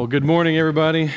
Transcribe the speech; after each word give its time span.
Well, 0.00 0.06
good 0.06 0.24
morning, 0.24 0.56
everybody. 0.56 1.10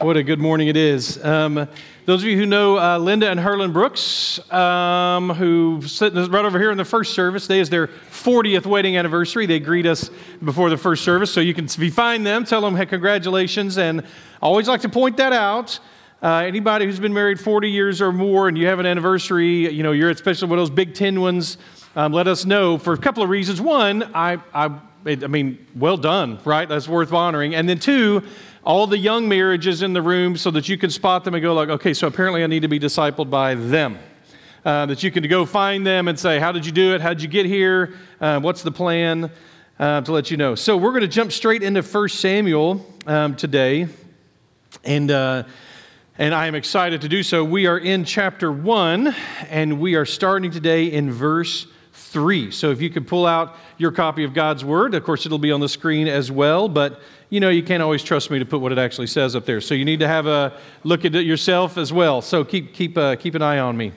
What 0.00 0.16
a 0.16 0.24
good 0.24 0.40
morning 0.40 0.66
it 0.66 0.76
is. 0.76 1.24
Um, 1.24 1.68
those 2.04 2.20
of 2.20 2.28
you 2.28 2.36
who 2.36 2.44
know 2.44 2.80
uh, 2.80 2.98
Linda 2.98 3.30
and 3.30 3.38
Herlin 3.38 3.72
Brooks, 3.72 4.40
um, 4.52 5.30
who 5.30 5.80
right 6.00 6.44
over 6.44 6.58
here 6.58 6.72
in 6.72 6.78
the 6.78 6.84
first 6.84 7.14
service, 7.14 7.44
today 7.46 7.60
is 7.60 7.70
their 7.70 7.86
40th 7.86 8.66
wedding 8.66 8.96
anniversary. 8.96 9.46
They 9.46 9.60
greet 9.60 9.86
us 9.86 10.10
before 10.44 10.68
the 10.68 10.76
first 10.76 11.04
service, 11.04 11.30
so 11.30 11.40
you 11.40 11.54
can, 11.54 11.66
if 11.66 11.78
you 11.78 11.92
find 11.92 12.26
them, 12.26 12.44
tell 12.44 12.60
them 12.60 12.74
hey, 12.74 12.86
congratulations. 12.86 13.78
And 13.78 14.00
I 14.00 14.06
always 14.40 14.66
like 14.66 14.80
to 14.80 14.88
point 14.88 15.18
that 15.18 15.32
out. 15.32 15.78
Uh, 16.20 16.38
anybody 16.38 16.86
who's 16.86 16.98
been 16.98 17.14
married 17.14 17.38
40 17.38 17.70
years 17.70 18.02
or 18.02 18.10
more 18.10 18.48
and 18.48 18.58
you 18.58 18.66
have 18.66 18.80
an 18.80 18.86
anniversary, 18.86 19.72
you 19.72 19.84
know, 19.84 19.92
you're 19.92 20.10
especially 20.10 20.48
one 20.48 20.58
of 20.58 20.62
those 20.62 20.74
Big 20.74 20.92
Ten 20.92 21.20
ones, 21.20 21.56
um, 21.94 22.12
let 22.12 22.26
us 22.26 22.44
know 22.44 22.78
for 22.78 22.94
a 22.94 22.98
couple 22.98 23.22
of 23.22 23.30
reasons. 23.30 23.60
One, 23.60 24.10
I, 24.12 24.38
I 24.52 24.76
I 25.06 25.14
mean, 25.28 25.64
well 25.76 25.96
done, 25.96 26.40
right? 26.44 26.68
That's 26.68 26.88
worth 26.88 27.12
honoring. 27.12 27.54
And 27.54 27.68
then 27.68 27.78
two, 27.78 28.22
all 28.64 28.88
the 28.88 28.98
young 28.98 29.28
marriages 29.28 29.82
in 29.82 29.92
the 29.92 30.02
room 30.02 30.36
so 30.36 30.50
that 30.50 30.68
you 30.68 30.76
can 30.76 30.90
spot 30.90 31.24
them 31.24 31.34
and 31.34 31.42
go 31.42 31.54
like, 31.54 31.68
okay, 31.68 31.94
so 31.94 32.08
apparently 32.08 32.42
I 32.42 32.48
need 32.48 32.62
to 32.62 32.68
be 32.68 32.80
discipled 32.80 33.30
by 33.30 33.54
them. 33.54 33.98
Uh, 34.64 34.84
that 34.86 35.04
you 35.04 35.12
can 35.12 35.26
go 35.28 35.46
find 35.46 35.86
them 35.86 36.08
and 36.08 36.18
say, 36.18 36.40
how 36.40 36.50
did 36.50 36.66
you 36.66 36.72
do 36.72 36.92
it? 36.94 37.00
How 37.00 37.10
did 37.10 37.22
you 37.22 37.28
get 37.28 37.46
here? 37.46 37.94
Uh, 38.20 38.40
what's 38.40 38.62
the 38.62 38.72
plan? 38.72 39.30
Uh, 39.78 40.00
to 40.00 40.10
let 40.10 40.30
you 40.30 40.38
know. 40.38 40.54
So 40.54 40.76
we're 40.76 40.90
going 40.90 41.02
to 41.02 41.08
jump 41.08 41.30
straight 41.30 41.62
into 41.62 41.82
1 41.82 42.08
Samuel 42.08 42.84
um, 43.06 43.36
today. 43.36 43.88
And, 44.84 45.10
uh, 45.10 45.44
and 46.16 46.34
I 46.34 46.46
am 46.46 46.54
excited 46.54 47.02
to 47.02 47.08
do 47.10 47.22
so. 47.22 47.44
We 47.44 47.66
are 47.66 47.78
in 47.78 48.06
chapter 48.06 48.50
1, 48.50 49.14
and 49.50 49.78
we 49.78 49.94
are 49.94 50.06
starting 50.06 50.50
today 50.50 50.86
in 50.86 51.12
verse 51.12 51.66
3. 52.16 52.50
So 52.50 52.70
if 52.70 52.80
you 52.80 52.88
could 52.88 53.06
pull 53.06 53.26
out 53.26 53.56
your 53.76 53.92
copy 53.92 54.24
of 54.24 54.32
God's 54.32 54.64
Word, 54.64 54.94
of 54.94 55.04
course, 55.04 55.26
it'll 55.26 55.36
be 55.36 55.52
on 55.52 55.60
the 55.60 55.68
screen 55.68 56.08
as 56.08 56.30
well, 56.30 56.66
but 56.66 57.02
you 57.28 57.40
know, 57.40 57.50
you 57.50 57.62
can't 57.62 57.82
always 57.82 58.02
trust 58.02 58.30
me 58.30 58.38
to 58.38 58.46
put 58.46 58.62
what 58.62 58.72
it 58.72 58.78
actually 58.78 59.08
says 59.08 59.36
up 59.36 59.44
there. 59.44 59.60
So 59.60 59.74
you 59.74 59.84
need 59.84 60.00
to 60.00 60.08
have 60.08 60.26
a 60.26 60.58
look 60.82 61.04
at 61.04 61.14
it 61.14 61.26
yourself 61.26 61.76
as 61.76 61.92
well. 61.92 62.22
So 62.22 62.42
keep, 62.42 62.72
keep, 62.72 62.96
uh, 62.96 63.16
keep 63.16 63.34
an 63.34 63.42
eye 63.42 63.58
on 63.58 63.76
me. 63.76 63.92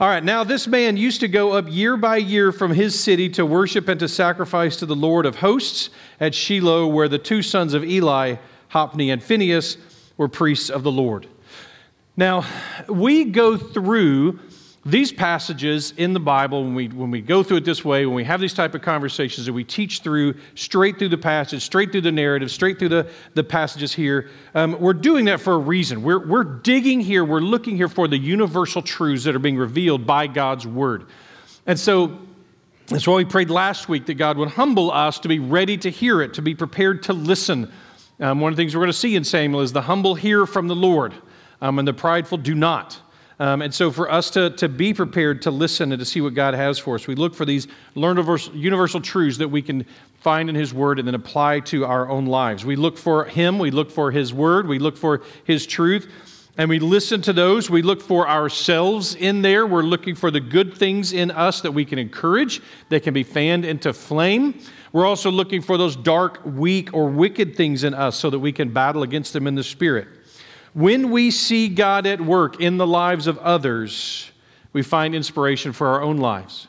All 0.00 0.08
right, 0.08 0.24
now 0.24 0.42
this 0.42 0.66
man 0.66 0.96
used 0.96 1.20
to 1.20 1.28
go 1.28 1.52
up 1.52 1.66
year 1.68 1.96
by 1.96 2.16
year 2.16 2.50
from 2.50 2.72
his 2.72 2.98
city 2.98 3.28
to 3.28 3.46
worship 3.46 3.86
and 3.86 4.00
to 4.00 4.08
sacrifice 4.08 4.74
to 4.78 4.86
the 4.86 4.96
Lord 4.96 5.24
of 5.24 5.36
hosts 5.36 5.90
at 6.18 6.34
Shiloh, 6.34 6.88
where 6.88 7.08
the 7.08 7.18
two 7.18 7.40
sons 7.40 7.72
of 7.72 7.84
Eli, 7.84 8.34
Hophni 8.70 9.12
and 9.12 9.22
Phinehas, 9.22 9.76
were 10.16 10.26
priests 10.26 10.70
of 10.70 10.82
the 10.82 10.90
Lord. 10.90 11.28
Now, 12.16 12.44
we 12.88 13.26
go 13.26 13.56
through 13.56 14.40
these 14.86 15.12
passages 15.12 15.92
in 15.98 16.14
the 16.14 16.20
Bible, 16.20 16.64
when 16.64 16.74
we, 16.74 16.88
when 16.88 17.10
we 17.10 17.20
go 17.20 17.42
through 17.42 17.58
it 17.58 17.66
this 17.66 17.84
way, 17.84 18.06
when 18.06 18.14
we 18.14 18.24
have 18.24 18.40
these 18.40 18.54
type 18.54 18.74
of 18.74 18.80
conversations 18.80 19.44
that 19.44 19.52
we 19.52 19.62
teach 19.62 20.00
through, 20.00 20.34
straight 20.54 20.98
through 20.98 21.10
the 21.10 21.18
passage, 21.18 21.62
straight 21.62 21.92
through 21.92 22.00
the 22.00 22.12
narrative, 22.12 22.50
straight 22.50 22.78
through 22.78 22.88
the, 22.88 23.10
the 23.34 23.44
passages 23.44 23.92
here, 23.92 24.30
um, 24.54 24.80
we're 24.80 24.94
doing 24.94 25.26
that 25.26 25.38
for 25.38 25.52
a 25.52 25.58
reason. 25.58 26.02
We're, 26.02 26.26
we're 26.26 26.44
digging 26.44 27.00
here, 27.00 27.26
we're 27.26 27.40
looking 27.40 27.76
here 27.76 27.88
for 27.88 28.08
the 28.08 28.16
universal 28.16 28.80
truths 28.80 29.24
that 29.24 29.36
are 29.36 29.40
being 29.40 29.58
revealed 29.58 30.06
by 30.06 30.26
God's 30.26 30.66
Word. 30.66 31.04
And 31.66 31.78
so 31.78 32.18
that's 32.86 33.06
why 33.06 33.16
we 33.16 33.26
prayed 33.26 33.50
last 33.50 33.86
week 33.86 34.06
that 34.06 34.14
God 34.14 34.38
would 34.38 34.48
humble 34.48 34.90
us 34.90 35.18
to 35.18 35.28
be 35.28 35.40
ready 35.40 35.76
to 35.76 35.90
hear 35.90 36.22
it, 36.22 36.32
to 36.34 36.42
be 36.42 36.54
prepared 36.54 37.02
to 37.02 37.12
listen. 37.12 37.70
Um, 38.18 38.40
one 38.40 38.50
of 38.50 38.56
the 38.56 38.62
things 38.62 38.74
we're 38.74 38.80
going 38.80 38.92
to 38.92 38.98
see 38.98 39.14
in 39.14 39.24
Samuel 39.24 39.60
is 39.60 39.74
the 39.74 39.82
humble 39.82 40.14
hear 40.14 40.46
from 40.46 40.68
the 40.68 40.74
Lord, 40.74 41.12
um, 41.60 41.78
and 41.78 41.86
the 41.86 41.92
prideful 41.92 42.38
do 42.38 42.54
not. 42.54 42.98
Um, 43.40 43.62
and 43.62 43.72
so, 43.72 43.90
for 43.90 44.10
us 44.10 44.28
to, 44.32 44.50
to 44.50 44.68
be 44.68 44.92
prepared 44.92 45.40
to 45.42 45.50
listen 45.50 45.92
and 45.92 45.98
to 45.98 46.04
see 46.04 46.20
what 46.20 46.34
God 46.34 46.52
has 46.52 46.78
for 46.78 46.94
us, 46.94 47.06
we 47.06 47.14
look 47.14 47.34
for 47.34 47.46
these 47.46 47.66
universal 47.94 49.00
truths 49.00 49.38
that 49.38 49.48
we 49.48 49.62
can 49.62 49.86
find 50.18 50.50
in 50.50 50.54
His 50.54 50.74
Word 50.74 50.98
and 50.98 51.08
then 51.08 51.14
apply 51.14 51.60
to 51.60 51.86
our 51.86 52.10
own 52.10 52.26
lives. 52.26 52.66
We 52.66 52.76
look 52.76 52.98
for 52.98 53.24
Him, 53.24 53.58
we 53.58 53.70
look 53.70 53.90
for 53.90 54.10
His 54.10 54.34
Word, 54.34 54.68
we 54.68 54.78
look 54.78 54.94
for 54.94 55.22
His 55.44 55.66
truth, 55.66 56.12
and 56.58 56.68
we 56.68 56.80
listen 56.80 57.22
to 57.22 57.32
those. 57.32 57.70
We 57.70 57.80
look 57.80 58.02
for 58.02 58.28
ourselves 58.28 59.14
in 59.14 59.40
there. 59.40 59.66
We're 59.66 59.84
looking 59.84 60.16
for 60.16 60.30
the 60.30 60.40
good 60.40 60.76
things 60.76 61.14
in 61.14 61.30
us 61.30 61.62
that 61.62 61.72
we 61.72 61.86
can 61.86 61.98
encourage, 61.98 62.60
that 62.90 63.04
can 63.04 63.14
be 63.14 63.22
fanned 63.22 63.64
into 63.64 63.94
flame. 63.94 64.60
We're 64.92 65.06
also 65.06 65.30
looking 65.30 65.62
for 65.62 65.78
those 65.78 65.96
dark, 65.96 66.44
weak, 66.44 66.92
or 66.92 67.08
wicked 67.08 67.56
things 67.56 67.84
in 67.84 67.94
us 67.94 68.16
so 68.16 68.28
that 68.28 68.38
we 68.38 68.52
can 68.52 68.70
battle 68.70 69.02
against 69.02 69.32
them 69.32 69.46
in 69.46 69.54
the 69.54 69.64
Spirit. 69.64 70.08
When 70.72 71.10
we 71.10 71.30
see 71.30 71.68
God 71.68 72.06
at 72.06 72.20
work 72.20 72.60
in 72.60 72.76
the 72.76 72.86
lives 72.86 73.26
of 73.26 73.38
others, 73.38 74.30
we 74.72 74.82
find 74.82 75.14
inspiration 75.14 75.72
for 75.72 75.88
our 75.88 76.02
own 76.02 76.18
lives. 76.18 76.68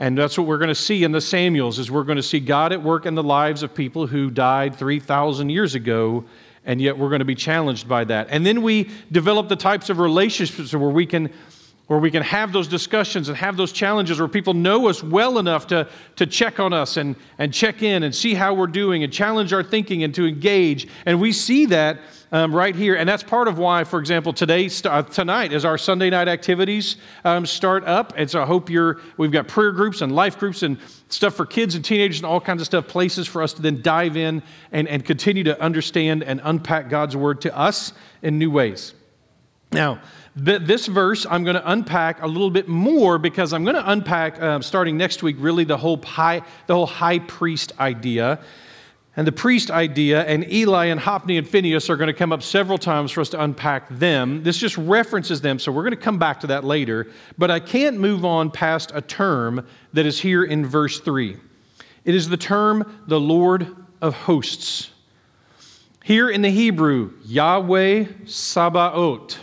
And 0.00 0.16
that's 0.16 0.36
what 0.36 0.46
we're 0.46 0.58
going 0.58 0.68
to 0.68 0.74
see 0.74 1.04
in 1.04 1.12
the 1.12 1.20
Samuels 1.20 1.78
is 1.78 1.90
we're 1.90 2.02
going 2.02 2.16
to 2.16 2.22
see 2.22 2.40
God 2.40 2.72
at 2.72 2.82
work 2.82 3.06
in 3.06 3.14
the 3.14 3.22
lives 3.22 3.62
of 3.62 3.74
people 3.74 4.06
who 4.06 4.30
died 4.30 4.74
3,000 4.74 5.50
years 5.50 5.74
ago 5.74 6.24
and 6.64 6.80
yet 6.80 6.96
we're 6.96 7.08
going 7.08 7.18
to 7.18 7.24
be 7.24 7.34
challenged 7.34 7.88
by 7.88 8.04
that. 8.04 8.28
And 8.30 8.46
then 8.46 8.62
we 8.62 8.90
develop 9.10 9.48
the 9.48 9.56
types 9.56 9.90
of 9.90 9.98
relationships 9.98 10.72
where 10.74 10.90
we 10.90 11.06
can 11.06 11.32
where 11.88 11.98
we 11.98 12.10
can 12.10 12.22
have 12.22 12.52
those 12.52 12.68
discussions 12.68 13.28
and 13.28 13.36
have 13.36 13.56
those 13.56 13.72
challenges 13.72 14.18
where 14.18 14.28
people 14.28 14.54
know 14.54 14.88
us 14.88 15.02
well 15.02 15.38
enough 15.38 15.66
to, 15.66 15.88
to 16.16 16.26
check 16.26 16.60
on 16.60 16.72
us 16.72 16.96
and, 16.96 17.16
and 17.38 17.52
check 17.52 17.82
in 17.82 18.02
and 18.02 18.14
see 18.14 18.34
how 18.34 18.54
we're 18.54 18.66
doing 18.66 19.02
and 19.02 19.12
challenge 19.12 19.52
our 19.52 19.62
thinking 19.62 20.02
and 20.02 20.14
to 20.14 20.26
engage. 20.26 20.88
And 21.04 21.20
we 21.20 21.32
see 21.32 21.66
that 21.66 21.98
um, 22.30 22.54
right 22.54 22.74
here. 22.74 22.94
And 22.94 23.08
that's 23.08 23.22
part 23.22 23.46
of 23.46 23.58
why, 23.58 23.84
for 23.84 23.98
example, 23.98 24.32
today, 24.32 24.70
uh, 24.84 25.02
tonight, 25.02 25.52
as 25.52 25.64
our 25.64 25.76
Sunday 25.76 26.08
night 26.08 26.28
activities 26.28 26.96
um, 27.24 27.44
start 27.44 27.84
up. 27.84 28.14
And 28.16 28.30
so 28.30 28.40
I 28.40 28.46
hope 28.46 28.70
you're, 28.70 29.00
we've 29.18 29.32
got 29.32 29.48
prayer 29.48 29.72
groups 29.72 30.00
and 30.00 30.14
life 30.14 30.38
groups 30.38 30.62
and 30.62 30.78
stuff 31.08 31.34
for 31.34 31.44
kids 31.44 31.74
and 31.74 31.84
teenagers 31.84 32.18
and 32.18 32.26
all 32.26 32.40
kinds 32.40 32.62
of 32.62 32.66
stuff, 32.66 32.88
places 32.88 33.26
for 33.28 33.42
us 33.42 33.52
to 33.54 33.62
then 33.62 33.82
dive 33.82 34.16
in 34.16 34.42
and, 34.70 34.88
and 34.88 35.04
continue 35.04 35.44
to 35.44 35.60
understand 35.60 36.22
and 36.22 36.40
unpack 36.44 36.88
God's 36.88 37.16
word 37.16 37.42
to 37.42 37.56
us 37.56 37.92
in 38.22 38.38
new 38.38 38.50
ways. 38.50 38.94
Now, 39.72 40.00
this 40.34 40.86
verse 40.86 41.26
I'm 41.28 41.44
going 41.44 41.56
to 41.56 41.70
unpack 41.70 42.22
a 42.22 42.26
little 42.26 42.50
bit 42.50 42.68
more 42.68 43.18
because 43.18 43.52
I'm 43.52 43.64
going 43.64 43.76
to 43.76 43.90
unpack 43.90 44.40
uh, 44.40 44.60
starting 44.60 44.96
next 44.96 45.22
week 45.22 45.36
really 45.38 45.64
the 45.64 45.76
whole 45.76 46.00
high, 46.02 46.42
the 46.66 46.74
whole 46.74 46.86
high 46.86 47.18
priest 47.18 47.72
idea 47.78 48.40
and 49.14 49.26
the 49.26 49.32
priest 49.32 49.70
idea, 49.70 50.24
and 50.24 50.50
Eli 50.50 50.86
and 50.86 50.98
Hophni 50.98 51.36
and 51.36 51.46
Phinehas 51.46 51.90
are 51.90 51.96
going 51.96 52.06
to 52.06 52.14
come 52.14 52.32
up 52.32 52.42
several 52.42 52.78
times 52.78 53.10
for 53.10 53.20
us 53.20 53.28
to 53.30 53.42
unpack 53.42 53.86
them. 53.90 54.42
This 54.42 54.56
just 54.56 54.78
references 54.78 55.42
them, 55.42 55.58
so 55.58 55.70
we're 55.70 55.82
going 55.82 55.90
to 55.90 55.98
come 55.98 56.18
back 56.18 56.40
to 56.40 56.46
that 56.46 56.64
later. 56.64 57.08
But 57.36 57.50
I 57.50 57.60
can't 57.60 57.98
move 57.98 58.24
on 58.24 58.50
past 58.50 58.90
a 58.94 59.02
term 59.02 59.66
that 59.92 60.06
is 60.06 60.18
here 60.20 60.44
in 60.44 60.64
verse 60.64 60.98
3. 61.00 61.36
It 62.06 62.14
is 62.14 62.30
the 62.30 62.38
term 62.38 63.00
the 63.06 63.20
Lord 63.20 63.76
of 64.00 64.14
hosts. 64.14 64.90
Here 66.02 66.30
in 66.30 66.40
the 66.40 66.50
Hebrew, 66.50 67.12
Yahweh 67.24 68.06
Sabaoth. 68.24 69.38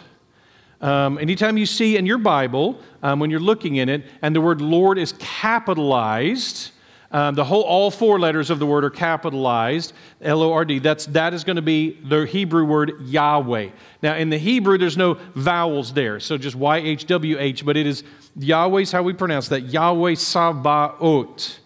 Um, 0.81 1.17
anytime 1.17 1.57
you 1.57 1.65
see 1.65 1.97
in 1.97 2.05
your 2.05 2.17
Bible, 2.17 2.79
um, 3.03 3.19
when 3.19 3.29
you're 3.29 3.39
looking 3.39 3.77
in 3.77 3.89
it, 3.89 4.05
and 4.21 4.35
the 4.35 4.41
word 4.41 4.61
Lord 4.61 4.97
is 4.97 5.13
capitalized, 5.19 6.71
um, 7.11 7.33
the 7.33 7.43
whole, 7.43 7.63
all 7.63 7.89
four 7.89 8.19
letters 8.19 8.49
of 8.49 8.59
the 8.59 8.65
word 8.65 8.83
are 8.83 8.89
capitalized, 8.89 9.93
L 10.21 10.43
O 10.43 10.53
R 10.53 10.63
D. 10.63 10.79
That's 10.79 11.07
that 11.07 11.33
is 11.33 11.43
going 11.43 11.55
to 11.55 11.61
be 11.61 11.99
the 12.07 12.25
Hebrew 12.25 12.65
word 12.65 12.93
Yahweh. 13.01 13.69
Now, 14.03 14.15
in 14.15 14.29
the 14.29 14.37
Hebrew, 14.37 14.77
there's 14.77 14.97
no 14.97 15.15
vowels 15.33 15.91
there, 15.93 16.19
so 16.19 16.37
just 16.37 16.55
Y 16.55 16.77
H 16.77 17.07
W 17.07 17.39
H. 17.39 17.65
But 17.65 17.77
it 17.77 17.87
is 17.87 18.03
Yahweh's 18.37 18.91
how 18.91 19.01
we 19.01 19.13
pronounce 19.13 19.47
that. 19.49 19.61
Yahweh 19.61 20.15
Sabaoth. 20.15 21.59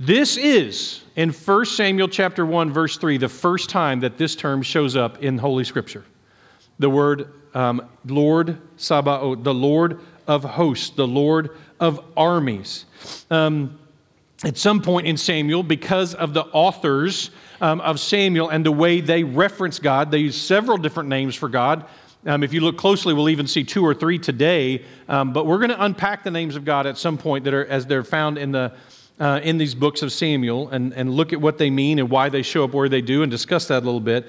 This 0.00 0.36
is 0.36 1.02
in 1.16 1.30
1 1.30 1.64
Samuel 1.66 2.06
chapter 2.06 2.46
1, 2.46 2.72
verse 2.72 2.96
3, 2.98 3.18
the 3.18 3.28
first 3.28 3.68
time 3.68 3.98
that 4.00 4.16
this 4.16 4.36
term 4.36 4.62
shows 4.62 4.94
up 4.94 5.22
in 5.24 5.36
Holy 5.36 5.64
Scripture. 5.64 6.04
The 6.78 6.88
word 6.88 7.32
um, 7.54 7.86
Lord 8.06 8.58
Sabaoth, 8.76 9.42
the 9.42 9.54
Lord 9.54 10.00
of 10.26 10.44
hosts, 10.44 10.90
the 10.90 11.06
Lord 11.06 11.50
of 11.80 12.04
armies. 12.16 12.84
Um, 13.30 13.78
at 14.44 14.56
some 14.56 14.82
point 14.82 15.06
in 15.06 15.16
Samuel, 15.16 15.62
because 15.62 16.14
of 16.14 16.32
the 16.32 16.44
authors 16.44 17.30
um, 17.60 17.80
of 17.80 17.98
Samuel 17.98 18.50
and 18.50 18.64
the 18.64 18.72
way 18.72 19.00
they 19.00 19.24
reference 19.24 19.78
God, 19.78 20.10
they 20.10 20.18
use 20.18 20.40
several 20.40 20.78
different 20.78 21.08
names 21.08 21.34
for 21.34 21.48
God. 21.48 21.84
Um, 22.24 22.42
if 22.42 22.52
you 22.52 22.60
look 22.60 22.76
closely, 22.76 23.14
we'll 23.14 23.30
even 23.30 23.46
see 23.46 23.64
two 23.64 23.84
or 23.84 23.94
three 23.94 24.18
today. 24.18 24.84
Um, 25.08 25.32
but 25.32 25.46
we're 25.46 25.58
going 25.58 25.70
to 25.70 25.82
unpack 25.82 26.24
the 26.24 26.30
names 26.30 26.56
of 26.56 26.64
God 26.64 26.86
at 26.86 26.98
some 26.98 27.18
point 27.18 27.44
that 27.44 27.54
are 27.54 27.66
as 27.66 27.86
they're 27.86 28.04
found 28.04 28.38
in 28.38 28.52
the 28.52 28.72
uh, 29.20 29.40
in 29.42 29.58
these 29.58 29.74
books 29.74 30.02
of 30.02 30.12
Samuel 30.12 30.68
and, 30.68 30.92
and 30.94 31.10
look 31.12 31.32
at 31.32 31.40
what 31.40 31.58
they 31.58 31.70
mean 31.70 31.98
and 31.98 32.08
why 32.08 32.28
they 32.28 32.42
show 32.42 32.64
up 32.64 32.72
where 32.72 32.88
they 32.88 33.00
do 33.00 33.22
and 33.22 33.30
discuss 33.30 33.66
that 33.68 33.82
a 33.82 33.84
little 33.84 34.00
bit. 34.00 34.26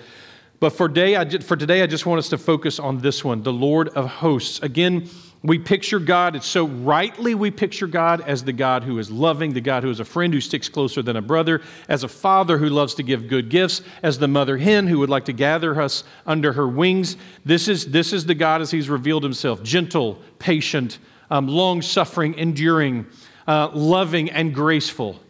But 0.60 0.72
for, 0.72 0.90
day, 0.90 1.16
I, 1.16 1.26
for 1.40 1.56
today, 1.56 1.82
I 1.82 1.88
just 1.88 2.06
want 2.06 2.20
us 2.20 2.30
to 2.30 2.38
focus 2.38 2.80
on 2.80 3.00
this 3.00 3.24
one, 3.24 3.44
the 3.44 3.54
Lord 3.54 3.90
of 3.90 4.08
hosts. 4.08 4.60
Again, 4.60 5.10
we 5.42 5.58
picture 5.58 6.00
God, 6.00 6.36
it's 6.36 6.46
so 6.46 6.68
rightly 6.68 7.34
we 7.34 7.50
picture 7.50 7.88
God 7.88 8.20
as 8.22 8.44
the 8.44 8.52
God 8.52 8.84
who 8.84 9.00
is 9.00 9.10
loving, 9.10 9.54
the 9.54 9.62
God 9.62 9.84
who 9.84 9.90
is 9.90 10.02
a 10.02 10.06
friend 10.06 10.34
who 10.34 10.42
sticks 10.42 10.68
closer 10.68 11.02
than 11.02 11.16
a 11.16 11.22
brother, 11.22 11.62
as 11.88 12.04
a 12.04 12.10
father 12.10 12.58
who 12.58 12.68
loves 12.68 12.94
to 12.96 13.04
give 13.04 13.30
good 13.30 13.48
gifts, 13.48 13.82
as 14.04 14.20
the 14.20 14.28
mother 14.28 14.58
hen 14.58 14.88
who 14.88 15.00
would 15.00 15.10
like 15.10 15.24
to 15.26 15.34
gather 15.34 15.82
us 15.82 16.04
under 16.26 16.52
her 16.52 16.68
wings. 16.68 17.16
This 17.46 17.70
is, 17.70 17.92
this 17.92 18.12
is 18.12 18.26
the 18.26 18.36
God 18.36 18.62
as 18.62 18.70
he's 18.70 18.90
revealed 18.90 19.24
himself 19.24 19.64
gentle, 19.64 20.20
patient, 20.40 21.00
um, 21.32 21.48
long 21.48 21.82
suffering, 21.82 22.34
enduring, 22.34 23.06
uh, 23.48 23.70
loving, 23.74 24.30
and 24.32 24.54
graceful. 24.54 25.22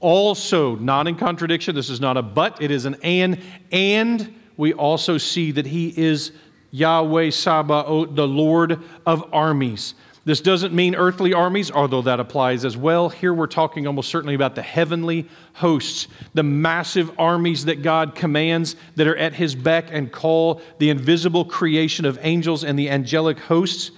Also, 0.00 0.76
not 0.76 1.08
in 1.08 1.16
contradiction, 1.16 1.74
this 1.74 1.88
is 1.88 2.02
not 2.02 2.18
a 2.18 2.22
but, 2.22 2.60
it 2.60 2.70
is 2.70 2.84
an 2.84 2.96
and, 3.02 3.40
and 3.72 4.34
we 4.56 4.72
also 4.72 5.18
see 5.18 5.52
that 5.52 5.66
he 5.66 5.88
is 5.96 6.32
Yahweh 6.70 7.30
Sabaoth, 7.30 8.14
the 8.14 8.26
Lord 8.26 8.82
of 9.06 9.32
armies. 9.32 9.94
This 10.26 10.40
doesn't 10.40 10.72
mean 10.72 10.94
earthly 10.94 11.34
armies, 11.34 11.70
although 11.70 12.00
that 12.02 12.18
applies 12.18 12.64
as 12.64 12.78
well. 12.78 13.10
Here 13.10 13.34
we're 13.34 13.46
talking 13.46 13.86
almost 13.86 14.08
certainly 14.08 14.34
about 14.34 14.54
the 14.54 14.62
heavenly 14.62 15.28
hosts, 15.52 16.08
the 16.32 16.42
massive 16.42 17.12
armies 17.18 17.66
that 17.66 17.82
God 17.82 18.14
commands 18.14 18.74
that 18.96 19.06
are 19.06 19.16
at 19.16 19.34
his 19.34 19.54
beck 19.54 19.88
and 19.90 20.10
call, 20.10 20.62
the 20.78 20.88
invisible 20.88 21.44
creation 21.44 22.06
of 22.06 22.18
angels 22.22 22.64
and 22.64 22.78
the 22.78 22.88
angelic 22.88 23.38
hosts. 23.38 23.90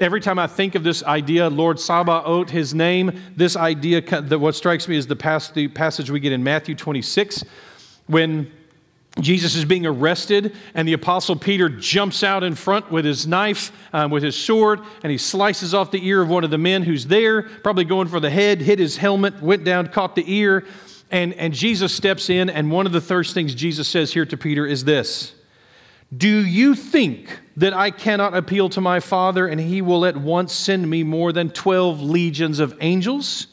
Every 0.00 0.20
time 0.20 0.38
I 0.38 0.46
think 0.46 0.74
of 0.76 0.82
this 0.82 1.02
idea, 1.04 1.48
Lord 1.48 1.78
Sabaoth, 1.78 2.48
his 2.48 2.74
name, 2.74 3.20
this 3.36 3.54
idea, 3.54 4.02
what 4.38 4.54
strikes 4.54 4.88
me 4.88 4.96
is 4.96 5.06
the 5.06 5.16
passage 5.16 6.10
we 6.10 6.20
get 6.20 6.32
in 6.32 6.42
Matthew 6.42 6.74
26 6.74 7.44
when 8.06 8.50
Jesus 9.20 9.54
is 9.54 9.64
being 9.64 9.86
arrested, 9.86 10.54
and 10.74 10.86
the 10.86 10.92
Apostle 10.92 11.36
Peter 11.36 11.70
jumps 11.70 12.22
out 12.22 12.44
in 12.44 12.54
front 12.54 12.90
with 12.90 13.06
his 13.06 13.26
knife, 13.26 13.72
um, 13.94 14.10
with 14.10 14.22
his 14.22 14.36
sword, 14.36 14.80
and 15.02 15.10
he 15.10 15.16
slices 15.16 15.72
off 15.72 15.90
the 15.90 16.06
ear 16.06 16.20
of 16.20 16.28
one 16.28 16.44
of 16.44 16.50
the 16.50 16.58
men 16.58 16.82
who's 16.82 17.06
there, 17.06 17.42
probably 17.42 17.84
going 17.84 18.08
for 18.08 18.20
the 18.20 18.28
head, 18.28 18.60
hit 18.60 18.78
his 18.78 18.98
helmet, 18.98 19.40
went 19.40 19.64
down, 19.64 19.86
caught 19.86 20.16
the 20.16 20.24
ear. 20.26 20.66
And, 21.10 21.32
and 21.34 21.54
Jesus 21.54 21.94
steps 21.94 22.28
in, 22.28 22.50
and 22.50 22.70
one 22.70 22.84
of 22.84 22.92
the 22.92 23.00
first 23.00 23.32
things 23.32 23.54
Jesus 23.54 23.88
says 23.88 24.12
here 24.12 24.26
to 24.26 24.36
Peter 24.36 24.66
is 24.66 24.84
this 24.84 25.34
Do 26.14 26.44
you 26.44 26.74
think 26.74 27.40
that 27.56 27.72
I 27.72 27.92
cannot 27.92 28.36
appeal 28.36 28.68
to 28.70 28.82
my 28.82 29.00
Father, 29.00 29.46
and 29.46 29.58
he 29.58 29.80
will 29.80 30.04
at 30.04 30.18
once 30.18 30.52
send 30.52 30.90
me 30.90 31.02
more 31.02 31.32
than 31.32 31.48
12 31.48 32.02
legions 32.02 32.60
of 32.60 32.76
angels? 32.82 33.46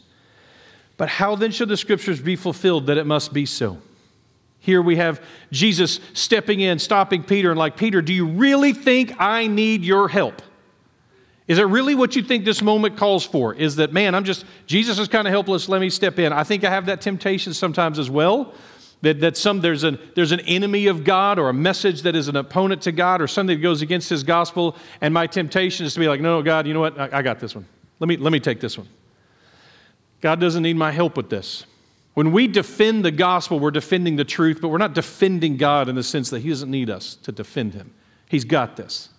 But 0.98 1.08
how 1.08 1.36
then 1.36 1.52
should 1.52 1.70
the 1.70 1.78
scriptures 1.78 2.20
be 2.20 2.36
fulfilled 2.36 2.88
that 2.88 2.98
it 2.98 3.06
must 3.06 3.32
be 3.32 3.46
so? 3.46 3.78
Here 4.64 4.82
we 4.82 4.96
have 4.96 5.22
Jesus 5.52 6.00
stepping 6.14 6.62
in, 6.62 6.80
stopping 6.80 7.22
Peter, 7.22 7.50
and 7.50 7.60
like, 7.60 7.76
Peter, 7.76 8.02
do 8.02 8.14
you 8.14 8.26
really 8.26 8.72
think 8.72 9.14
I 9.20 9.46
need 9.46 9.84
your 9.84 10.08
help? 10.08 10.42
Is 11.50 11.60
it 11.60 11.64
really 11.64 11.96
what 11.96 12.16
you 12.16 12.24
think 12.24 12.46
this 12.46 12.62
moment 12.62 12.96
calls 12.96 13.26
for? 13.26 13.54
Is 13.54 13.76
that, 13.76 13.92
man, 13.92 14.16
I'm 14.16 14.24
just, 14.24 14.46
Jesus 14.66 15.00
is 15.00 15.10
kind 15.10 15.28
of 15.28 15.34
helpless, 15.34 15.68
let 15.68 15.82
me 15.82 15.90
step 15.90 16.18
in. 16.18 16.32
I 16.32 16.46
think 16.46 16.64
I 16.64 16.70
have 16.70 16.86
that 16.86 17.02
temptation 17.02 17.54
sometimes 17.54 18.00
as 18.00 18.10
well. 18.10 18.54
That, 19.02 19.20
that 19.20 19.36
some 19.36 19.60
there's 19.60 19.84
an 19.84 20.00
there's 20.16 20.32
an 20.32 20.40
enemy 20.40 20.88
of 20.88 21.04
God 21.04 21.38
or 21.38 21.50
a 21.50 21.54
message 21.54 22.04
that 22.04 22.16
is 22.16 22.30
an 22.30 22.38
opponent 22.38 22.84
to 22.84 22.94
God 22.94 23.22
or 23.22 23.28
something 23.28 23.58
that 23.58 23.62
goes 23.62 23.82
against 23.82 24.10
his 24.10 24.24
gospel, 24.24 24.78
and 25.02 25.14
my 25.14 25.28
temptation 25.28 25.86
is 25.86 25.94
to 25.96 26.00
be 26.00 26.08
like, 26.08 26.22
no, 26.22 26.38
no, 26.38 26.42
God, 26.42 26.66
you 26.66 26.74
know 26.74 26.80
what? 26.80 26.98
I, 26.98 27.10
I 27.18 27.22
got 27.22 27.42
this 27.42 27.54
one. 27.54 27.66
Let 28.00 28.08
me 28.08 28.16
let 28.16 28.32
me 28.32 28.40
take 28.40 28.62
this 28.62 28.78
one. 28.78 28.88
God 30.22 30.40
doesn't 30.40 30.64
need 30.64 30.78
my 30.78 30.90
help 30.90 31.18
with 31.18 31.30
this. 31.30 31.66
When 32.14 32.32
we 32.32 32.48
defend 32.48 33.04
the 33.04 33.12
gospel, 33.12 33.60
we're 33.60 33.72
defending 33.72 34.18
the 34.18 34.24
truth, 34.24 34.60
but 34.62 34.70
we're 34.70 34.78
not 34.78 34.94
defending 34.94 35.58
God 35.58 35.90
in 35.90 35.96
the 35.96 36.04
sense 36.04 36.30
that 36.30 36.40
He 36.42 36.50
doesn't 36.50 36.70
need 36.70 36.90
us 36.90 37.16
to 37.24 37.32
defend 37.32 37.74
Him. 37.74 37.94
He's 38.30 38.46
got 38.46 38.78
this. 38.78 39.10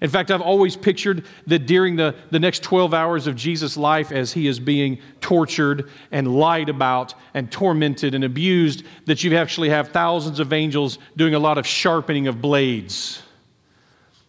In 0.00 0.10
fact, 0.10 0.30
I've 0.30 0.42
always 0.42 0.76
pictured 0.76 1.24
that 1.46 1.66
during 1.66 1.96
the, 1.96 2.14
the 2.30 2.38
next 2.38 2.62
12 2.62 2.92
hours 2.92 3.26
of 3.26 3.36
Jesus' 3.36 3.76
life, 3.76 4.12
as 4.12 4.32
he 4.32 4.46
is 4.46 4.58
being 4.58 4.98
tortured 5.20 5.88
and 6.10 6.36
lied 6.36 6.68
about 6.68 7.14
and 7.32 7.50
tormented 7.50 8.14
and 8.14 8.24
abused, 8.24 8.82
that 9.06 9.22
you 9.22 9.34
actually 9.36 9.70
have 9.70 9.88
thousands 9.88 10.40
of 10.40 10.52
angels 10.52 10.98
doing 11.16 11.34
a 11.34 11.38
lot 11.38 11.58
of 11.58 11.66
sharpening 11.66 12.26
of 12.26 12.40
blades. 12.42 13.22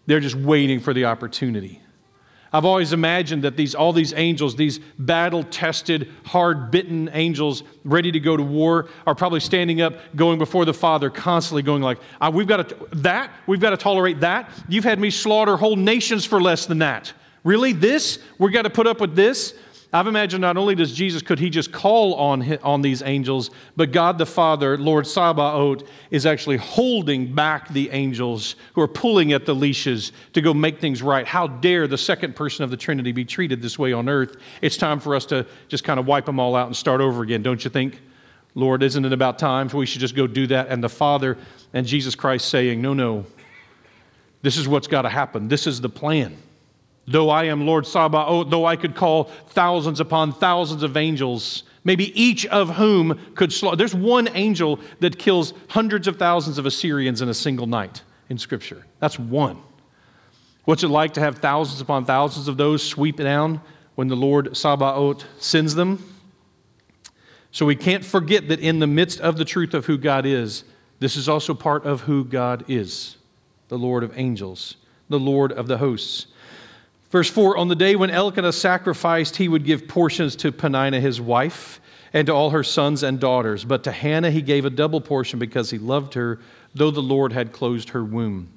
They're 0.06 0.19
just 0.19 0.36
waiting 0.36 0.80
for 0.80 0.94
the 0.94 1.06
opportunity. 1.06 1.81
I've 2.56 2.63
always 2.63 2.94
imagined 2.94 3.44
that 3.44 3.57
these, 3.57 3.75
all 3.75 3.92
these 3.92 4.13
angels, 4.13 4.56
these 4.56 4.80
battle 4.98 5.44
tested, 5.44 6.10
hard 6.25 6.72
bitten 6.72 7.10
angels 7.12 7.63
ready 7.84 8.13
to 8.13 8.19
go 8.22 8.38
to 8.38 8.44
war, 8.44 8.88
are 9.06 9.13
probably 9.13 9.42
standing 9.42 9.81
up, 9.81 9.96
going 10.16 10.40
before 10.40 10.63
the 10.63 10.74
Father, 10.74 11.10
constantly 11.10 11.63
going 11.63 11.81
like, 11.81 11.98
ah, 12.22 12.30
We've 12.30 12.48
got 12.48 12.69
to, 12.69 12.78
that, 12.94 13.30
we've 13.46 13.60
got 13.60 13.72
to 13.72 13.78
tolerate 13.78 14.22
that. 14.22 14.50
You've 14.69 14.86
had 14.86 15.02
me 15.02 15.10
slaughter 15.10 15.57
whole 15.57 15.75
nations 15.75 16.24
for 16.24 16.42
less 16.42 16.66
than 16.66 16.80
that. 16.80 17.12
Really? 17.44 17.74
This? 17.74 18.19
We've 18.40 18.54
got 18.54 18.62
to 18.62 18.69
put 18.69 18.88
up 18.88 19.02
with 19.02 19.18
this? 19.18 19.54
I've 19.95 20.07
imagined 20.07 20.42
not 20.42 20.57
only 20.57 20.75
does 20.75 20.92
Jesus, 20.92 21.21
could 21.21 21.39
he 21.39 21.50
just 21.50 21.71
call 21.71 22.15
on, 22.15 22.57
on 22.57 22.81
these 22.81 23.01
angels, 23.01 23.50
but 23.77 23.94
God 23.94 24.18
the 24.18 24.25
Father, 24.25 24.77
Lord 24.77 25.07
Sabaoth, 25.07 25.88
is 26.12 26.25
actually 26.25 26.57
holding 26.57 27.33
back 27.33 27.69
the 27.69 27.89
angels 27.92 28.57
who 28.74 28.81
are 28.81 28.89
pulling 28.89 29.31
at 29.31 29.45
the 29.45 29.56
leashes 29.56 30.12
to 30.33 30.42
go 30.42 30.53
make 30.53 30.81
things 30.81 31.01
right. 31.01 31.25
How 31.25 31.47
dare 31.47 31.88
the 31.88 31.97
second 31.97 32.36
person 32.36 32.65
of 32.65 32.71
the 32.71 32.75
Trinity 32.75 33.13
be 33.13 33.24
treated 33.24 33.62
this 33.62 33.80
way 33.80 33.94
on 33.94 34.09
earth? 34.09 34.36
It's 34.62 34.75
time 34.75 35.00
for 35.00 35.15
us 35.15 35.25
to 35.27 35.47
just 35.69 35.86
kind 35.86 35.97
of 35.97 36.06
wipe 36.06 36.25
them 36.25 36.42
all 36.42 36.57
out 36.57 36.68
and 36.68 36.75
start 36.75 37.00
over 37.00 37.24
again, 37.24 37.42
don't 37.42 37.63
you 37.63 37.71
think? 37.71 38.01
Lord, 38.53 38.83
isn't 38.83 39.06
it 39.06 39.13
about 39.13 39.39
time 39.39 39.69
we 39.69 39.86
should 39.86 40.01
just 40.01 40.15
go 40.15 40.27
do 40.27 40.45
that? 40.47 40.68
And 40.68 40.83
the 40.83 40.89
Father 40.89 41.38
and 41.71 41.88
Jesus 41.88 42.15
Christ 42.15 42.50
saying, 42.50 42.81
No, 42.81 42.94
no, 42.94 43.25
this 44.42 44.57
is 44.57 44.68
what's 44.68 44.88
got 44.88 45.03
to 45.03 45.09
happen. 45.09 45.47
This 45.47 45.68
is 45.68 45.80
the 45.80 45.88
plan. 45.88 46.38
Though 47.07 47.30
I 47.30 47.46
am 47.46 47.66
Lord 47.66 47.86
Sabaoth, 47.86 48.28
oh, 48.28 48.44
though 48.44 48.66
I 48.66 48.75
could 48.75 48.96
call 48.96 49.25
thousands 49.50 50.00
upon 50.00 50.34
thousands 50.34 50.81
of 50.81 50.98
angels, 50.98 51.63
maybe 51.84 52.19
each 52.19 52.46
of 52.48 52.75
whom 52.75 53.19
could 53.36 53.54
slaughter. 53.54 53.78
There's 53.78 53.94
one 53.94 54.28
angel 54.34 54.80
that 55.02 55.19
kills 55.19 55.54
hundreds 55.69 56.07
of 56.07 56.18
thousands 56.18 56.57
of 56.57 56.66
Assyrians 56.66 57.22
in 57.22 57.30
a 57.30 57.34
single 57.34 57.68
night 57.68 58.02
in 58.30 58.38
Scripture. 58.38 58.86
That's 59.00 59.19
one. 59.19 59.62
What's 60.66 60.84
it 60.84 60.88
like 60.88 61.13
to 61.13 61.19
have 61.19 61.38
thousands 61.38 61.80
upon 61.80 62.06
thousands 62.06 62.48
of 62.48 62.57
those 62.57 62.81
sweep 62.81 63.18
down 63.18 63.62
when 63.94 64.07
the 64.07 64.16
Lord 64.16 64.57
Sabaoth 64.57 65.25
sends 65.38 65.75
them? 65.75 66.04
So 67.52 67.68
we 67.68 67.75
can't 67.75 68.04
forget 68.04 68.50
that 68.50 68.60
in 68.60 68.80
the 68.80 68.88
midst 68.88 69.22
of 69.22 69.38
the 69.38 69.46
truth 69.46 69.75
of 69.75 69.86
who 69.86 69.98
God 69.98 70.25
is, 70.25 70.63
this 71.00 71.16
is 71.16 71.30
also 71.30 71.54
part 71.54 71.86
of 71.86 72.02
who 72.02 72.25
God 72.25 72.66
is 72.68 73.18
the 73.68 73.78
Lord 73.78 74.04
of 74.04 74.18
angels, 74.18 74.78
the 75.10 75.19
Lord 75.19 75.52
of 75.52 75.68
the 75.68 75.78
hosts. 75.78 76.28
Verse 77.12 77.30
4 77.30 77.57
On 77.57 77.68
the 77.68 77.75
day 77.75 77.96
when 77.96 78.10
Elkanah 78.10 78.52
sacrificed, 78.52 79.38
he 79.38 79.48
would 79.48 79.63
give 79.63 79.88
portions 79.88 80.36
to 80.38 80.52
Peninnah, 80.52 81.00
his 81.00 81.22
wife, 81.22 81.80
and 82.13 82.25
to 82.28 82.34
all 82.34 82.50
her 82.52 82.63
sons 82.63 83.04
and 83.04 83.19
daughters. 83.19 83.66
But 83.66 83.84
to 83.84 83.92
Hannah, 83.92 84.31
he 84.31 84.42
gave 84.42 84.66
a 84.66 84.69
double 84.69 85.02
portion 85.02 85.40
because 85.40 85.69
he 85.69 85.78
loved 85.78 86.13
her, 86.13 86.40
though 86.74 86.92
the 86.92 87.02
Lord 87.02 87.34
had 87.34 87.52
closed 87.52 87.90
her 87.90 88.04
womb. 88.04 88.50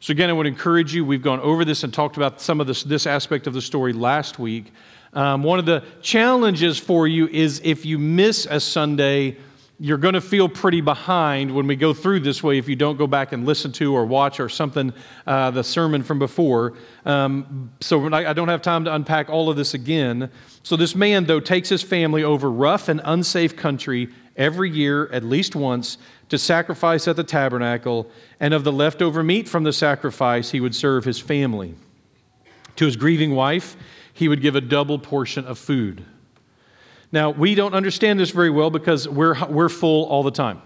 So, 0.00 0.10
again, 0.10 0.28
I 0.28 0.34
would 0.34 0.46
encourage 0.46 0.94
you. 0.94 1.04
We've 1.04 1.22
gone 1.22 1.40
over 1.40 1.64
this 1.64 1.82
and 1.82 1.92
talked 1.92 2.16
about 2.18 2.40
some 2.40 2.60
of 2.60 2.66
this, 2.66 2.82
this 2.82 3.06
aspect 3.06 3.46
of 3.46 3.54
the 3.54 3.62
story 3.62 3.92
last 3.92 4.38
week. 4.38 4.72
Um, 5.14 5.42
one 5.42 5.58
of 5.58 5.64
the 5.64 5.82
challenges 6.02 6.78
for 6.78 7.06
you 7.06 7.28
is 7.28 7.60
if 7.64 7.86
you 7.86 7.98
miss 7.98 8.46
a 8.50 8.60
Sunday, 8.60 9.36
you're 9.80 9.98
going 9.98 10.14
to 10.14 10.20
feel 10.20 10.48
pretty 10.48 10.80
behind 10.80 11.52
when 11.52 11.66
we 11.66 11.74
go 11.74 11.92
through 11.92 12.20
this 12.20 12.42
way 12.42 12.58
if 12.58 12.68
you 12.68 12.76
don't 12.76 12.96
go 12.96 13.06
back 13.06 13.32
and 13.32 13.44
listen 13.44 13.72
to 13.72 13.94
or 13.94 14.06
watch 14.06 14.38
or 14.38 14.48
something 14.48 14.92
uh, 15.26 15.50
the 15.50 15.64
sermon 15.64 16.02
from 16.02 16.18
before. 16.18 16.74
Um, 17.04 17.72
so 17.80 18.08
I, 18.12 18.30
I 18.30 18.32
don't 18.32 18.48
have 18.48 18.62
time 18.62 18.84
to 18.84 18.94
unpack 18.94 19.28
all 19.28 19.50
of 19.50 19.56
this 19.56 19.74
again. 19.74 20.30
So 20.62 20.76
this 20.76 20.94
man, 20.94 21.24
though, 21.24 21.40
takes 21.40 21.68
his 21.68 21.82
family 21.82 22.22
over 22.22 22.50
rough 22.50 22.88
and 22.88 23.00
unsafe 23.04 23.56
country 23.56 24.10
every 24.36 24.70
year, 24.70 25.08
at 25.08 25.24
least 25.24 25.56
once, 25.56 25.98
to 26.28 26.38
sacrifice 26.38 27.08
at 27.08 27.16
the 27.16 27.24
tabernacle, 27.24 28.08
and 28.40 28.54
of 28.54 28.64
the 28.64 28.72
leftover 28.72 29.22
meat 29.22 29.48
from 29.48 29.64
the 29.64 29.72
sacrifice, 29.72 30.50
he 30.50 30.60
would 30.60 30.74
serve 30.74 31.04
his 31.04 31.18
family. 31.18 31.74
To 32.76 32.86
his 32.86 32.96
grieving 32.96 33.34
wife, 33.34 33.76
he 34.12 34.28
would 34.28 34.40
give 34.40 34.54
a 34.54 34.60
double 34.60 34.98
portion 34.98 35.44
of 35.44 35.58
food. 35.58 36.04
Now, 37.14 37.30
we 37.30 37.54
don't 37.54 37.74
understand 37.74 38.18
this 38.18 38.30
very 38.30 38.50
well 38.50 38.70
because 38.70 39.08
we're, 39.08 39.36
we're 39.46 39.68
full 39.68 40.06
all 40.06 40.24
the 40.24 40.32
time. 40.32 40.60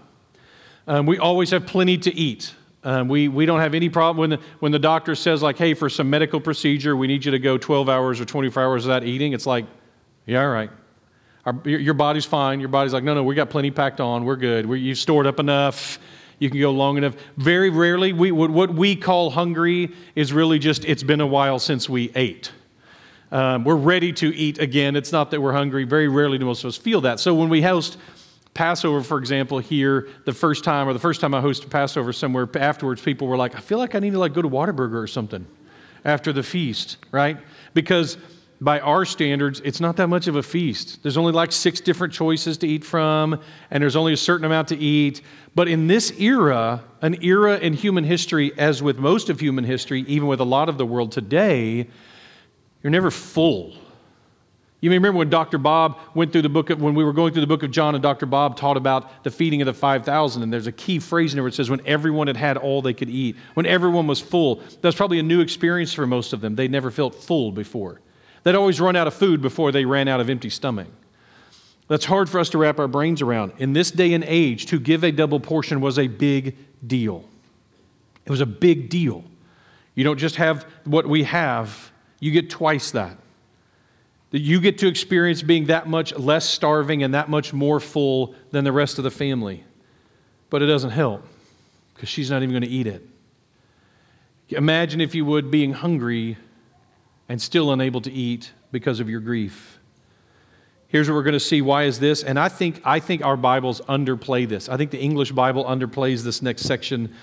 Um, 0.87 1.05
we 1.05 1.19
always 1.19 1.51
have 1.51 1.67
plenty 1.67 1.95
to 1.99 2.11
eat. 2.15 2.55
Um, 2.83 3.07
we, 3.07 3.27
we 3.27 3.45
don't 3.45 3.59
have 3.59 3.75
any 3.75 3.87
problem 3.87 4.17
when 4.17 4.29
the, 4.31 4.45
when 4.57 4.71
the 4.71 4.79
doctor 4.79 5.13
says, 5.13 5.43
like, 5.43 5.59
hey, 5.59 5.75
for 5.75 5.89
some 5.89 6.09
medical 6.09 6.39
procedure, 6.39 6.97
we 6.97 7.05
need 7.05 7.23
you 7.23 7.29
to 7.29 7.37
go 7.37 7.59
12 7.59 7.87
hours 7.87 8.19
or 8.19 8.25
24 8.25 8.63
hours 8.63 8.83
without 8.87 9.03
eating. 9.03 9.33
It's 9.33 9.45
like, 9.45 9.67
yeah, 10.25 10.41
all 10.41 10.49
right. 10.49 10.71
Our, 11.45 11.55
your, 11.65 11.79
your, 11.81 11.93
body's 11.93 12.25
fine. 12.25 12.59
Your 12.59 12.69
body's 12.69 12.93
like, 12.93 13.03
no, 13.03 13.13
no, 13.13 13.23
we 13.23 13.35
got 13.35 13.51
plenty 13.51 13.69
packed 13.69 14.01
on. 14.01 14.25
We're 14.25 14.35
good. 14.35 14.65
we 14.65 14.79
you've 14.79 14.97
stored 14.97 15.27
up 15.27 15.39
enough. 15.39 15.99
You 16.39 16.49
can 16.49 16.59
go 16.59 16.71
long 16.71 16.97
enough. 16.97 17.13
Very 17.37 17.69
rarely, 17.69 18.11
we, 18.11 18.31
what 18.31 18.73
we 18.73 18.95
call 18.95 19.29
hungry 19.29 19.91
is 20.15 20.33
really 20.33 20.57
just, 20.57 20.83
it's 20.85 21.03
been 21.03 21.21
a 21.21 21.27
while 21.27 21.59
since 21.59 21.87
we 21.87 22.11
ate. 22.15 22.51
Um, 23.31 23.63
we're 23.63 23.75
ready 23.75 24.11
to 24.13 24.35
eat 24.35 24.59
again. 24.59 24.95
It's 24.95 25.11
not 25.11 25.31
that 25.31 25.41
we're 25.41 25.53
hungry. 25.53 25.83
Very 25.83 26.07
rarely 26.07 26.37
do 26.37 26.45
most 26.45 26.63
of 26.63 26.69
us 26.69 26.77
feel 26.77 27.01
that. 27.01 27.19
So 27.19 27.35
when 27.35 27.49
we 27.49 27.61
host 27.61 27.97
Passover, 28.55 29.03
for 29.03 29.19
example, 29.19 29.59
here 29.59 30.09
the 30.25 30.33
first 30.33 30.63
time, 30.63 30.87
or 30.87 30.93
the 30.93 30.99
first 30.99 31.21
time 31.21 31.33
I 31.35 31.41
hosted 31.41 31.69
Passover 31.69 32.11
somewhere 32.11 32.49
afterwards, 32.55 33.01
people 33.01 33.27
were 33.27 33.37
like, 33.37 33.55
I 33.55 33.59
feel 33.59 33.77
like 33.77 33.93
I 33.93 33.99
need 33.99 34.13
to 34.13 34.19
like 34.19 34.33
go 34.33 34.41
to 34.41 34.49
Whataburger 34.49 35.01
or 35.01 35.07
something 35.07 35.45
after 36.03 36.33
the 36.33 36.41
feast, 36.41 36.97
right? 37.11 37.37
Because 37.73 38.17
by 38.61 38.79
our 38.79 39.05
standards, 39.05 39.61
it's 39.63 39.79
not 39.79 39.95
that 39.97 40.07
much 40.07 40.27
of 40.27 40.35
a 40.35 40.43
feast. 40.43 41.01
There's 41.03 41.15
only 41.15 41.31
like 41.31 41.51
six 41.51 41.79
different 41.79 42.13
choices 42.13 42.57
to 42.57 42.67
eat 42.67 42.83
from, 42.83 43.39
and 43.71 43.81
there's 43.81 43.95
only 43.95 44.11
a 44.11 44.17
certain 44.17 44.45
amount 44.45 44.69
to 44.69 44.77
eat. 44.77 45.21
But 45.55 45.67
in 45.67 45.87
this 45.87 46.11
era, 46.19 46.83
an 47.01 47.23
era 47.23 47.57
in 47.57 47.73
human 47.73 48.03
history, 48.03 48.51
as 48.57 48.83
with 48.83 48.97
most 48.97 49.29
of 49.29 49.39
human 49.39 49.63
history, 49.63 50.01
even 50.07 50.27
with 50.27 50.41
a 50.41 50.45
lot 50.45 50.67
of 50.67 50.77
the 50.77 50.85
world 50.85 51.11
today, 51.11 51.87
you're 52.83 52.91
never 52.91 53.11
full. 53.11 53.73
You 54.81 54.89
may 54.89 54.95
remember 54.95 55.17
when 55.17 55.29
Dr. 55.29 55.57
Bob 55.57 55.99
went 56.13 56.31
through 56.31 56.43
the 56.43 56.49
book 56.49 56.69
of, 56.69 56.81
when 56.81 56.95
we 56.95 57.03
were 57.03 57.11
going 57.11 57.33
through 57.33 57.41
the 57.41 57.47
book 57.47 57.63
of 57.63 57.71
John 57.71 57.95
and 57.95 58.01
Dr. 58.01 58.25
Bob 58.25 58.55
taught 58.55 58.77
about 58.77 59.25
the 59.25 59.31
feeding 59.31 59.61
of 59.61 59.65
the 59.65 59.73
5,000 59.73 60.41
and 60.41 60.53
there's 60.53 60.67
a 60.67 60.71
key 60.71 60.99
phrase 60.99 61.33
in 61.33 61.37
there 61.37 61.43
where 61.43 61.49
it 61.49 61.53
says 61.53 61.69
when 61.69 61.85
everyone 61.85 62.27
had 62.27 62.37
had 62.37 62.55
all 62.55 62.81
they 62.81 62.93
could 62.93 63.09
eat, 63.09 63.35
when 63.55 63.65
everyone 63.65 64.07
was 64.07 64.21
full. 64.21 64.61
That's 64.81 64.95
probably 64.95 65.19
a 65.19 65.23
new 65.23 65.41
experience 65.41 65.93
for 65.93 66.07
most 66.07 66.31
of 66.31 66.39
them. 66.39 66.55
They 66.55 66.69
never 66.69 66.91
felt 66.91 67.13
full 67.13 67.51
before. 67.51 67.99
They'd 68.43 68.55
always 68.55 68.79
run 68.79 68.95
out 68.95 69.07
of 69.07 69.13
food 69.13 69.41
before 69.41 69.73
they 69.73 69.83
ran 69.83 70.07
out 70.07 70.21
of 70.21 70.29
empty 70.29 70.49
stomach. 70.49 70.87
That's 71.89 72.05
hard 72.05 72.29
for 72.29 72.39
us 72.39 72.49
to 72.51 72.57
wrap 72.57 72.79
our 72.79 72.87
brains 72.87 73.21
around. 73.21 73.53
In 73.57 73.73
this 73.73 73.91
day 73.91 74.13
and 74.13 74.23
age, 74.23 74.67
to 74.67 74.79
give 74.79 75.03
a 75.03 75.11
double 75.11 75.39
portion 75.39 75.81
was 75.81 75.99
a 75.99 76.07
big 76.07 76.55
deal. 76.85 77.25
It 78.25 78.31
was 78.31 78.41
a 78.41 78.45
big 78.45 78.89
deal. 78.89 79.23
You 79.95 80.03
don't 80.03 80.19
just 80.19 80.35
have 80.35 80.65
what 80.85 81.07
we 81.07 81.23
have, 81.23 81.88
you 82.19 82.31
get 82.31 82.49
twice 82.49 82.91
that. 82.91 83.17
That 84.31 84.39
you 84.39 84.61
get 84.61 84.77
to 84.79 84.87
experience 84.87 85.41
being 85.41 85.65
that 85.65 85.87
much 85.87 86.15
less 86.15 86.45
starving 86.47 87.01
and 87.01 87.13
that 87.15 87.29
much 87.29 87.51
more 87.51 87.79
full 87.79 88.35
than 88.51 88.63
the 88.63 88.71
rest 88.71 88.97
of 88.97 89.03
the 89.03 89.11
family. 89.11 89.63
But 90.49 90.61
it 90.61 90.67
doesn't 90.67 90.91
help 90.91 91.25
because 91.93 92.09
she's 92.09 92.29
not 92.29 92.43
even 92.43 92.51
going 92.51 92.63
to 92.63 92.69
eat 92.69 92.87
it. 92.87 93.07
Imagine, 94.49 95.01
if 95.01 95.13
you 95.13 95.25
would, 95.25 95.51
being 95.51 95.73
hungry 95.73 96.37
and 97.27 97.41
still 97.41 97.71
unable 97.71 98.01
to 98.01 98.11
eat 98.11 98.51
because 98.71 98.99
of 98.99 99.09
your 99.09 99.19
grief. 99.19 99.79
Here's 100.87 101.07
what 101.07 101.15
we're 101.15 101.23
going 101.23 101.33
to 101.33 101.39
see. 101.39 101.61
Why 101.61 101.83
is 101.83 101.99
this? 101.99 102.23
And 102.23 102.39
I 102.39 102.49
think, 102.49 102.81
I 102.83 102.99
think 102.99 103.23
our 103.23 103.37
Bibles 103.37 103.79
underplay 103.81 104.49
this. 104.49 104.67
I 104.69 104.77
think 104.77 104.89
the 104.89 104.99
English 104.99 105.31
Bible 105.31 105.63
underplays 105.65 106.23
this 106.23 106.41
next 106.41 106.63
section. 106.63 107.13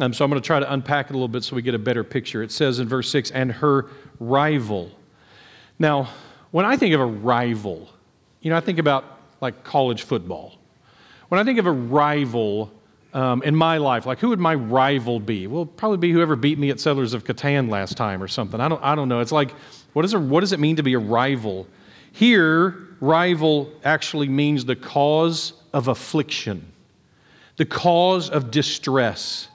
Um, 0.00 0.12
so 0.12 0.24
I'm 0.24 0.30
going 0.30 0.40
to 0.40 0.46
try 0.46 0.60
to 0.60 0.72
unpack 0.72 1.06
it 1.06 1.10
a 1.10 1.14
little 1.14 1.28
bit 1.28 1.42
so 1.42 1.56
we 1.56 1.62
get 1.62 1.74
a 1.74 1.78
better 1.78 2.04
picture. 2.04 2.42
It 2.42 2.52
says 2.52 2.78
in 2.78 2.88
verse 2.88 3.10
6 3.10 3.30
and 3.32 3.50
her 3.50 3.86
rival. 4.20 4.90
Now, 5.78 6.08
when 6.50 6.64
I 6.64 6.76
think 6.76 6.94
of 6.94 7.00
a 7.00 7.06
rival, 7.06 7.90
you 8.40 8.50
know, 8.50 8.56
I 8.56 8.60
think 8.60 8.78
about 8.78 9.04
like 9.40 9.64
college 9.64 10.02
football. 10.02 10.54
When 11.28 11.40
I 11.40 11.44
think 11.44 11.58
of 11.58 11.66
a 11.66 11.72
rival 11.72 12.72
um, 13.12 13.42
in 13.42 13.54
my 13.54 13.78
life, 13.78 14.06
like 14.06 14.18
who 14.18 14.28
would 14.28 14.38
my 14.38 14.54
rival 14.54 15.20
be? 15.20 15.46
Well, 15.46 15.66
probably 15.66 15.98
be 15.98 16.12
whoever 16.12 16.36
beat 16.36 16.58
me 16.58 16.70
at 16.70 16.80
Settlers 16.80 17.12
of 17.12 17.24
Catan 17.24 17.68
last 17.68 17.96
time 17.96 18.22
or 18.22 18.28
something. 18.28 18.60
I 18.60 18.68
don't, 18.68 18.82
I 18.82 18.94
don't 18.94 19.08
know. 19.08 19.20
It's 19.20 19.32
like, 19.32 19.52
what, 19.92 20.04
is 20.04 20.14
a, 20.14 20.20
what 20.20 20.40
does 20.40 20.52
it 20.52 20.60
mean 20.60 20.76
to 20.76 20.82
be 20.82 20.94
a 20.94 20.98
rival? 20.98 21.66
Here, 22.12 22.88
rival 23.00 23.72
actually 23.84 24.28
means 24.28 24.64
the 24.64 24.76
cause 24.76 25.54
of 25.72 25.88
affliction, 25.88 26.72
the 27.56 27.66
cause 27.66 28.30
of 28.30 28.50
distress. 28.50 29.48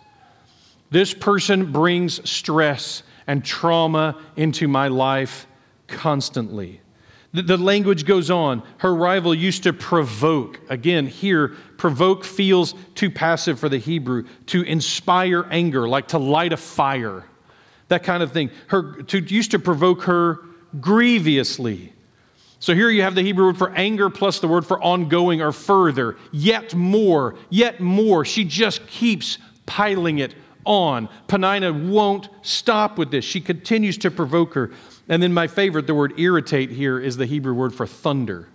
This 0.93 1.11
person 1.11 1.71
brings 1.71 2.29
stress 2.29 3.01
and 3.25 3.43
trauma 3.43 4.21
into 4.35 4.67
my 4.67 4.89
life 4.89 5.47
constantly. 5.87 6.81
The, 7.33 7.57
language 7.57 8.05
goes 8.05 8.29
on. 8.29 8.61
Her 8.77 8.93
rival 8.93 9.33
used 9.33 9.63
to 9.63 9.73
provoke. 9.73 10.59
Again, 10.69 11.07
here, 11.07 11.47
provoke 11.77 12.23
feels 12.23 12.75
too 12.93 13.09
passive 13.09 13.59
for 13.59 13.69
the 13.69 13.79
Hebrew. 13.79 14.27
To 14.47 14.61
inspire 14.61 15.47
anger, 15.49 15.87
like 15.89 16.09
to 16.09 16.19
light 16.19 16.53
a 16.53 16.57
fire, 16.57 17.23
that 17.87 18.03
kind 18.03 18.21
of 18.21 18.31
thing. 18.31 18.51
Her 18.67 19.01
to, 19.01 19.19
used 19.19 19.49
to 19.49 19.59
provoke 19.59 20.03
her 20.03 20.41
grievously. 20.79 21.91
So 22.59 22.75
here 22.75 22.91
you 22.91 23.01
have 23.01 23.15
the 23.15 23.23
Hebrew 23.23 23.47
word 23.47 23.57
for 23.57 23.71
anger 23.71 24.11
plus 24.11 24.37
the 24.37 24.47
word 24.47 24.63
for 24.63 24.79
ongoing 24.79 25.41
or 25.41 25.53
further. 25.53 26.17
Yet 26.31 26.75
more, 26.75 27.33
yet 27.49 27.79
more. 27.79 28.25
She 28.25 28.43
just 28.45 28.85
keeps 28.85 29.39
piling 29.65 30.19
it 30.19 30.35
on. 30.65 31.09
Peninnah 31.27 31.73
won't 31.73 32.29
stop 32.41 32.97
with 32.97 33.11
this. 33.11 33.25
She 33.25 33.41
continues 33.41 33.97
to 33.99 34.11
provoke 34.11 34.53
her. 34.53 34.71
And 35.09 35.21
then 35.21 35.33
my 35.33 35.47
favorite, 35.47 35.87
the 35.87 35.95
word 35.95 36.19
irritate 36.19 36.69
here, 36.69 36.99
is 36.99 37.17
the 37.17 37.25
Hebrew 37.25 37.53
word 37.53 37.73
for 37.73 37.85
thunder. 37.85 38.47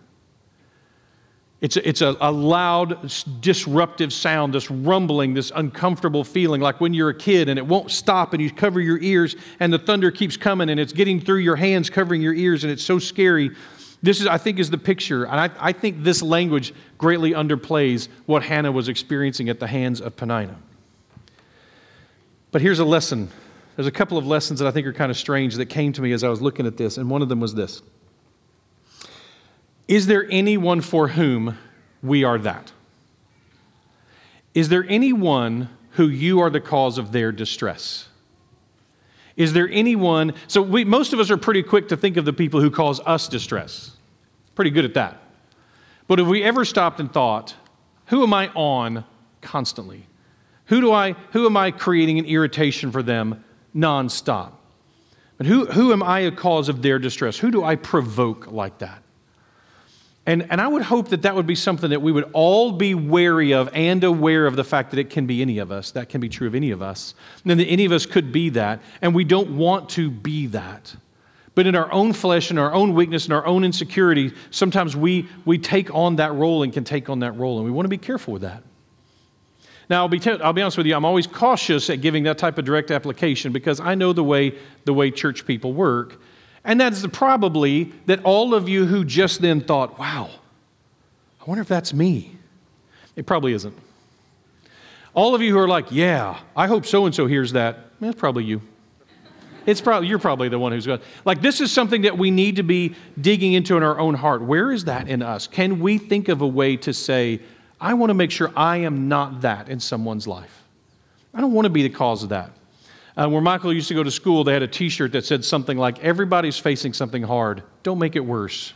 It's 1.61 1.77
a, 1.77 1.89
it's 1.89 2.03
a, 2.03 2.17
a, 2.21 2.31
loud, 2.31 3.13
disruptive 3.41 4.13
sound, 4.13 4.55
this 4.55 4.71
rumbling, 4.71 5.35
this 5.35 5.51
uncomfortable 5.53 6.23
feeling, 6.23 6.61
like 6.61 6.81
when 6.81 6.95
you're 6.95 7.09
a 7.09 7.19
kid 7.19 7.49
and 7.49 7.59
it 7.59 7.67
won't 7.67 7.91
stop 7.91 8.33
and 8.33 8.41
you 8.41 8.49
cover 8.49 8.81
your 8.81 8.99
ears 9.01 9.35
and 9.59 9.73
the 9.73 9.79
thunder 9.79 10.13
keeps 10.13 10.37
coming 10.37 10.71
and 10.71 10.79
it's 10.79 10.93
getting 10.93 11.21
through 11.21 11.39
your 11.39 11.57
hands, 11.57 11.91
covering 11.91 12.23
your 12.23 12.35
ears, 12.35 12.63
and 12.63 12.73
it's 12.73 12.85
so 12.85 13.01
scary. 13.01 13.51
This 14.03 14.21
is, 14.21 14.29
I 14.29 14.39
think, 14.39 14.61
is 14.61 14.71
the 14.71 14.79
picture. 14.79 15.25
And 15.25 15.41
I, 15.41 15.51
I 15.59 15.73
think 15.73 16.05
this 16.05 16.23
language 16.23 16.73
greatly 16.97 17.33
underplays 17.33 18.09
what 18.27 18.45
Hannah 18.45 18.71
was 18.71 18.89
experiencing 18.89 19.49
at 19.49 19.59
the 19.59 19.67
hands 19.67 20.01
of 20.01 20.17
Peninnah. 20.17 20.59
But 22.51 22.63
here's 22.63 22.79
a 22.79 22.85
lesson 22.85 23.31
there's 23.77 23.87
a 23.87 23.93
couple 23.93 24.19
of 24.19 24.27
lessons 24.27 24.59
that 24.59 24.67
I 24.67 24.73
think 24.73 24.89
are 24.89 24.93
kind 24.93 25.09
of 25.09 25.17
strange 25.17 25.55
that 25.55 25.67
came 25.67 25.93
to 25.93 26.03
me 26.03 26.11
as 26.11 26.25
I 26.25 26.29
was 26.29 26.43
looking 26.43 26.67
at 26.67 26.77
this, 26.77 26.99
and 26.99 27.09
one 27.09 27.23
of 27.23 27.29
them 27.29 27.41
was 27.41 27.55
this 27.55 27.81
Is 29.87 30.07
there 30.07 30.27
anyone 30.31 30.81
for 30.81 31.09
whom 31.09 31.59
we 32.03 32.25
are 32.25 32.39
that? 32.39 32.73
Is 34.55 34.69
there 34.69 34.85
anyone 34.89 35.69
who 35.93 36.09
you 36.09 36.41
are 36.41 36.51
the 36.51 36.61
cause 36.61 36.99
of 36.99 37.13
their 37.13 37.31
distress? 37.31 38.09
Is 39.37 39.53
there 39.53 39.69
anyone? 39.71 40.35
So, 40.49 40.61
we, 40.61 40.85
most 40.85 41.13
of 41.13 41.21
us 41.21 41.31
are 41.31 41.37
pretty 41.37 41.63
quick 41.63 41.89
to 41.89 41.97
think 41.97 42.17
of 42.17 42.25
the 42.25 42.33
people 42.33 42.61
who 42.61 42.73
cause 42.73 42.99
us 43.07 43.29
distress. 43.29 43.97
Pretty 44.57 44.73
good 44.73 44.85
at 44.85 44.95
that. 44.95 45.23
But 46.09 46.19
have 46.19 46.27
we 46.27 46.43
ever 46.43 46.65
stopped 46.65 46.99
and 46.99 47.13
thought, 47.13 47.55
who 48.07 48.25
am 48.25 48.35
I 48.35 48.49
on 48.49 49.05
constantly? 49.41 50.07
Who, 50.69 50.81
do 50.81 50.93
I, 50.93 51.13
who 51.33 51.47
am 51.47 51.57
I 51.57 51.71
creating 51.71 52.19
an 52.19 52.25
irritation 52.25 52.93
for 52.93 53.03
them 53.03 53.45
nonstop. 53.75 54.53
But 55.37 55.47
who, 55.47 55.67
who 55.67 55.93
am 55.93 56.03
I 56.03 56.21
a 56.21 56.33
cause 56.33 56.69
of 56.69 56.83
their 56.83 56.99
distress? 56.99 57.39
Who 57.39 57.51
do 57.51 57.65
I 57.65 57.77
provoke 57.77 58.51
like 58.51 58.79
that? 58.79 59.03
And, 60.27 60.47
and 60.51 60.61
I 60.61 60.69
would 60.69 60.83
hope 60.83 61.09
that 61.09 61.23
that 61.23 61.35
would 61.35 61.47
be 61.47 61.55
something 61.55 61.89
that 61.91 62.03
we 62.03 62.13
would 62.13 62.29
all 62.35 62.73
be 62.73 62.95
wary 62.95 63.55
of 63.55 63.71
and 63.73 64.05
aware 64.05 64.47
of 64.47 64.57
the 64.57 64.65
fact 64.65 64.91
that 64.91 64.99
it 64.99 65.09
can 65.09 65.27
be 65.27 65.41
any 65.41 65.59
of 65.59 65.73
us. 65.73 65.93
That 65.93 66.11
can 66.11 66.21
be 66.21 66.29
true 66.29 66.47
of 66.47 66.55
any 66.55 66.71
of 66.71 66.83
us. 66.83 67.15
And 67.45 67.59
that 67.59 67.65
any 67.65 67.87
of 67.87 67.93
us 67.93 68.05
could 68.05 68.31
be 68.31 68.51
that. 68.51 68.81
And 69.01 69.15
we 69.15 69.25
don't 69.25 69.57
want 69.57 69.89
to 69.91 70.11
be 70.11 70.49
that. 70.49 70.95
But 71.55 71.67
in 71.67 71.75
our 71.75 71.91
own 71.91 72.13
flesh 72.13 72.51
and 72.51 72.59
our 72.59 72.75
own 72.75 72.95
weakness 72.95 73.25
and 73.25 73.33
our 73.33 73.47
own 73.47 73.65
insecurity, 73.65 74.35
sometimes 74.51 74.95
we, 74.95 75.29
we 75.45 75.57
take 75.57 75.95
on 75.95 76.17
that 76.17 76.35
role 76.35 76.63
and 76.63 76.73
can 76.73 76.85
take 76.85 77.09
on 77.09 77.21
that 77.21 77.33
role. 77.33 77.57
And 77.57 77.65
we 77.65 77.71
want 77.71 77.87
to 77.87 77.91
be 77.91 77.99
careful 77.99 78.35
with 78.35 78.43
that. 78.43 78.63
Now, 79.89 80.03
I'll 80.03 80.09
be, 80.09 80.19
t- 80.19 80.31
I'll 80.31 80.53
be 80.53 80.61
honest 80.61 80.77
with 80.77 80.87
you, 80.87 80.95
I'm 80.95 81.05
always 81.05 81.27
cautious 81.27 81.89
at 81.89 82.01
giving 82.01 82.25
that 82.25 82.37
type 82.37 82.59
of 82.59 82.65
direct 82.65 82.91
application 82.91 83.53
because 83.53 83.81
I 83.81 83.95
know 83.95 84.13
the 84.13 84.25
way, 84.25 84.59
the 84.85 84.93
way 84.93 85.11
church 85.11 85.47
people 85.47 85.73
work. 85.73 86.21
And 86.65 86.79
that's 86.79 87.07
probably 87.07 87.93
that 88.07 88.23
all 88.25 88.55
of 88.55 88.69
you 88.69 88.85
who 88.85 89.05
just 89.05 89.41
then 89.41 89.61
thought, 89.63 89.99
wow, 89.99 90.29
I 91.41 91.45
wonder 91.47 91.63
if 91.63 91.69
that's 91.69 91.95
me. 91.95 92.37
It 93.17 93.25
probably 93.25 93.55
isn't. 93.55 93.75
All 95.15 95.35
of 95.35 95.41
you 95.41 95.53
who 95.53 95.59
are 95.59 95.69
like, 95.69 95.91
yeah, 95.91 96.39
I 96.55 96.67
hope 96.67 96.85
so 96.85 97.07
and 97.07 97.15
so 97.15 97.27
hears 97.27 97.53
that, 97.53 97.77
eh, 97.77 97.81
that's 98.01 98.21
probably 98.21 98.45
you. 98.45 98.61
It's 99.65 99.81
probably 99.81 100.09
you're 100.09 100.19
probably 100.19 100.49
the 100.49 100.59
one 100.59 100.73
who's 100.73 100.87
going. 100.87 101.01
Like 101.25 101.43
this 101.43 101.61
is 101.61 101.73
something 101.73 102.03
that 102.03 102.17
we 102.17 102.31
need 102.31 102.57
to 102.57 102.63
be 102.63 102.95
digging 103.21 103.53
into 103.53 103.77
in 103.77 103.83
our 103.83 103.99
own 103.99 104.15
heart. 104.15 104.41
Where 104.43 104.73
is 104.73 104.85
that 104.85 105.09
in 105.09 105.21
us? 105.21 105.47
Can 105.47 105.81
we 105.81 105.99
think 105.99 106.29
of 106.29 106.41
a 106.41 106.47
way 106.47 106.77
to 106.79 106.95
say, 106.95 107.41
I 107.81 107.95
want 107.95 108.11
to 108.11 108.15
make 108.15 108.31
sure 108.31 108.51
I 108.57 108.79
am 108.79 109.09
not 109.09 109.43
that 109.43 109.69
in 109.69 109.81
someone's 109.81 110.27
life. 110.27 110.63
I 111.33 111.41
don't 111.41 111.53
want 111.53 111.67
to 111.67 111.71
be 111.71 111.83
the 111.83 111.95
cause 111.95 112.23
of 112.23 112.31
that. 112.31 112.51
Uh, 113.17 113.29
where 113.29 113.41
Michael 113.41 113.73
used 113.73 113.89
to 113.89 113.95
go 113.95 114.03
to 114.03 114.11
school, 114.11 114.45
they 114.45 114.53
had 114.53 114.63
a 114.63 114.69
t 114.69 114.89
shirt 114.89 115.13
that 115.13 115.25
said 115.25 115.45
something 115.45 115.77
like, 115.77 115.99
Everybody's 116.01 116.59
facing 116.59 116.93
something 116.93 117.23
hard. 117.23 117.63
Don't 117.83 117.99
make 117.99 118.17
it 118.17 118.21
worse. 118.21 118.73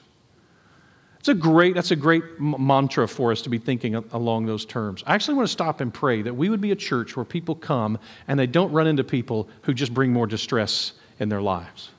It's 1.20 1.28
a 1.28 1.34
great, 1.34 1.76
that's 1.76 1.92
a 1.92 1.96
great 1.96 2.24
m- 2.40 2.56
mantra 2.58 3.06
for 3.06 3.30
us 3.30 3.42
to 3.42 3.48
be 3.48 3.58
thinking 3.58 3.94
a- 3.94 4.02
along 4.10 4.46
those 4.46 4.64
terms. 4.64 5.04
I 5.06 5.14
actually 5.14 5.34
want 5.34 5.46
to 5.46 5.52
stop 5.52 5.80
and 5.80 5.94
pray 5.94 6.22
that 6.22 6.34
we 6.34 6.48
would 6.48 6.60
be 6.60 6.72
a 6.72 6.76
church 6.76 7.16
where 7.16 7.24
people 7.24 7.54
come 7.54 7.96
and 8.26 8.36
they 8.36 8.48
don't 8.48 8.72
run 8.72 8.88
into 8.88 9.04
people 9.04 9.48
who 9.62 9.72
just 9.72 9.94
bring 9.94 10.12
more 10.12 10.26
distress 10.26 10.94
in 11.20 11.28
their 11.28 11.40
lives. 11.40 11.90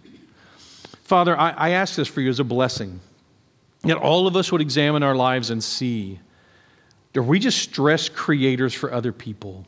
Father, 1.03 1.39
I, 1.39 1.51
I 1.51 1.69
ask 1.69 1.95
this 1.95 2.09
for 2.09 2.19
you 2.19 2.29
as 2.29 2.41
a 2.41 2.43
blessing 2.43 2.99
that 3.83 3.95
all 3.95 4.27
of 4.27 4.35
us 4.35 4.51
would 4.51 4.59
examine 4.59 5.03
our 5.03 5.15
lives 5.15 5.49
and 5.49 5.63
see 5.63 6.19
are 7.15 7.23
we 7.23 7.39
just 7.39 7.59
stress 7.59 8.09
creators 8.09 8.73
for 8.73 8.91
other 8.91 9.11
people? 9.11 9.65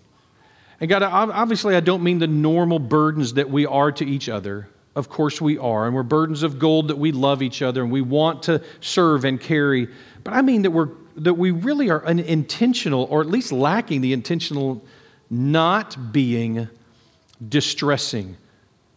And 0.80 0.90
God, 0.90 1.04
obviously, 1.04 1.76
I 1.76 1.80
don't 1.80 2.04
mean 2.04 2.20
the 2.20 2.28
normal 2.28 2.80
burdens 2.80 3.36
that 3.36 3.50
we 3.50 3.66
are 3.66 3.92
to 3.94 4.06
each 4.06 4.28
other. 4.30 4.68
Of 4.96 5.10
course, 5.10 5.40
we 5.40 5.58
are. 5.58 5.86
And 5.86 5.96
we're 5.96 6.04
burdens 6.04 6.44
of 6.44 6.60
gold 6.60 6.88
that 6.88 6.98
we 6.98 7.12
love 7.12 7.42
each 7.42 7.62
other 7.62 7.84
and 7.84 7.92
we 7.92 8.02
want 8.02 8.44
to 8.44 8.62
serve 8.82 9.26
and 9.26 9.40
carry. 9.40 9.88
But 10.24 10.34
I 10.34 10.42
mean 10.42 10.64
that, 10.64 10.72
we're, 10.72 10.90
that 11.18 11.36
we 11.36 11.52
really 11.52 11.90
are 11.90 12.06
unintentional, 12.06 13.08
or 13.10 13.22
at 13.22 13.28
least 13.28 13.52
lacking 13.52 14.02
the 14.02 14.14
intentional 14.14 14.84
not 15.30 16.12
being 16.12 16.68
distressing, 17.48 18.38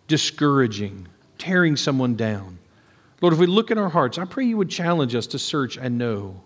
discouraging, 0.06 1.08
tearing 1.36 1.76
someone 1.76 2.16
down. 2.16 2.58
Lord, 3.20 3.34
if 3.34 3.40
we 3.40 3.46
look 3.46 3.70
in 3.70 3.78
our 3.78 3.88
hearts, 3.88 4.18
I 4.18 4.24
pray 4.24 4.44
you 4.44 4.56
would 4.56 4.70
challenge 4.70 5.14
us 5.14 5.26
to 5.28 5.38
search 5.38 5.76
and 5.76 5.98
know 5.98 6.40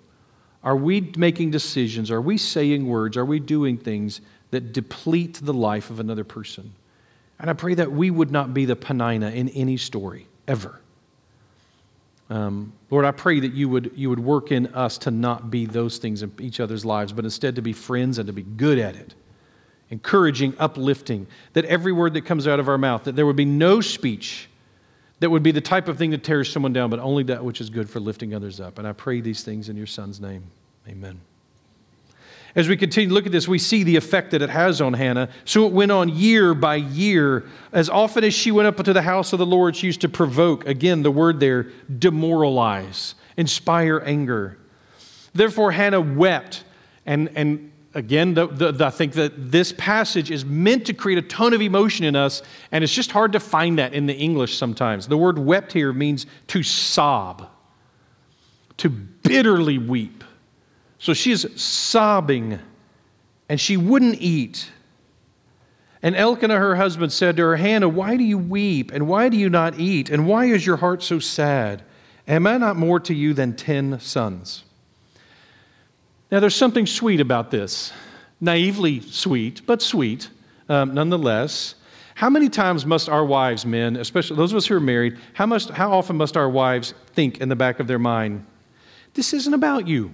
are 0.64 0.76
we 0.76 1.12
making 1.16 1.50
decisions? 1.50 2.10
Are 2.10 2.20
we 2.20 2.38
saying 2.38 2.86
words? 2.86 3.16
Are 3.16 3.24
we 3.24 3.40
doing 3.40 3.76
things 3.76 4.20
that 4.50 4.72
deplete 4.72 5.40
the 5.42 5.54
life 5.54 5.90
of 5.90 5.98
another 5.98 6.24
person? 6.24 6.72
And 7.40 7.50
I 7.50 7.54
pray 7.54 7.74
that 7.74 7.90
we 7.90 8.10
would 8.10 8.30
not 8.30 8.54
be 8.54 8.64
the 8.64 8.76
Peninnah 8.76 9.30
in 9.30 9.48
any 9.50 9.76
story, 9.76 10.28
ever. 10.46 10.80
Um, 12.30 12.72
Lord, 12.90 13.04
I 13.04 13.10
pray 13.10 13.40
that 13.40 13.52
you 13.52 13.68
would, 13.68 13.92
you 13.96 14.08
would 14.08 14.20
work 14.20 14.52
in 14.52 14.68
us 14.68 14.96
to 14.98 15.10
not 15.10 15.50
be 15.50 15.66
those 15.66 15.98
things 15.98 16.22
in 16.22 16.32
each 16.38 16.60
other's 16.60 16.84
lives, 16.84 17.12
but 17.12 17.24
instead 17.24 17.56
to 17.56 17.62
be 17.62 17.72
friends 17.72 18.18
and 18.18 18.28
to 18.28 18.32
be 18.32 18.42
good 18.42 18.78
at 18.78 18.94
it. 18.94 19.14
Encouraging, 19.90 20.54
uplifting, 20.58 21.26
that 21.52 21.64
every 21.64 21.92
word 21.92 22.14
that 22.14 22.22
comes 22.22 22.46
out 22.46 22.60
of 22.60 22.68
our 22.68 22.78
mouth, 22.78 23.04
that 23.04 23.16
there 23.16 23.26
would 23.26 23.36
be 23.36 23.44
no 23.44 23.80
speech 23.80 24.48
that 25.22 25.30
would 25.30 25.42
be 25.42 25.52
the 25.52 25.60
type 25.60 25.86
of 25.86 25.96
thing 25.98 26.10
that 26.10 26.24
tears 26.24 26.52
someone 26.52 26.72
down, 26.72 26.90
but 26.90 26.98
only 26.98 27.22
that 27.22 27.44
which 27.44 27.60
is 27.60 27.70
good 27.70 27.88
for 27.88 28.00
lifting 28.00 28.34
others 28.34 28.58
up. 28.60 28.78
And 28.78 28.88
I 28.88 28.92
pray 28.92 29.20
these 29.20 29.44
things 29.44 29.68
in 29.68 29.76
your 29.76 29.86
Son's 29.86 30.20
name. 30.20 30.42
Amen. 30.88 31.20
As 32.56 32.68
we 32.68 32.76
continue 32.76 33.08
to 33.08 33.14
look 33.14 33.24
at 33.24 33.32
this, 33.32 33.46
we 33.48 33.58
see 33.58 33.82
the 33.84 33.96
effect 33.96 34.32
that 34.32 34.42
it 34.42 34.50
has 34.50 34.80
on 34.80 34.92
Hannah. 34.94 35.28
So 35.44 35.66
it 35.66 35.72
went 35.72 35.92
on 35.92 36.08
year 36.08 36.54
by 36.54 36.74
year. 36.74 37.44
As 37.72 37.88
often 37.88 38.24
as 38.24 38.34
she 38.34 38.50
went 38.50 38.66
up 38.66 38.78
into 38.78 38.92
the 38.92 39.02
house 39.02 39.32
of 39.32 39.38
the 39.38 39.46
Lord, 39.46 39.76
she 39.76 39.86
used 39.86 40.00
to 40.02 40.08
provoke, 40.08 40.66
again, 40.66 41.02
the 41.02 41.10
word 41.10 41.40
there, 41.40 41.68
demoralize, 41.98 43.14
inspire 43.36 44.02
anger. 44.04 44.58
Therefore, 45.32 45.72
Hannah 45.72 46.00
wept. 46.00 46.64
And, 47.06 47.30
and 47.34 47.71
again, 47.94 48.34
the, 48.34 48.46
the, 48.46 48.86
I 48.86 48.90
think 48.90 49.14
that 49.14 49.50
this 49.50 49.72
passage 49.72 50.30
is 50.30 50.44
meant 50.44 50.86
to 50.86 50.94
create 50.94 51.18
a 51.18 51.22
ton 51.22 51.52
of 51.52 51.60
emotion 51.60 52.04
in 52.04 52.16
us, 52.16 52.42
and 52.70 52.82
it's 52.82 52.94
just 52.94 53.12
hard 53.12 53.32
to 53.32 53.40
find 53.40 53.78
that 53.78 53.94
in 53.94 54.06
the 54.06 54.14
English 54.14 54.56
sometimes. 54.56 55.08
The 55.08 55.16
word 55.16 55.38
wept 55.38 55.72
here 55.72 55.92
means 55.92 56.26
to 56.48 56.62
sob, 56.62 57.48
to 58.78 58.88
bitterly 58.88 59.78
weep. 59.78 60.24
So 60.98 61.14
she's 61.14 61.60
sobbing 61.60 62.60
and 63.48 63.60
she 63.60 63.76
wouldn't 63.76 64.20
eat. 64.20 64.70
And 66.00 66.16
Elkanah, 66.16 66.58
her 66.58 66.76
husband, 66.76 67.12
said 67.12 67.36
to 67.36 67.42
her, 67.42 67.56
Hannah, 67.56 67.88
why 67.88 68.16
do 68.16 68.24
you 68.24 68.38
weep? 68.38 68.92
And 68.92 69.06
why 69.08 69.28
do 69.28 69.36
you 69.36 69.50
not 69.50 69.78
eat? 69.78 70.10
And 70.10 70.26
why 70.26 70.46
is 70.46 70.64
your 70.64 70.76
heart 70.76 71.02
so 71.02 71.18
sad? 71.18 71.82
Am 72.26 72.46
I 72.46 72.56
not 72.56 72.76
more 72.76 73.00
to 73.00 73.14
you 73.14 73.34
than 73.34 73.54
ten 73.54 73.98
sons? 74.00 74.64
Now, 76.32 76.40
there's 76.40 76.56
something 76.56 76.86
sweet 76.86 77.20
about 77.20 77.52
this. 77.52 77.92
Naively 78.40 79.00
sweet, 79.00 79.64
but 79.64 79.80
sweet 79.80 80.28
um, 80.68 80.94
nonetheless. 80.94 81.76
How 82.16 82.28
many 82.28 82.48
times 82.48 82.84
must 82.84 83.08
our 83.08 83.24
wives, 83.24 83.64
men, 83.64 83.94
especially 83.96 84.36
those 84.36 84.50
of 84.50 84.56
us 84.56 84.66
who 84.66 84.74
are 84.74 84.80
married, 84.80 85.18
how, 85.34 85.46
must, 85.46 85.70
how 85.70 85.92
often 85.92 86.16
must 86.16 86.36
our 86.36 86.50
wives 86.50 86.94
think 87.14 87.40
in 87.40 87.48
the 87.48 87.56
back 87.56 87.78
of 87.78 87.86
their 87.86 88.00
mind, 88.00 88.44
this 89.14 89.32
isn't 89.32 89.54
about 89.54 89.86
you? 89.86 90.12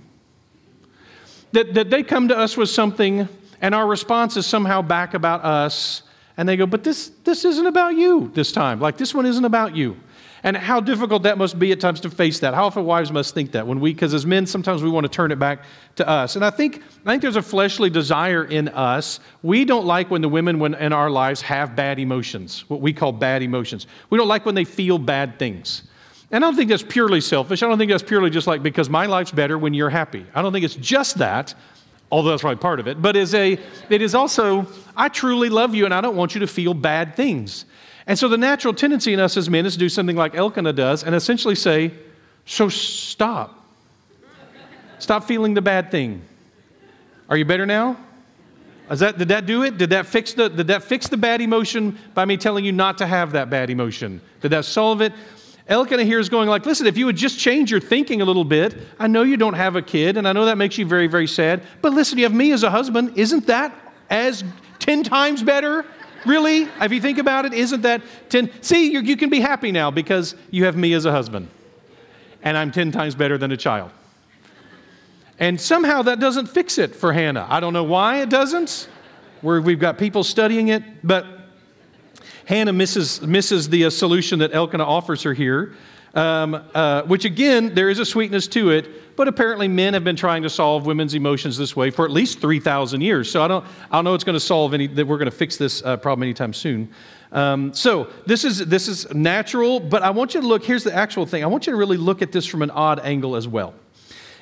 that, 1.52 1.74
that 1.74 1.90
they 1.90 2.02
come 2.02 2.28
to 2.28 2.36
us 2.36 2.56
with 2.56 2.68
something 2.68 3.28
and 3.60 3.74
our 3.74 3.86
response 3.86 4.36
is 4.36 4.46
somehow 4.46 4.82
back 4.82 5.14
about 5.14 5.44
us 5.44 6.02
and 6.36 6.48
they 6.48 6.56
go 6.56 6.66
but 6.66 6.84
this 6.84 7.08
this 7.24 7.44
isn't 7.44 7.66
about 7.66 7.94
you 7.94 8.30
this 8.34 8.52
time 8.52 8.80
like 8.80 8.96
this 8.96 9.14
one 9.14 9.26
isn't 9.26 9.44
about 9.44 9.74
you 9.74 9.96
and 10.42 10.56
how 10.56 10.80
difficult 10.80 11.22
that 11.24 11.38
must 11.38 11.58
be 11.58 11.72
at 11.72 11.80
times 11.80 12.00
to 12.00 12.10
face 12.10 12.38
that 12.40 12.54
how 12.54 12.66
often 12.66 12.84
wives 12.84 13.10
must 13.10 13.34
think 13.34 13.52
that 13.52 13.66
when 13.66 13.80
we 13.80 13.92
because 13.92 14.14
as 14.14 14.24
men 14.26 14.46
sometimes 14.46 14.82
we 14.82 14.90
want 14.90 15.04
to 15.04 15.08
turn 15.08 15.32
it 15.32 15.38
back 15.38 15.64
to 15.96 16.08
us 16.08 16.36
and 16.36 16.44
i 16.44 16.50
think 16.50 16.82
i 17.06 17.10
think 17.10 17.22
there's 17.22 17.36
a 17.36 17.42
fleshly 17.42 17.90
desire 17.90 18.44
in 18.44 18.68
us 18.68 19.20
we 19.42 19.64
don't 19.64 19.86
like 19.86 20.10
when 20.10 20.22
the 20.22 20.28
women 20.28 20.74
in 20.74 20.92
our 20.92 21.10
lives 21.10 21.40
have 21.40 21.74
bad 21.74 21.98
emotions 21.98 22.64
what 22.68 22.80
we 22.80 22.92
call 22.92 23.12
bad 23.12 23.42
emotions 23.42 23.86
we 24.10 24.18
don't 24.18 24.28
like 24.28 24.44
when 24.46 24.54
they 24.54 24.64
feel 24.64 24.98
bad 24.98 25.38
things 25.38 25.82
and 26.30 26.44
I 26.44 26.46
don't 26.46 26.56
think 26.56 26.68
that's 26.68 26.82
purely 26.82 27.20
selfish. 27.20 27.62
I 27.62 27.68
don't 27.68 27.78
think 27.78 27.90
that's 27.90 28.02
purely 28.02 28.28
just 28.30 28.46
like 28.46 28.62
because 28.62 28.90
my 28.90 29.06
life's 29.06 29.30
better 29.30 29.56
when 29.56 29.72
you're 29.72 29.88
happy. 29.88 30.26
I 30.34 30.42
don't 30.42 30.52
think 30.52 30.64
it's 30.64 30.74
just 30.74 31.18
that, 31.18 31.54
although 32.10 32.30
that's 32.30 32.42
probably 32.42 32.60
part 32.60 32.80
of 32.80 32.86
it. 32.86 33.00
But 33.00 33.16
is 33.16 33.34
a, 33.34 33.58
it 33.88 34.02
is 34.02 34.14
also, 34.14 34.66
I 34.94 35.08
truly 35.08 35.48
love 35.48 35.74
you 35.74 35.86
and 35.86 35.94
I 35.94 36.00
don't 36.00 36.16
want 36.16 36.34
you 36.34 36.40
to 36.40 36.46
feel 36.46 36.74
bad 36.74 37.16
things. 37.16 37.64
And 38.08 38.18
so 38.18 38.26
the 38.26 38.38
natural 38.38 38.72
tendency 38.72 39.12
in 39.12 39.20
us 39.20 39.36
as 39.36 39.50
men 39.50 39.66
is 39.66 39.74
to 39.74 39.78
do 39.78 39.90
something 39.90 40.16
like 40.16 40.34
Elkanah 40.34 40.72
does 40.72 41.04
and 41.04 41.14
essentially 41.14 41.54
say, 41.54 41.92
So 42.46 42.70
stop. 42.70 43.54
Stop 44.98 45.24
feeling 45.24 45.54
the 45.54 45.62
bad 45.62 45.90
thing. 45.90 46.22
Are 47.28 47.36
you 47.36 47.44
better 47.44 47.66
now? 47.66 47.98
Is 48.90 49.00
that, 49.00 49.18
did 49.18 49.28
that 49.28 49.44
do 49.44 49.62
it? 49.62 49.76
Did 49.76 49.90
that, 49.90 50.06
fix 50.06 50.32
the, 50.32 50.48
did 50.48 50.68
that 50.68 50.82
fix 50.82 51.08
the 51.08 51.18
bad 51.18 51.42
emotion 51.42 51.98
by 52.14 52.24
me 52.24 52.38
telling 52.38 52.64
you 52.64 52.72
not 52.72 52.96
to 52.98 53.06
have 53.06 53.32
that 53.32 53.50
bad 53.50 53.68
emotion? 53.68 54.22
Did 54.40 54.48
that 54.48 54.64
solve 54.64 55.02
it? 55.02 55.12
Elkanah 55.68 56.04
here 56.04 56.18
is 56.18 56.30
going 56.30 56.48
like, 56.48 56.64
listen, 56.64 56.86
if 56.86 56.96
you 56.96 57.04
would 57.04 57.16
just 57.16 57.38
change 57.38 57.70
your 57.70 57.80
thinking 57.80 58.22
a 58.22 58.24
little 58.24 58.44
bit, 58.44 58.74
I 58.98 59.06
know 59.06 59.22
you 59.22 59.36
don't 59.36 59.52
have 59.52 59.76
a 59.76 59.82
kid, 59.82 60.16
and 60.16 60.26
I 60.26 60.32
know 60.32 60.46
that 60.46 60.56
makes 60.56 60.78
you 60.78 60.86
very, 60.86 61.06
very 61.06 61.26
sad, 61.26 61.62
but 61.82 61.92
listen, 61.92 62.16
you 62.16 62.24
have 62.24 62.32
me 62.32 62.52
as 62.52 62.62
a 62.62 62.70
husband. 62.70 63.18
Isn't 63.18 63.46
that 63.48 63.74
as 64.08 64.42
10 64.78 65.02
times 65.02 65.42
better? 65.42 65.84
Really? 66.26 66.62
If 66.80 66.92
you 66.92 67.00
think 67.00 67.18
about 67.18 67.44
it, 67.44 67.52
isn't 67.54 67.82
that 67.82 68.02
10? 68.28 68.62
See, 68.62 68.92
you 68.92 69.16
can 69.16 69.30
be 69.30 69.40
happy 69.40 69.72
now 69.72 69.90
because 69.90 70.34
you 70.50 70.64
have 70.64 70.76
me 70.76 70.92
as 70.92 71.04
a 71.04 71.12
husband, 71.12 71.48
and 72.42 72.56
I'm 72.56 72.72
10 72.72 72.92
times 72.92 73.14
better 73.14 73.38
than 73.38 73.52
a 73.52 73.56
child. 73.56 73.90
And 75.38 75.60
somehow 75.60 76.02
that 76.02 76.18
doesn't 76.18 76.46
fix 76.46 76.78
it 76.78 76.96
for 76.96 77.12
Hannah. 77.12 77.46
I 77.48 77.60
don't 77.60 77.72
know 77.72 77.84
why 77.84 78.22
it 78.22 78.28
doesn't. 78.28 78.88
We've 79.42 79.78
got 79.78 79.98
people 79.98 80.24
studying 80.24 80.68
it, 80.68 80.82
but 81.04 81.24
Hannah 82.44 82.72
misses, 82.72 83.22
misses 83.22 83.68
the 83.68 83.84
uh, 83.84 83.90
solution 83.90 84.40
that 84.40 84.52
Elkanah 84.52 84.84
offers 84.84 85.22
her 85.22 85.34
here, 85.34 85.74
um, 86.14 86.54
uh, 86.74 87.02
which 87.02 87.24
again, 87.24 87.74
there 87.74 87.88
is 87.88 88.00
a 88.00 88.04
sweetness 88.06 88.48
to 88.48 88.70
it, 88.70 89.07
but 89.18 89.26
apparently 89.26 89.66
men 89.66 89.94
have 89.94 90.04
been 90.04 90.14
trying 90.14 90.44
to 90.44 90.48
solve 90.48 90.86
women's 90.86 91.12
emotions 91.12 91.58
this 91.58 91.74
way 91.74 91.90
for 91.90 92.04
at 92.04 92.10
least 92.12 92.40
3,000 92.40 93.00
years. 93.00 93.28
So 93.28 93.42
I 93.42 93.48
don't, 93.48 93.64
I 93.90 93.96
don't 93.96 94.04
know 94.04 94.14
it's 94.14 94.22
going 94.22 94.34
to 94.34 94.40
solve 94.40 94.74
any, 94.74 94.86
that 94.86 95.04
we're 95.04 95.18
going 95.18 95.28
to 95.28 95.36
fix 95.36 95.56
this 95.56 95.82
uh, 95.82 95.96
problem 95.96 96.22
anytime 96.22 96.52
soon. 96.54 96.88
Um, 97.32 97.74
so 97.74 98.10
this 98.26 98.44
is, 98.44 98.58
this 98.66 98.86
is 98.86 99.12
natural, 99.12 99.80
but 99.80 100.04
I 100.04 100.10
want 100.10 100.34
you 100.34 100.40
to 100.40 100.46
look, 100.46 100.64
here's 100.64 100.84
the 100.84 100.94
actual 100.94 101.26
thing. 101.26 101.42
I 101.42 101.48
want 101.48 101.66
you 101.66 101.72
to 101.72 101.76
really 101.76 101.96
look 101.96 102.22
at 102.22 102.30
this 102.30 102.46
from 102.46 102.62
an 102.62 102.70
odd 102.70 103.00
angle 103.00 103.34
as 103.34 103.48
well. 103.48 103.74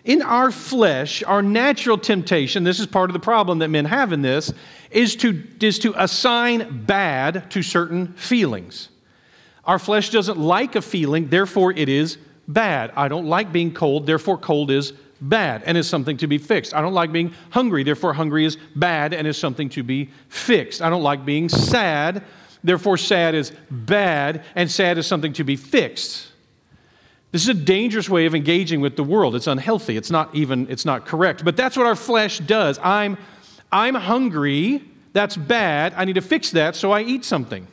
In 0.05 0.21
our 0.21 0.51
flesh, 0.51 1.23
our 1.23 1.41
natural 1.41 1.97
temptation, 1.97 2.62
this 2.62 2.79
is 2.79 2.87
part 2.87 3.09
of 3.09 3.15
the 3.15 3.19
problem 3.19 3.61
that 3.61 3.69
men 3.69 3.87
have 3.87 4.12
in 4.12 4.21
this, 4.21 4.53
is 4.91 5.17
to, 5.17 5.43
is 5.59 5.79
to 5.79 5.95
assign 5.97 6.85
bad 6.85 7.51
to 7.53 7.62
certain 7.62 8.12
feelings. 8.12 8.91
Our 9.65 9.79
flesh 9.79 10.11
doesn't 10.11 10.39
like 10.39 10.77
a 10.77 10.83
feeling, 10.83 11.29
therefore 11.29 11.73
it 11.73 11.89
is 11.89 12.19
bad. 12.49 12.93
I 12.97 13.09
don't 13.09 13.27
like 13.27 13.53
being 13.53 13.73
cold, 13.73 14.07
therefore 14.07 14.39
cold 14.39 14.71
is 14.71 14.93
bad 15.21 15.63
and 15.65 15.79
is 15.79 15.89
something 15.89 16.17
to 16.19 16.27
be 16.27 16.39
fixed. 16.39 16.75
I 16.75 16.81
don't 16.81 16.93
like 16.93 17.13
being 17.13 17.33
hungry, 17.51 17.83
therefore 17.83 18.13
hungry 18.13 18.45
is 18.45 18.57
bad 18.75 19.13
and 19.13 19.27
is 19.27 19.39
something 19.39 19.69
to 19.71 19.83
be 19.83 20.11
fixed. 20.29 20.83
I 20.83 20.91
don't 20.91 21.03
like 21.03 21.25
being 21.25 21.49
sad, 21.49 22.23
therefore 22.63 22.97
sad 22.97 23.35
is 23.35 23.53
bad 23.71 24.45
and 24.55 24.71
sad 24.71 24.99
is 24.99 25.07
something 25.07 25.33
to 25.35 25.45
be 25.45 25.57
fixed. 25.57 26.33
This 27.33 27.43
is 27.43 27.49
a 27.49 27.55
dangerous 27.55 28.09
way 28.09 28.27
of 28.27 28.35
engaging 28.35 28.81
with 28.81 28.97
the 28.97 29.05
world. 29.05 29.35
It's 29.35 29.47
unhealthy. 29.47 29.97
It's 29.97 30.11
not 30.11 30.35
even 30.35 30.71
it's 30.71 30.85
not 30.85 31.05
correct. 31.07 31.45
But 31.45 31.57
that's 31.57 31.77
what 31.77 31.87
our 31.87 31.97
flesh 31.97 32.39
does. 32.39 32.79
I'm 32.83 33.19
I'm 33.71 33.95
hungry. 33.95 34.83
That's 35.13 35.37
bad. 35.37 35.93
I 35.97 36.05
need 36.05 36.15
to 36.15 36.23
fix 36.23 36.51
that, 36.53 36.77
so 36.77 36.93
I 36.93 37.03
eat 37.03 37.25
something. 37.25 37.67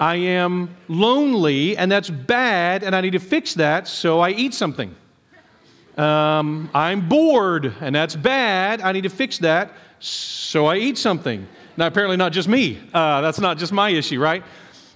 I 0.00 0.16
am 0.16 0.74
lonely, 0.88 1.76
and 1.76 1.92
that's 1.92 2.08
bad, 2.08 2.82
and 2.82 2.96
I 2.96 3.02
need 3.02 3.12
to 3.12 3.18
fix 3.18 3.52
that, 3.54 3.86
so 3.86 4.20
I 4.20 4.30
eat 4.30 4.54
something. 4.54 4.96
Um, 5.98 6.70
I'm 6.72 7.06
bored, 7.06 7.74
and 7.82 7.94
that's 7.94 8.16
bad. 8.16 8.80
I 8.80 8.92
need 8.92 9.02
to 9.02 9.10
fix 9.10 9.36
that, 9.38 9.72
so 9.98 10.64
I 10.64 10.76
eat 10.76 10.96
something. 10.96 11.46
Now, 11.76 11.86
apparently, 11.86 12.16
not 12.16 12.32
just 12.32 12.48
me. 12.48 12.78
Uh, 12.94 13.20
that's 13.20 13.40
not 13.40 13.58
just 13.58 13.72
my 13.72 13.90
issue, 13.90 14.18
right? 14.18 14.42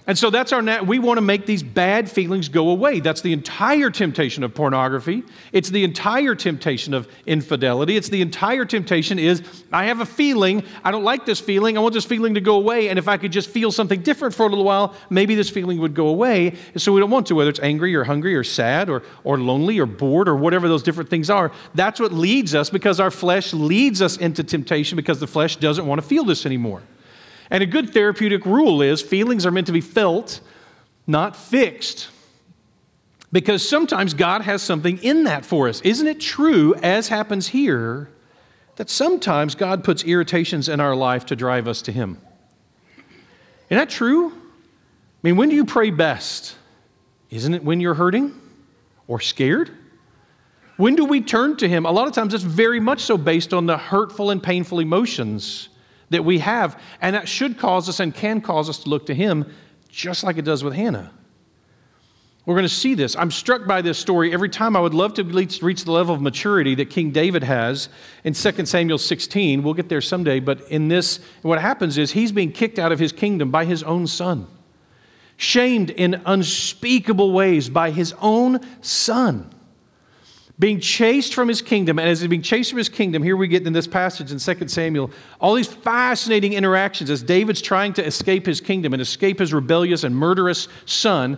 And 0.07 0.15
so 0.15 0.29
that's 0.29 0.53
our, 0.53 0.61
nat- 0.61 0.85
we 0.85 0.99
want 0.99 1.17
to 1.17 1.21
make 1.21 1.47
these 1.47 1.63
bad 1.63 2.09
feelings 2.09 2.47
go 2.47 2.69
away. 2.69 2.99
That's 2.99 3.21
the 3.21 3.33
entire 3.33 3.89
temptation 3.89 4.43
of 4.43 4.53
pornography. 4.53 5.23
It's 5.51 5.69
the 5.69 5.83
entire 5.83 6.35
temptation 6.35 6.93
of 6.93 7.07
infidelity. 7.25 7.97
It's 7.97 8.09
the 8.09 8.21
entire 8.21 8.65
temptation 8.65 9.17
is, 9.17 9.41
I 9.71 9.85
have 9.85 10.01
a 10.01 10.05
feeling, 10.05 10.63
I 10.83 10.91
don't 10.91 11.03
like 11.03 11.25
this 11.25 11.39
feeling, 11.39 11.75
I 11.75 11.81
want 11.81 11.95
this 11.95 12.05
feeling 12.05 12.35
to 12.35 12.41
go 12.41 12.55
away. 12.55 12.89
And 12.89 12.99
if 12.99 13.07
I 13.07 13.17
could 13.17 13.31
just 13.31 13.49
feel 13.49 13.71
something 13.71 14.01
different 14.01 14.35
for 14.35 14.45
a 14.45 14.49
little 14.49 14.63
while, 14.63 14.93
maybe 15.09 15.33
this 15.33 15.49
feeling 15.49 15.79
would 15.79 15.95
go 15.95 16.09
away. 16.09 16.53
And 16.73 16.81
so 16.81 16.91
we 16.91 16.99
don't 16.99 17.09
want 17.09 17.25
to, 17.27 17.35
whether 17.35 17.49
it's 17.49 17.59
angry 17.61 17.95
or 17.95 18.03
hungry 18.03 18.35
or 18.35 18.43
sad 18.43 18.91
or, 18.91 19.01
or 19.23 19.39
lonely 19.39 19.79
or 19.79 19.87
bored 19.87 20.27
or 20.27 20.35
whatever 20.35 20.67
those 20.67 20.83
different 20.83 21.09
things 21.09 21.31
are. 21.31 21.51
That's 21.73 21.99
what 21.99 22.11
leads 22.11 22.53
us 22.53 22.69
because 22.69 22.99
our 22.99 23.11
flesh 23.11 23.53
leads 23.53 24.03
us 24.03 24.17
into 24.17 24.43
temptation 24.43 24.97
because 24.97 25.19
the 25.19 25.27
flesh 25.27 25.55
doesn't 25.55 25.87
want 25.87 25.99
to 25.99 26.07
feel 26.07 26.25
this 26.25 26.45
anymore. 26.45 26.83
And 27.49 27.61
a 27.61 27.65
good 27.65 27.91
therapeutic 27.91 28.45
rule 28.45 28.81
is 28.81 29.01
feelings 29.01 29.45
are 29.45 29.51
meant 29.51 29.67
to 29.67 29.73
be 29.73 29.81
felt, 29.81 30.41
not 31.05 31.35
fixed. 31.35 32.09
Because 33.31 33.67
sometimes 33.67 34.13
God 34.13 34.41
has 34.43 34.61
something 34.61 34.97
in 35.03 35.25
that 35.25 35.45
for 35.45 35.67
us. 35.67 35.81
Isn't 35.81 36.07
it 36.07 36.19
true, 36.19 36.73
as 36.75 37.09
happens 37.09 37.49
here, 37.49 38.09
that 38.77 38.89
sometimes 38.89 39.55
God 39.55 39.83
puts 39.83 40.03
irritations 40.03 40.69
in 40.69 40.79
our 40.79 40.95
life 40.95 41.25
to 41.27 41.35
drive 41.35 41.67
us 41.67 41.81
to 41.83 41.91
Him? 41.91 42.19
Isn't 43.69 43.77
that 43.77 43.89
true? 43.89 44.31
I 44.31 44.33
mean, 45.23 45.37
when 45.37 45.49
do 45.49 45.55
you 45.55 45.65
pray 45.65 45.89
best? 45.89 46.55
Isn't 47.29 47.53
it 47.53 47.63
when 47.63 47.79
you're 47.79 47.95
hurting 47.95 48.39
or 49.07 49.19
scared? 49.19 49.71
When 50.77 50.95
do 50.95 51.05
we 51.05 51.21
turn 51.21 51.57
to 51.57 51.67
Him? 51.67 51.85
A 51.85 51.91
lot 51.91 52.07
of 52.07 52.13
times 52.13 52.33
it's 52.33 52.43
very 52.43 52.79
much 52.79 53.01
so 53.01 53.17
based 53.17 53.53
on 53.53 53.65
the 53.65 53.77
hurtful 53.77 54.29
and 54.29 54.41
painful 54.41 54.79
emotions 54.79 55.69
that 56.09 56.25
we 56.25 56.39
have. 56.39 56.81
And 57.01 57.15
that 57.15 57.27
should 57.27 57.57
cause 57.57 57.89
us 57.89 57.99
and 57.99 58.13
can 58.13 58.41
cause 58.41 58.69
us 58.69 58.79
to 58.79 58.89
look 58.89 59.05
to 59.07 59.15
Him 59.15 59.51
just 59.89 60.23
like 60.23 60.37
it 60.37 60.45
does 60.45 60.63
with 60.63 60.73
Hannah. 60.73 61.11
We're 62.45 62.55
going 62.55 62.65
to 62.65 62.69
see 62.69 62.93
this. 62.93 63.15
I'm 63.15 63.31
struck 63.31 63.65
by 63.65 63.81
this 63.81 63.97
story 63.97 64.31
every 64.31 64.49
time. 64.49 64.75
I 64.75 64.79
would 64.79 64.93
love 64.93 65.15
to 65.15 65.23
reach 65.23 65.83
the 65.83 65.91
level 65.91 66.13
of 66.13 66.21
maturity 66.21 66.75
that 66.75 66.91
King 66.91 67.09
David 67.09 67.43
has 67.43 67.89
in 68.23 68.33
2 68.33 68.65
Samuel 68.67 68.99
16. 68.99 69.63
We'll 69.63 69.73
get 69.73 69.89
there 69.89 70.01
someday, 70.01 70.39
but 70.39 70.61
in 70.69 70.87
this, 70.87 71.19
what 71.41 71.59
happens 71.59 71.97
is 71.97 72.11
he's 72.11 72.31
being 72.31 72.51
kicked 72.51 72.77
out 72.77 72.91
of 72.91 72.99
his 72.99 73.11
kingdom 73.11 73.49
by 73.49 73.65
his 73.65 73.81
own 73.81 74.05
son, 74.05 74.45
shamed 75.37 75.89
in 75.89 76.21
unspeakable 76.25 77.31
ways 77.31 77.67
by 77.67 77.89
his 77.89 78.13
own 78.21 78.59
son 78.81 79.54
being 80.57 80.79
chased 80.79 81.33
from 81.33 81.47
his 81.47 81.61
kingdom. 81.61 81.99
And 81.99 82.07
as 82.07 82.21
he's 82.21 82.29
being 82.29 82.41
chased 82.41 82.69
from 82.69 82.77
his 82.77 82.89
kingdom, 82.89 83.21
here 83.21 83.35
we 83.35 83.47
get 83.47 83.65
in 83.67 83.73
this 83.73 83.87
passage 83.87 84.31
in 84.31 84.39
2 84.39 84.67
Samuel 84.67 85.11
all 85.39 85.53
these 85.53 85.67
fascinating 85.67 86.53
interactions 86.53 87.09
as 87.09 87.21
David's 87.21 87.61
trying 87.61 87.93
to 87.93 88.05
escape 88.05 88.45
his 88.45 88.61
kingdom 88.61 88.93
and 88.93 89.01
escape 89.01 89.39
his 89.39 89.53
rebellious 89.53 90.03
and 90.03 90.15
murderous 90.15 90.67
son. 90.85 91.37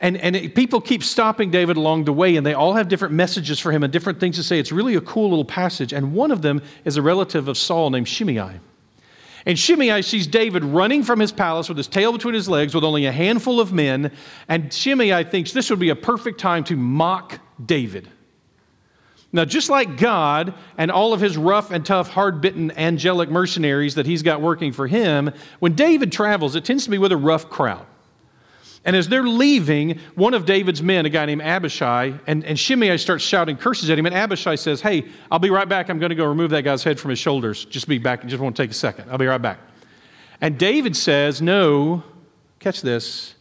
And, 0.00 0.16
and 0.16 0.34
it, 0.34 0.54
people 0.54 0.80
keep 0.80 1.04
stopping 1.04 1.50
David 1.50 1.76
along 1.76 2.04
the 2.04 2.12
way, 2.12 2.36
and 2.36 2.44
they 2.44 2.54
all 2.54 2.72
have 2.74 2.88
different 2.88 3.14
messages 3.14 3.60
for 3.60 3.70
him 3.70 3.84
and 3.84 3.92
different 3.92 4.18
things 4.18 4.36
to 4.36 4.42
say. 4.42 4.58
It's 4.58 4.72
really 4.72 4.94
a 4.94 5.00
cool 5.00 5.28
little 5.28 5.44
passage. 5.44 5.92
And 5.92 6.14
one 6.14 6.30
of 6.30 6.42
them 6.42 6.62
is 6.84 6.96
a 6.96 7.02
relative 7.02 7.48
of 7.48 7.58
Saul 7.58 7.90
named 7.90 8.08
Shimei. 8.08 8.58
And 9.46 9.58
Shimei 9.58 10.02
sees 10.02 10.26
David 10.26 10.64
running 10.64 11.02
from 11.02 11.20
his 11.20 11.32
palace 11.32 11.68
with 11.68 11.78
his 11.78 11.86
tail 11.86 12.12
between 12.12 12.34
his 12.34 12.48
legs 12.48 12.74
with 12.74 12.84
only 12.84 13.06
a 13.06 13.12
handful 13.12 13.60
of 13.60 13.72
men. 13.72 14.10
And 14.48 14.72
Shimei 14.72 15.24
thinks 15.24 15.52
this 15.52 15.70
would 15.70 15.78
be 15.78 15.90
a 15.90 15.96
perfect 15.96 16.40
time 16.40 16.64
to 16.64 16.76
mock 16.76 17.38
David. 17.64 18.08
Now, 19.32 19.44
just 19.44 19.70
like 19.70 19.96
God 19.96 20.54
and 20.76 20.90
all 20.90 21.12
of 21.12 21.20
his 21.20 21.36
rough 21.36 21.70
and 21.70 21.86
tough, 21.86 22.08
hard 22.08 22.40
bitten 22.40 22.72
angelic 22.72 23.30
mercenaries 23.30 23.94
that 23.94 24.06
he's 24.06 24.22
got 24.22 24.40
working 24.40 24.72
for 24.72 24.88
him, 24.88 25.30
when 25.60 25.74
David 25.74 26.10
travels, 26.10 26.56
it 26.56 26.64
tends 26.64 26.84
to 26.84 26.90
be 26.90 26.98
with 26.98 27.12
a 27.12 27.16
rough 27.16 27.48
crowd. 27.48 27.86
And 28.84 28.96
as 28.96 29.08
they're 29.08 29.22
leaving, 29.22 30.00
one 30.14 30.32
of 30.32 30.46
David's 30.46 30.82
men, 30.82 31.04
a 31.04 31.10
guy 31.10 31.26
named 31.26 31.42
Abishai, 31.42 32.14
and, 32.26 32.44
and 32.44 32.58
Shimei 32.58 32.96
starts 32.96 33.22
shouting 33.22 33.56
curses 33.56 33.90
at 33.90 33.98
him. 33.98 34.06
And 34.06 34.14
Abishai 34.14 34.56
says, 34.56 34.80
Hey, 34.80 35.04
I'll 35.30 35.38
be 35.38 35.50
right 35.50 35.68
back. 35.68 35.90
I'm 35.90 35.98
going 35.98 36.10
to 36.10 36.16
go 36.16 36.24
remove 36.24 36.50
that 36.50 36.62
guy's 36.62 36.82
head 36.82 36.98
from 36.98 37.10
his 37.10 37.18
shoulders. 37.18 37.66
Just 37.66 37.86
be 37.86 37.98
back. 37.98 38.24
Just 38.26 38.42
want 38.42 38.56
to 38.56 38.62
take 38.62 38.70
a 38.70 38.74
second. 38.74 39.10
I'll 39.10 39.18
be 39.18 39.26
right 39.26 39.40
back. 39.40 39.58
And 40.40 40.58
David 40.58 40.96
says, 40.96 41.42
No, 41.42 42.02
catch 42.58 42.80
this. 42.80 43.34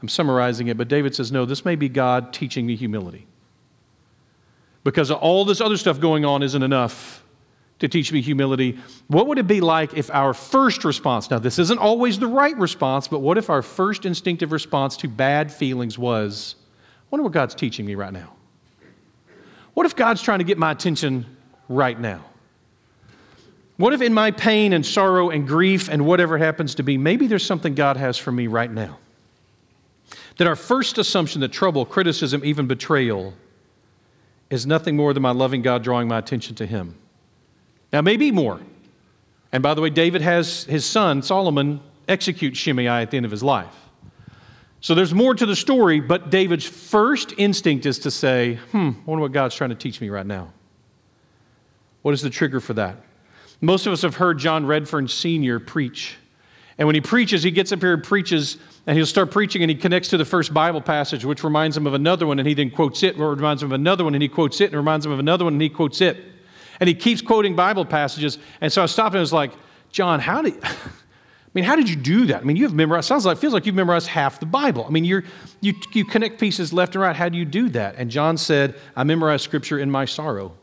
I'm 0.00 0.08
summarizing 0.08 0.68
it, 0.68 0.76
but 0.76 0.88
David 0.88 1.14
says, 1.14 1.32
No, 1.32 1.44
this 1.44 1.64
may 1.64 1.74
be 1.74 1.88
God 1.88 2.32
teaching 2.32 2.64
me 2.64 2.76
humility 2.76 3.26
because 4.84 5.10
all 5.10 5.44
this 5.44 5.60
other 5.60 5.76
stuff 5.76 6.00
going 6.00 6.24
on 6.24 6.42
isn't 6.42 6.62
enough 6.62 7.22
to 7.78 7.88
teach 7.88 8.12
me 8.12 8.20
humility. 8.20 8.78
What 9.08 9.26
would 9.26 9.38
it 9.38 9.46
be 9.48 9.60
like 9.60 9.94
if 9.94 10.08
our 10.10 10.34
first 10.34 10.84
response, 10.84 11.30
now 11.30 11.40
this 11.40 11.58
isn't 11.58 11.78
always 11.78 12.18
the 12.18 12.28
right 12.28 12.56
response, 12.56 13.08
but 13.08 13.18
what 13.20 13.38
if 13.38 13.50
our 13.50 13.62
first 13.62 14.06
instinctive 14.06 14.52
response 14.52 14.96
to 14.98 15.08
bad 15.08 15.52
feelings 15.52 15.98
was, 15.98 16.54
I 17.00 17.04
wonder 17.10 17.24
what 17.24 17.32
God's 17.32 17.56
teaching 17.56 17.84
me 17.84 17.96
right 17.96 18.12
now? 18.12 18.32
What 19.74 19.86
if 19.86 19.96
God's 19.96 20.22
trying 20.22 20.38
to 20.38 20.44
get 20.44 20.58
my 20.58 20.70
attention 20.70 21.26
right 21.68 21.98
now? 21.98 22.24
What 23.78 23.92
if 23.92 24.00
in 24.00 24.14
my 24.14 24.30
pain 24.30 24.72
and 24.74 24.86
sorrow 24.86 25.30
and 25.30 25.44
grief 25.46 25.88
and 25.88 26.06
whatever 26.06 26.38
happens 26.38 26.76
to 26.76 26.84
be, 26.84 26.98
maybe 26.98 27.26
there's 27.26 27.44
something 27.44 27.74
God 27.74 27.96
has 27.96 28.16
for 28.16 28.30
me 28.30 28.46
right 28.46 28.70
now? 28.70 28.98
That 30.36 30.46
our 30.46 30.54
first 30.54 30.98
assumption 30.98 31.40
that 31.40 31.50
trouble, 31.50 31.84
criticism, 31.84 32.44
even 32.44 32.68
betrayal 32.68 33.34
is 34.52 34.66
nothing 34.66 34.96
more 34.96 35.14
than 35.14 35.22
my 35.22 35.30
loving 35.30 35.62
God 35.62 35.82
drawing 35.82 36.08
my 36.08 36.18
attention 36.18 36.54
to 36.56 36.66
Him. 36.66 36.94
Now, 37.92 38.02
maybe 38.02 38.30
more. 38.30 38.60
And 39.52 39.62
by 39.62 39.74
the 39.74 39.80
way, 39.80 39.90
David 39.90 40.22
has 40.22 40.64
his 40.64 40.84
son, 40.84 41.22
Solomon, 41.22 41.80
execute 42.08 42.56
Shimei 42.56 42.86
at 42.86 43.10
the 43.10 43.18
end 43.18 43.26
of 43.26 43.32
his 43.32 43.42
life. 43.42 43.74
So 44.80 44.94
there's 44.94 45.14
more 45.14 45.34
to 45.34 45.46
the 45.46 45.54
story, 45.54 46.00
but 46.00 46.30
David's 46.30 46.66
first 46.66 47.34
instinct 47.36 47.86
is 47.86 48.00
to 48.00 48.10
say, 48.10 48.54
hmm, 48.72 48.90
I 48.96 49.02
wonder 49.04 49.22
what 49.22 49.32
God's 49.32 49.54
trying 49.54 49.70
to 49.70 49.76
teach 49.76 50.00
me 50.00 50.08
right 50.08 50.26
now. 50.26 50.52
What 52.00 52.14
is 52.14 52.22
the 52.22 52.30
trigger 52.30 52.60
for 52.60 52.74
that? 52.74 52.96
Most 53.60 53.86
of 53.86 53.92
us 53.92 54.02
have 54.02 54.16
heard 54.16 54.38
John 54.38 54.66
Redfern 54.66 55.06
Sr. 55.06 55.60
preach. 55.60 56.16
And 56.78 56.88
when 56.88 56.94
he 56.94 57.00
preaches, 57.00 57.42
he 57.42 57.50
gets 57.50 57.72
up 57.72 57.80
here 57.80 57.94
and 57.94 58.02
preaches 58.02 58.56
and 58.86 58.96
he'll 58.96 59.06
start 59.06 59.30
preaching 59.30 59.62
and 59.62 59.70
he 59.70 59.76
connects 59.76 60.08
to 60.10 60.16
the 60.16 60.24
first 60.24 60.52
Bible 60.52 60.80
passage, 60.80 61.24
which 61.24 61.44
reminds 61.44 61.76
him 61.76 61.86
of 61.86 61.94
another 61.94 62.26
one, 62.26 62.38
and 62.38 62.48
he 62.48 62.54
then 62.54 62.70
quotes 62.70 63.02
it, 63.02 63.18
or 63.18 63.30
reminds 63.30 63.62
him 63.62 63.70
of 63.70 63.72
another 63.72 64.04
one, 64.04 64.14
and 64.14 64.22
he 64.22 64.28
quotes 64.28 64.60
it, 64.60 64.66
and 64.66 64.74
reminds 64.74 65.06
him 65.06 65.12
of 65.12 65.18
another 65.18 65.44
one, 65.44 65.54
and 65.54 65.62
he 65.62 65.68
quotes 65.68 66.00
it. 66.00 66.16
And 66.80 66.88
he 66.88 66.94
keeps 66.94 67.22
quoting 67.22 67.54
Bible 67.54 67.84
passages. 67.84 68.38
And 68.60 68.72
so 68.72 68.82
I 68.82 68.86
stopped 68.86 69.14
and 69.14 69.18
I 69.18 69.20
was 69.20 69.32
like, 69.32 69.52
John, 69.90 70.18
how 70.20 70.42
did. 70.42 70.54
I 70.64 71.58
mean, 71.58 71.64
how 71.64 71.76
did 71.76 71.90
you 71.90 71.96
do 71.96 72.26
that? 72.26 72.40
I 72.40 72.44
mean, 72.44 72.56
you've 72.56 72.72
memorized, 72.72 73.06
sounds 73.06 73.26
like, 73.26 73.36
feels 73.36 73.52
like 73.52 73.66
you've 73.66 73.74
memorized 73.74 74.06
half 74.06 74.40
the 74.40 74.46
Bible. 74.46 74.86
I 74.86 74.90
mean, 74.90 75.04
you're, 75.04 75.22
you, 75.60 75.74
you 75.92 76.06
connect 76.06 76.40
pieces 76.40 76.72
left 76.72 76.94
and 76.94 77.02
right. 77.02 77.14
How 77.14 77.28
do 77.28 77.36
you 77.36 77.44
do 77.44 77.68
that? 77.70 77.96
And 77.98 78.10
John 78.10 78.38
said, 78.38 78.74
I 78.96 79.04
memorize 79.04 79.42
scripture 79.42 79.78
in 79.78 79.90
my 79.90 80.06
sorrow. 80.06 80.54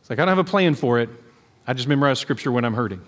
It's 0.00 0.08
like, 0.08 0.18
I 0.18 0.24
don't 0.24 0.34
have 0.34 0.38
a 0.38 0.50
plan 0.50 0.74
for 0.74 0.98
it. 0.98 1.10
I 1.66 1.74
just 1.74 1.88
memorize 1.88 2.18
scripture 2.18 2.50
when 2.50 2.64
I'm 2.64 2.72
hurting. 2.72 3.02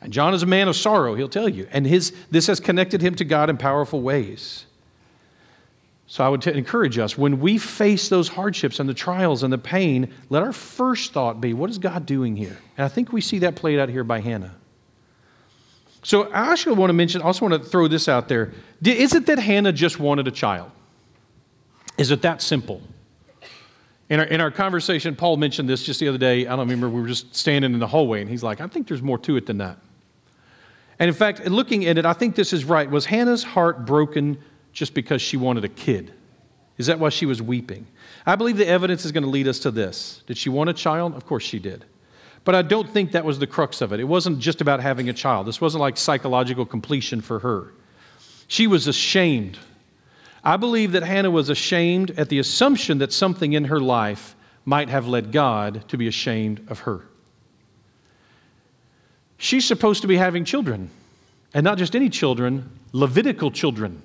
And 0.00 0.12
John 0.12 0.32
is 0.32 0.42
a 0.42 0.46
man 0.46 0.68
of 0.68 0.76
sorrow, 0.76 1.14
he'll 1.14 1.28
tell 1.28 1.48
you. 1.48 1.68
And 1.70 1.86
his, 1.86 2.12
this 2.30 2.46
has 2.46 2.58
connected 2.58 3.02
him 3.02 3.14
to 3.16 3.24
God 3.24 3.50
in 3.50 3.56
powerful 3.58 4.00
ways. 4.00 4.64
So 6.06 6.24
I 6.24 6.28
would 6.28 6.42
t- 6.42 6.52
encourage 6.52 6.98
us 6.98 7.16
when 7.16 7.38
we 7.38 7.58
face 7.58 8.08
those 8.08 8.28
hardships 8.28 8.80
and 8.80 8.88
the 8.88 8.94
trials 8.94 9.42
and 9.42 9.52
the 9.52 9.58
pain, 9.58 10.12
let 10.28 10.42
our 10.42 10.52
first 10.52 11.12
thought 11.12 11.40
be, 11.40 11.54
what 11.54 11.70
is 11.70 11.78
God 11.78 12.06
doing 12.06 12.34
here? 12.34 12.58
And 12.76 12.84
I 12.84 12.88
think 12.88 13.12
we 13.12 13.20
see 13.20 13.38
that 13.40 13.54
played 13.54 13.78
out 13.78 13.88
here 13.88 14.02
by 14.02 14.20
Hannah. 14.20 14.56
So 16.02 16.24
I 16.32 16.50
actually 16.50 16.76
want 16.76 16.88
to 16.88 16.94
mention, 16.94 17.20
also 17.20 17.46
want 17.46 17.62
to 17.62 17.68
throw 17.68 17.86
this 17.86 18.08
out 18.08 18.26
there. 18.26 18.52
Is 18.82 19.14
it 19.14 19.26
that 19.26 19.38
Hannah 19.38 19.72
just 19.72 20.00
wanted 20.00 20.26
a 20.26 20.30
child? 20.32 20.70
Is 21.98 22.10
it 22.10 22.22
that 22.22 22.40
simple? 22.40 22.80
In 24.08 24.18
our, 24.18 24.26
in 24.26 24.40
our 24.40 24.50
conversation, 24.50 25.14
Paul 25.14 25.36
mentioned 25.36 25.68
this 25.68 25.84
just 25.84 26.00
the 26.00 26.08
other 26.08 26.18
day. 26.18 26.46
I 26.46 26.56
don't 26.56 26.60
remember, 26.60 26.88
we 26.88 27.02
were 27.02 27.06
just 27.06 27.36
standing 27.36 27.72
in 27.74 27.78
the 27.78 27.86
hallway, 27.86 28.22
and 28.22 28.28
he's 28.28 28.42
like, 28.42 28.60
I 28.60 28.66
think 28.66 28.88
there's 28.88 29.02
more 29.02 29.18
to 29.18 29.36
it 29.36 29.46
than 29.46 29.58
that. 29.58 29.78
And 31.00 31.08
in 31.08 31.14
fact, 31.14 31.44
looking 31.46 31.86
at 31.86 31.96
it, 31.96 32.04
I 32.04 32.12
think 32.12 32.36
this 32.36 32.52
is 32.52 32.64
right. 32.64 32.88
Was 32.88 33.06
Hannah's 33.06 33.42
heart 33.42 33.86
broken 33.86 34.38
just 34.72 34.92
because 34.94 35.22
she 35.22 35.38
wanted 35.38 35.64
a 35.64 35.68
kid? 35.68 36.12
Is 36.76 36.86
that 36.86 36.98
why 36.98 37.08
she 37.08 37.26
was 37.26 37.42
weeping? 37.42 37.86
I 38.26 38.36
believe 38.36 38.58
the 38.58 38.68
evidence 38.68 39.06
is 39.06 39.10
going 39.10 39.24
to 39.24 39.30
lead 39.30 39.48
us 39.48 39.58
to 39.60 39.70
this. 39.70 40.22
Did 40.26 40.36
she 40.36 40.50
want 40.50 40.70
a 40.70 40.74
child? 40.74 41.14
Of 41.14 41.26
course 41.26 41.42
she 41.42 41.58
did. 41.58 41.86
But 42.44 42.54
I 42.54 42.62
don't 42.62 42.88
think 42.88 43.12
that 43.12 43.24
was 43.24 43.38
the 43.38 43.46
crux 43.46 43.80
of 43.80 43.92
it. 43.92 44.00
It 44.00 44.04
wasn't 44.04 44.38
just 44.40 44.60
about 44.60 44.80
having 44.80 45.08
a 45.08 45.12
child, 45.12 45.46
this 45.46 45.60
wasn't 45.60 45.80
like 45.80 45.96
psychological 45.96 46.66
completion 46.66 47.20
for 47.20 47.38
her. 47.40 47.72
She 48.46 48.66
was 48.66 48.86
ashamed. 48.86 49.58
I 50.42 50.56
believe 50.56 50.92
that 50.92 51.02
Hannah 51.02 51.30
was 51.30 51.50
ashamed 51.50 52.12
at 52.12 52.28
the 52.28 52.38
assumption 52.38 52.98
that 52.98 53.12
something 53.12 53.52
in 53.52 53.66
her 53.66 53.80
life 53.80 54.34
might 54.64 54.88
have 54.88 55.06
led 55.06 55.32
God 55.32 55.86
to 55.88 55.98
be 55.98 56.08
ashamed 56.08 56.66
of 56.68 56.80
her. 56.80 57.06
She's 59.42 59.64
supposed 59.64 60.02
to 60.02 60.06
be 60.06 60.18
having 60.18 60.44
children, 60.44 60.90
and 61.54 61.64
not 61.64 61.78
just 61.78 61.96
any 61.96 62.10
children, 62.10 62.70
Levitical 62.92 63.50
children, 63.50 64.02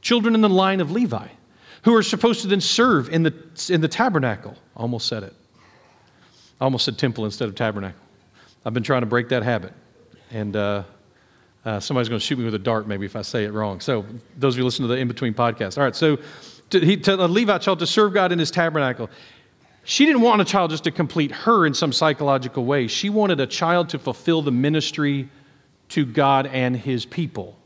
children 0.00 0.34
in 0.34 0.40
the 0.40 0.48
line 0.48 0.80
of 0.80 0.90
Levi, 0.90 1.28
who 1.82 1.94
are 1.94 2.02
supposed 2.02 2.40
to 2.42 2.46
then 2.46 2.62
serve 2.62 3.10
in 3.10 3.24
the, 3.24 3.34
in 3.68 3.82
the 3.82 3.88
tabernacle. 3.88 4.56
Almost 4.74 5.06
said 5.06 5.22
it. 5.22 5.34
I 6.58 6.64
almost 6.64 6.86
said 6.86 6.96
temple 6.96 7.26
instead 7.26 7.46
of 7.46 7.56
tabernacle. 7.56 8.00
I've 8.64 8.72
been 8.72 8.82
trying 8.82 9.02
to 9.02 9.06
break 9.06 9.28
that 9.28 9.42
habit. 9.42 9.74
And 10.30 10.56
uh, 10.56 10.84
uh, 11.66 11.80
somebody's 11.80 12.08
going 12.08 12.18
to 12.20 12.24
shoot 12.24 12.38
me 12.38 12.46
with 12.46 12.54
a 12.54 12.58
dart 12.58 12.88
maybe 12.88 13.04
if 13.04 13.16
I 13.16 13.22
say 13.22 13.44
it 13.44 13.52
wrong. 13.52 13.80
So, 13.80 14.06
those 14.38 14.54
of 14.54 14.58
you 14.58 14.64
listen 14.64 14.82
to 14.84 14.88
the 14.88 14.96
in 14.96 15.08
between 15.08 15.34
podcast. 15.34 15.76
All 15.76 15.84
right, 15.84 15.94
so 15.94 16.18
to, 16.70 16.80
he, 16.80 16.96
to 16.96 17.14
a 17.14 17.28
Levite 17.28 17.60
child 17.60 17.80
to 17.80 17.86
serve 17.86 18.14
God 18.14 18.32
in 18.32 18.38
his 18.38 18.50
tabernacle. 18.50 19.10
She 19.90 20.04
didn't 20.04 20.20
want 20.20 20.42
a 20.42 20.44
child 20.44 20.70
just 20.70 20.84
to 20.84 20.90
complete 20.90 21.30
her 21.30 21.64
in 21.64 21.72
some 21.72 21.94
psychological 21.94 22.66
way. 22.66 22.88
She 22.88 23.08
wanted 23.08 23.40
a 23.40 23.46
child 23.46 23.88
to 23.88 23.98
fulfill 23.98 24.42
the 24.42 24.52
ministry 24.52 25.30
to 25.88 26.04
God 26.04 26.46
and 26.46 26.76
his 26.76 27.06
people. 27.06 27.58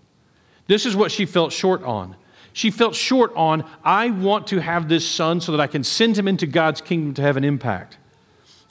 This 0.69 0.87
is 0.87 0.95
what 0.95 1.11
she 1.11 1.27
felt 1.27 1.53
short 1.53 1.83
on. 1.83 2.15
She 2.53 2.71
felt 2.71 2.95
short 2.95 3.33
on, 3.35 3.69
I 3.83 4.11
want 4.11 4.47
to 4.47 4.61
have 4.61 4.89
this 4.89 5.05
son 5.05 5.41
so 5.41 5.51
that 5.51 5.61
I 5.61 5.67
can 5.67 5.83
send 5.83 6.17
him 6.17 6.29
into 6.29 6.47
God's 6.47 6.81
kingdom 6.81 7.13
to 7.15 7.23
have 7.23 7.37
an 7.37 7.43
impact. 7.43 7.99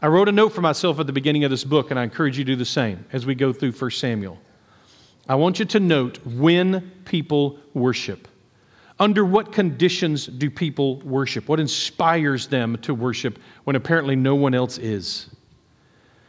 I 0.01 0.07
wrote 0.07 0.29
a 0.29 0.31
note 0.31 0.53
for 0.53 0.61
myself 0.61 0.97
at 1.01 1.05
the 1.05 1.11
beginning 1.11 1.43
of 1.43 1.51
this 1.51 1.65
book, 1.65 1.91
and 1.91 1.99
I 1.99 2.03
encourage 2.03 2.37
you 2.37 2.45
to 2.45 2.53
do 2.53 2.55
the 2.55 2.63
same 2.63 3.03
as 3.11 3.25
we 3.25 3.35
go 3.35 3.51
through 3.51 3.73
1 3.73 3.91
Samuel. 3.91 4.39
I 5.27 5.35
want 5.35 5.59
you 5.59 5.65
to 5.65 5.79
note 5.81 6.25
when 6.25 6.89
people 7.03 7.59
worship. 7.73 8.29
Under 9.01 9.25
what 9.25 9.51
conditions 9.51 10.27
do 10.27 10.51
people 10.51 10.97
worship? 10.99 11.49
What 11.49 11.59
inspires 11.59 12.45
them 12.45 12.77
to 12.83 12.93
worship 12.93 13.39
when 13.63 13.75
apparently 13.75 14.15
no 14.15 14.35
one 14.35 14.53
else 14.53 14.77
is? 14.77 15.27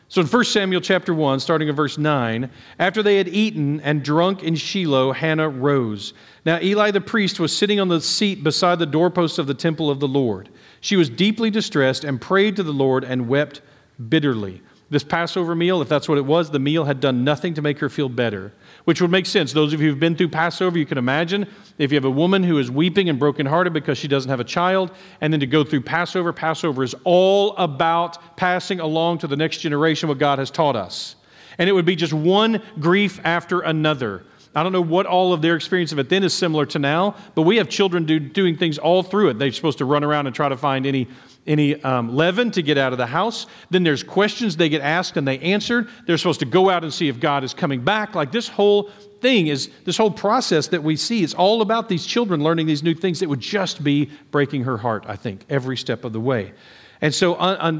So 0.08 0.22
in 0.22 0.26
1 0.26 0.44
Samuel 0.44 0.80
chapter 0.80 1.12
1, 1.12 1.40
starting 1.40 1.68
in 1.68 1.76
verse 1.76 1.98
9, 1.98 2.50
after 2.78 3.02
they 3.02 3.18
had 3.18 3.28
eaten 3.28 3.80
and 3.82 4.02
drunk 4.02 4.42
in 4.42 4.54
Shiloh, 4.54 5.12
Hannah 5.12 5.50
rose. 5.50 6.14
Now 6.46 6.60
Eli 6.62 6.92
the 6.92 7.00
priest 7.02 7.38
was 7.38 7.54
sitting 7.54 7.78
on 7.78 7.88
the 7.88 8.00
seat 8.00 8.42
beside 8.42 8.78
the 8.78 8.86
doorpost 8.86 9.38
of 9.38 9.46
the 9.46 9.54
temple 9.54 9.90
of 9.90 10.00
the 10.00 10.08
Lord. 10.08 10.48
She 10.80 10.96
was 10.96 11.10
deeply 11.10 11.50
distressed 11.50 12.04
and 12.04 12.18
prayed 12.18 12.56
to 12.56 12.62
the 12.62 12.72
Lord 12.72 13.04
and 13.04 13.28
wept 13.28 13.60
bitterly. 14.08 14.62
This 14.92 15.02
Passover 15.02 15.54
meal, 15.54 15.80
if 15.80 15.88
that's 15.88 16.06
what 16.06 16.18
it 16.18 16.26
was, 16.26 16.50
the 16.50 16.58
meal 16.58 16.84
had 16.84 17.00
done 17.00 17.24
nothing 17.24 17.54
to 17.54 17.62
make 17.62 17.78
her 17.78 17.88
feel 17.88 18.10
better, 18.10 18.52
which 18.84 19.00
would 19.00 19.10
make 19.10 19.24
sense. 19.24 19.54
Those 19.54 19.72
of 19.72 19.80
you 19.80 19.88
who've 19.88 19.98
been 19.98 20.14
through 20.14 20.28
Passover, 20.28 20.78
you 20.78 20.84
can 20.84 20.98
imagine 20.98 21.46
if 21.78 21.90
you 21.90 21.96
have 21.96 22.04
a 22.04 22.10
woman 22.10 22.42
who 22.42 22.58
is 22.58 22.70
weeping 22.70 23.08
and 23.08 23.18
brokenhearted 23.18 23.72
because 23.72 23.96
she 23.96 24.06
doesn't 24.06 24.28
have 24.28 24.38
a 24.38 24.44
child, 24.44 24.90
and 25.22 25.32
then 25.32 25.40
to 25.40 25.46
go 25.46 25.64
through 25.64 25.80
Passover, 25.80 26.30
Passover 26.30 26.82
is 26.82 26.94
all 27.04 27.56
about 27.56 28.36
passing 28.36 28.80
along 28.80 29.16
to 29.20 29.26
the 29.26 29.34
next 29.34 29.60
generation 29.60 30.10
what 30.10 30.18
God 30.18 30.38
has 30.38 30.50
taught 30.50 30.76
us. 30.76 31.16
And 31.56 31.70
it 31.70 31.72
would 31.72 31.86
be 31.86 31.96
just 31.96 32.12
one 32.12 32.60
grief 32.78 33.18
after 33.24 33.60
another. 33.60 34.24
I 34.54 34.62
don't 34.62 34.72
know 34.72 34.82
what 34.82 35.06
all 35.06 35.32
of 35.32 35.40
their 35.40 35.56
experience 35.56 35.92
of 35.92 35.98
it 35.98 36.08
then 36.08 36.22
is 36.22 36.34
similar 36.34 36.66
to 36.66 36.78
now, 36.78 37.16
but 37.34 37.42
we 37.42 37.56
have 37.56 37.68
children 37.68 38.04
do, 38.04 38.18
doing 38.18 38.56
things 38.56 38.78
all 38.78 39.02
through 39.02 39.30
it. 39.30 39.38
They're 39.38 39.52
supposed 39.52 39.78
to 39.78 39.84
run 39.84 40.04
around 40.04 40.26
and 40.26 40.36
try 40.36 40.48
to 40.48 40.56
find 40.56 40.86
any 40.86 41.08
any 41.44 41.82
um, 41.82 42.14
leaven 42.14 42.52
to 42.52 42.62
get 42.62 42.78
out 42.78 42.92
of 42.92 42.98
the 42.98 43.06
house. 43.06 43.46
Then 43.70 43.82
there's 43.82 44.04
questions 44.04 44.56
they 44.56 44.68
get 44.68 44.80
asked 44.80 45.16
and 45.16 45.26
they 45.26 45.40
answered. 45.40 45.88
They're 46.06 46.18
supposed 46.18 46.40
to 46.40 46.46
go 46.46 46.70
out 46.70 46.84
and 46.84 46.94
see 46.94 47.08
if 47.08 47.18
God 47.18 47.42
is 47.42 47.52
coming 47.52 47.82
back. 47.82 48.14
Like 48.14 48.30
this 48.30 48.46
whole 48.46 48.90
thing 49.20 49.48
is, 49.48 49.68
this 49.84 49.96
whole 49.96 50.10
process 50.10 50.68
that 50.68 50.82
we 50.82 50.94
see 50.94 51.22
is 51.22 51.34
all 51.34 51.60
about 51.60 51.88
these 51.88 52.06
children 52.06 52.44
learning 52.44 52.66
these 52.66 52.82
new 52.82 52.94
things. 52.94 53.22
It 53.22 53.28
would 53.28 53.40
just 53.40 53.82
be 53.82 54.10
breaking 54.30 54.64
her 54.64 54.78
heart, 54.78 55.04
I 55.08 55.16
think, 55.16 55.44
every 55.48 55.76
step 55.76 56.04
of 56.04 56.12
the 56.12 56.20
way. 56.20 56.52
And 57.00 57.12
so, 57.12 57.34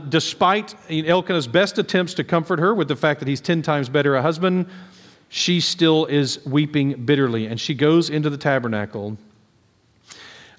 despite 0.08 0.74
Elkanah's 0.90 1.46
best 1.46 1.78
attempts 1.78 2.14
to 2.14 2.24
comfort 2.24 2.58
her 2.58 2.74
with 2.74 2.88
the 2.88 2.96
fact 2.96 3.20
that 3.20 3.28
he's 3.28 3.40
10 3.40 3.62
times 3.62 3.88
better 3.88 4.16
a 4.16 4.22
husband, 4.22 4.66
she 5.35 5.61
still 5.61 6.05
is 6.05 6.45
weeping 6.45 7.07
bitterly. 7.07 7.47
And 7.47 7.59
she 7.59 7.73
goes 7.73 8.11
into 8.11 8.29
the 8.29 8.37
tabernacle. 8.37 9.16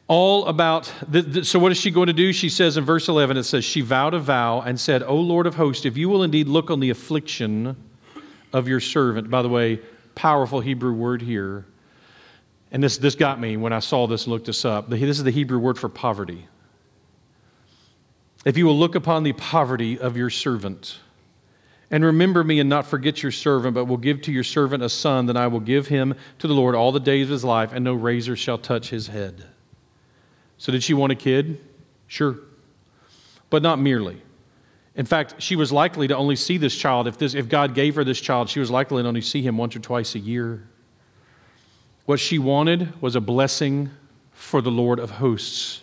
All 0.07 0.47
about 0.47 0.91
the, 1.07 1.21
the, 1.21 1.45
so 1.45 1.59
what 1.59 1.71
is 1.71 1.77
she 1.77 1.91
going 1.91 2.07
to 2.07 2.13
do? 2.13 2.33
She 2.33 2.49
says 2.49 2.75
in 2.75 2.83
verse 2.83 3.07
11 3.07 3.37
it 3.37 3.43
says 3.43 3.63
she 3.63 3.81
vowed 3.81 4.15
a 4.15 4.19
vow 4.19 4.61
and 4.61 4.79
said 4.79 5.03
o 5.03 5.15
lord 5.15 5.45
of 5.45 5.53
hosts 5.53 5.85
if 5.85 5.95
you 5.95 6.09
will 6.09 6.23
indeed 6.23 6.47
look 6.47 6.71
on 6.71 6.79
the 6.79 6.89
affliction 6.89 7.77
of 8.51 8.67
your 8.67 8.79
servant 8.79 9.29
by 9.29 9.43
the 9.43 9.47
way 9.47 9.79
powerful 10.15 10.59
hebrew 10.59 10.93
word 10.93 11.21
here. 11.21 11.65
And 12.71 12.81
this, 12.81 12.97
this 12.97 13.13
got 13.13 13.39
me 13.39 13.57
when 13.57 13.73
i 13.73 13.79
saw 13.79 14.07
this 14.07 14.23
and 14.23 14.33
looked 14.33 14.47
this 14.47 14.65
up. 14.65 14.89
This 14.89 15.03
is 15.03 15.23
the 15.23 15.29
hebrew 15.29 15.59
word 15.59 15.77
for 15.77 15.87
poverty. 15.87 16.47
If 18.43 18.57
you 18.57 18.65
will 18.65 18.77
look 18.77 18.95
upon 18.95 19.21
the 19.21 19.33
poverty 19.33 19.99
of 19.99 20.17
your 20.17 20.31
servant 20.31 20.97
and 21.93 22.03
remember 22.03 22.43
me 22.43 22.59
and 22.59 22.67
not 22.67 22.87
forget 22.87 23.21
your 23.21 23.31
servant, 23.31 23.75
but 23.75 23.85
will 23.85 23.97
give 23.97 24.23
to 24.23 24.31
your 24.31 24.43
servant 24.43 24.81
a 24.81 24.89
son, 24.89 25.27
then 25.27 25.37
I 25.37 25.45
will 25.45 25.59
give 25.59 25.85
him 25.85 26.15
to 26.39 26.47
the 26.47 26.53
Lord 26.55 26.73
all 26.73 26.91
the 26.91 26.99
days 26.99 27.27
of 27.27 27.29
his 27.29 27.43
life, 27.43 27.71
and 27.71 27.85
no 27.85 27.93
razor 27.93 28.35
shall 28.35 28.57
touch 28.57 28.89
his 28.89 29.05
head. 29.05 29.45
So, 30.57 30.71
did 30.71 30.81
she 30.81 30.95
want 30.95 31.11
a 31.11 31.15
kid? 31.15 31.61
Sure. 32.07 32.39
But 33.51 33.61
not 33.61 33.77
merely. 33.77 34.19
In 34.95 35.05
fact, 35.05 35.35
she 35.37 35.55
was 35.55 35.71
likely 35.71 36.07
to 36.07 36.17
only 36.17 36.35
see 36.35 36.57
this 36.57 36.75
child. 36.75 37.07
If, 37.07 37.19
this, 37.19 37.35
if 37.35 37.47
God 37.47 37.75
gave 37.75 37.93
her 37.93 38.03
this 38.03 38.19
child, 38.19 38.49
she 38.49 38.59
was 38.59 38.71
likely 38.71 39.03
to 39.03 39.07
only 39.07 39.21
see 39.21 39.43
him 39.43 39.55
once 39.55 39.75
or 39.75 39.79
twice 39.79 40.15
a 40.15 40.19
year. 40.19 40.67
What 42.05 42.19
she 42.19 42.39
wanted 42.39 42.99
was 43.03 43.15
a 43.15 43.21
blessing 43.21 43.91
for 44.31 44.63
the 44.63 44.71
Lord 44.71 44.97
of 44.97 45.11
hosts. 45.11 45.81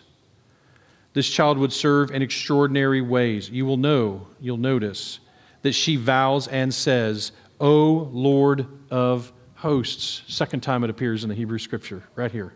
This 1.13 1.29
child 1.29 1.57
would 1.59 1.73
serve 1.73 2.11
in 2.11 2.21
extraordinary 2.21 3.01
ways. 3.01 3.49
You 3.49 3.65
will 3.65 3.77
know, 3.77 4.27
you'll 4.41 4.57
notice, 4.57 5.21
that 5.63 5.73
she 5.73 5.97
vows 5.97 6.49
and 6.49 6.73
says, 6.73 7.33
O 7.61 8.09
Lord 8.13 8.67
of 8.91 9.33
hosts. 9.57 10.23
Second 10.27 10.63
time 10.63 10.85
it 10.85 10.91
appears 10.91 11.23
in 11.23 11.29
the 11.29 11.35
Hebrew 11.35 11.59
scripture, 11.59 12.03
right 12.15 12.33
here. 12.33 12.55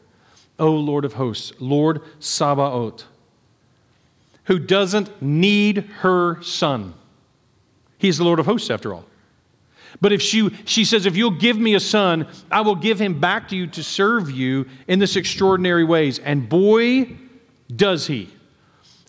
O 0.59 0.71
Lord 0.71 1.05
of 1.05 1.15
hosts, 1.15 1.53
Lord 1.59 2.01
Sabaoth, 2.19 3.05
who 4.45 4.59
doesn't 4.59 5.23
need 5.23 5.79
her 5.99 6.43
son. 6.43 6.95
He's 7.99 8.19
the 8.19 8.25
Lord 8.25 8.39
of 8.39 8.47
hosts, 8.47 8.71
after 8.71 8.95
all. 8.95 9.05
But 10.01 10.13
if 10.13 10.21
she, 10.21 10.51
she 10.65 10.85
says, 10.85 11.07
if 11.07 11.17
you'll 11.17 11.31
give 11.31 11.57
me 11.57 11.75
a 11.75 11.81
son, 11.81 12.27
I 12.51 12.61
will 12.63 12.75
give 12.75 13.01
him 13.01 13.21
back 13.21 13.49
to 13.49 13.57
you 13.57 13.67
to 13.69 13.83
serve 13.83 14.31
you 14.31 14.67
in 14.89 14.99
this 14.99 15.17
extraordinary 15.17 15.85
ways. 15.85 16.19
And 16.19 16.49
boy, 16.49 17.17
does 17.75 18.07
he. 18.07 18.34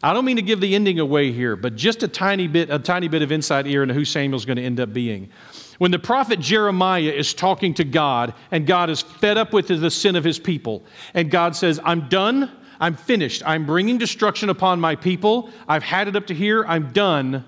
I 0.05 0.13
don't 0.13 0.23
mean 0.23 0.35
to 0.35 0.43
give 0.43 0.61
the 0.61 0.75
ending 0.75 0.99
away 0.99 1.31
here, 1.31 1.55
but 1.55 1.75
just 1.75 2.03
a 2.03 2.07
tiny 2.07 2.45
bit, 2.45 2.69
a 2.69 2.77
tiny 2.77 3.07
bit 3.07 3.23
of 3.23 3.31
inside 3.31 3.65
ear 3.65 3.81
into 3.81 3.95
who 3.95 4.05
Samuel's 4.05 4.45
going 4.45 4.57
to 4.57 4.63
end 4.63 4.79
up 4.79 4.93
being. 4.93 5.31
When 5.79 5.89
the 5.89 5.97
prophet 5.97 6.39
Jeremiah 6.39 7.09
is 7.09 7.33
talking 7.33 7.73
to 7.73 7.83
God, 7.83 8.35
and 8.51 8.67
God 8.67 8.91
is 8.91 9.01
fed 9.01 9.39
up 9.39 9.51
with 9.51 9.67
the 9.67 9.89
sin 9.89 10.15
of 10.15 10.23
his 10.23 10.37
people, 10.37 10.83
and 11.15 11.31
God 11.31 11.55
says, 11.55 11.79
I'm 11.83 12.07
done, 12.07 12.51
I'm 12.79 12.95
finished, 12.95 13.41
I'm 13.47 13.65
bringing 13.65 13.97
destruction 13.97 14.49
upon 14.49 14.79
my 14.79 14.95
people, 14.95 15.49
I've 15.67 15.81
had 15.81 16.07
it 16.07 16.15
up 16.15 16.27
to 16.27 16.35
here, 16.35 16.63
I'm 16.67 16.93
done. 16.93 17.43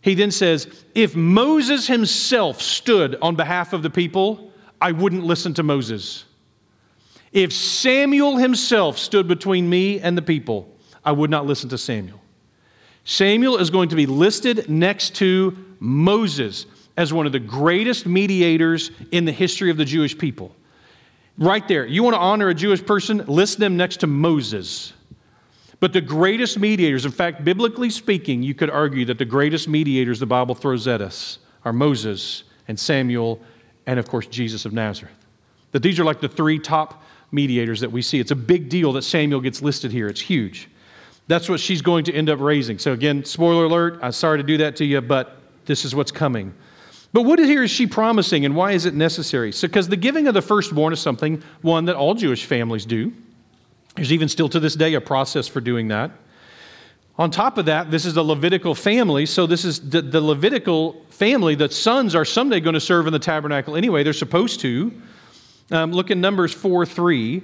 He 0.00 0.14
then 0.14 0.30
says, 0.30 0.84
If 0.94 1.16
Moses 1.16 1.88
himself 1.88 2.62
stood 2.62 3.16
on 3.20 3.34
behalf 3.34 3.72
of 3.72 3.82
the 3.82 3.90
people, 3.90 4.52
I 4.80 4.92
wouldn't 4.92 5.24
listen 5.24 5.52
to 5.54 5.64
Moses. 5.64 6.26
If 7.32 7.52
Samuel 7.52 8.36
himself 8.36 8.98
stood 8.98 9.26
between 9.26 9.68
me 9.68 9.98
and 9.98 10.16
the 10.16 10.22
people, 10.22 10.77
I 11.04 11.12
would 11.12 11.30
not 11.30 11.46
listen 11.46 11.68
to 11.70 11.78
Samuel. 11.78 12.20
Samuel 13.04 13.56
is 13.56 13.70
going 13.70 13.88
to 13.88 13.96
be 13.96 14.06
listed 14.06 14.68
next 14.68 15.14
to 15.16 15.56
Moses 15.80 16.66
as 16.96 17.12
one 17.12 17.26
of 17.26 17.32
the 17.32 17.38
greatest 17.38 18.06
mediators 18.06 18.90
in 19.12 19.24
the 19.24 19.32
history 19.32 19.70
of 19.70 19.76
the 19.76 19.84
Jewish 19.84 20.18
people. 20.18 20.54
Right 21.38 21.66
there. 21.68 21.86
You 21.86 22.02
want 22.02 22.14
to 22.14 22.20
honor 22.20 22.48
a 22.48 22.54
Jewish 22.54 22.84
person? 22.84 23.24
List 23.26 23.58
them 23.58 23.76
next 23.76 23.98
to 23.98 24.06
Moses. 24.06 24.92
But 25.80 25.92
the 25.92 26.00
greatest 26.00 26.58
mediators, 26.58 27.04
in 27.04 27.12
fact, 27.12 27.44
biblically 27.44 27.90
speaking, 27.90 28.42
you 28.42 28.52
could 28.52 28.68
argue 28.68 29.04
that 29.04 29.18
the 29.18 29.24
greatest 29.24 29.68
mediators 29.68 30.18
the 30.18 30.26
Bible 30.26 30.56
throws 30.56 30.88
at 30.88 31.00
us 31.00 31.38
are 31.64 31.72
Moses 31.72 32.42
and 32.66 32.78
Samuel 32.78 33.40
and, 33.86 33.98
of 33.98 34.08
course, 34.08 34.26
Jesus 34.26 34.64
of 34.64 34.72
Nazareth. 34.72 35.14
That 35.70 35.82
these 35.82 36.00
are 36.00 36.04
like 36.04 36.20
the 36.20 36.28
three 36.28 36.58
top 36.58 37.04
mediators 37.30 37.80
that 37.80 37.92
we 37.92 38.02
see. 38.02 38.18
It's 38.18 38.32
a 38.32 38.36
big 38.36 38.68
deal 38.68 38.92
that 38.94 39.02
Samuel 39.02 39.40
gets 39.40 39.62
listed 39.62 39.92
here, 39.92 40.08
it's 40.08 40.20
huge. 40.20 40.68
That's 41.28 41.48
what 41.48 41.60
she's 41.60 41.82
going 41.82 42.04
to 42.04 42.12
end 42.12 42.30
up 42.30 42.40
raising. 42.40 42.78
So, 42.78 42.92
again, 42.92 43.24
spoiler 43.24 43.66
alert, 43.66 44.00
I'm 44.02 44.12
sorry 44.12 44.38
to 44.38 44.42
do 44.42 44.56
that 44.58 44.76
to 44.76 44.84
you, 44.84 45.02
but 45.02 45.36
this 45.66 45.84
is 45.84 45.94
what's 45.94 46.10
coming. 46.10 46.54
But 47.12 47.22
what 47.22 47.38
here 47.38 47.62
is 47.62 47.70
she 47.70 47.86
promising 47.86 48.44
and 48.44 48.56
why 48.56 48.72
is 48.72 48.86
it 48.86 48.94
necessary? 48.94 49.52
So, 49.52 49.68
because 49.68 49.88
the 49.88 49.96
giving 49.96 50.26
of 50.26 50.34
the 50.34 50.42
firstborn 50.42 50.92
is 50.92 51.00
something, 51.00 51.42
one, 51.60 51.84
that 51.84 51.96
all 51.96 52.14
Jewish 52.14 52.46
families 52.46 52.86
do. 52.86 53.12
There's 53.94 54.12
even 54.12 54.28
still 54.28 54.48
to 54.48 54.60
this 54.60 54.74
day 54.74 54.94
a 54.94 55.00
process 55.00 55.46
for 55.46 55.60
doing 55.60 55.88
that. 55.88 56.10
On 57.18 57.30
top 57.30 57.58
of 57.58 57.66
that, 57.66 57.90
this 57.90 58.06
is 58.06 58.14
the 58.14 58.22
Levitical 58.22 58.74
family. 58.74 59.26
So, 59.26 59.46
this 59.46 59.66
is 59.66 59.90
the, 59.90 60.00
the 60.00 60.20
Levitical 60.22 61.04
family. 61.10 61.54
The 61.54 61.68
sons 61.68 62.14
are 62.14 62.24
someday 62.24 62.60
going 62.60 62.74
to 62.74 62.80
serve 62.80 63.06
in 63.06 63.12
the 63.12 63.18
tabernacle 63.18 63.76
anyway. 63.76 64.02
They're 64.02 64.12
supposed 64.14 64.60
to. 64.60 64.92
Um, 65.70 65.92
look 65.92 66.10
in 66.10 66.22
Numbers 66.22 66.54
4 66.54 66.86
3. 66.86 67.42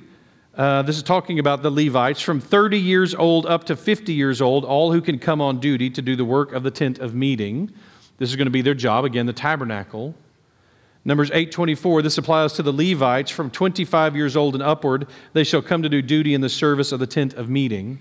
Uh, 0.56 0.82
this 0.82 0.96
is 0.96 1.02
talking 1.02 1.40
about 1.40 1.62
the 1.62 1.70
Levites 1.70 2.20
from 2.20 2.40
30 2.40 2.78
years 2.78 3.12
old 3.12 3.44
up 3.46 3.64
to 3.64 3.74
50 3.74 4.12
years 4.12 4.40
old, 4.40 4.64
all 4.64 4.92
who 4.92 5.00
can 5.00 5.18
come 5.18 5.40
on 5.40 5.58
duty 5.58 5.90
to 5.90 6.00
do 6.00 6.14
the 6.14 6.24
work 6.24 6.52
of 6.52 6.62
the 6.62 6.70
tent 6.70 7.00
of 7.00 7.12
meeting. 7.12 7.72
This 8.18 8.30
is 8.30 8.36
going 8.36 8.46
to 8.46 8.52
be 8.52 8.62
their 8.62 8.74
job, 8.74 9.04
again, 9.04 9.26
the 9.26 9.32
tabernacle. 9.32 10.14
Numbers 11.04 11.30
8:24 11.32 12.02
this 12.02 12.16
applies 12.18 12.52
to 12.54 12.62
the 12.62 12.72
Levites 12.72 13.30
from 13.30 13.50
25 13.50 14.16
years 14.16 14.36
old 14.36 14.54
and 14.54 14.62
upward 14.62 15.06
they 15.34 15.44
shall 15.44 15.60
come 15.60 15.82
to 15.82 15.88
do 15.88 16.00
duty 16.00 16.32
in 16.32 16.40
the 16.40 16.48
service 16.48 16.92
of 16.92 17.00
the 17.00 17.06
tent 17.06 17.34
of 17.34 17.50
meeting. 17.50 18.00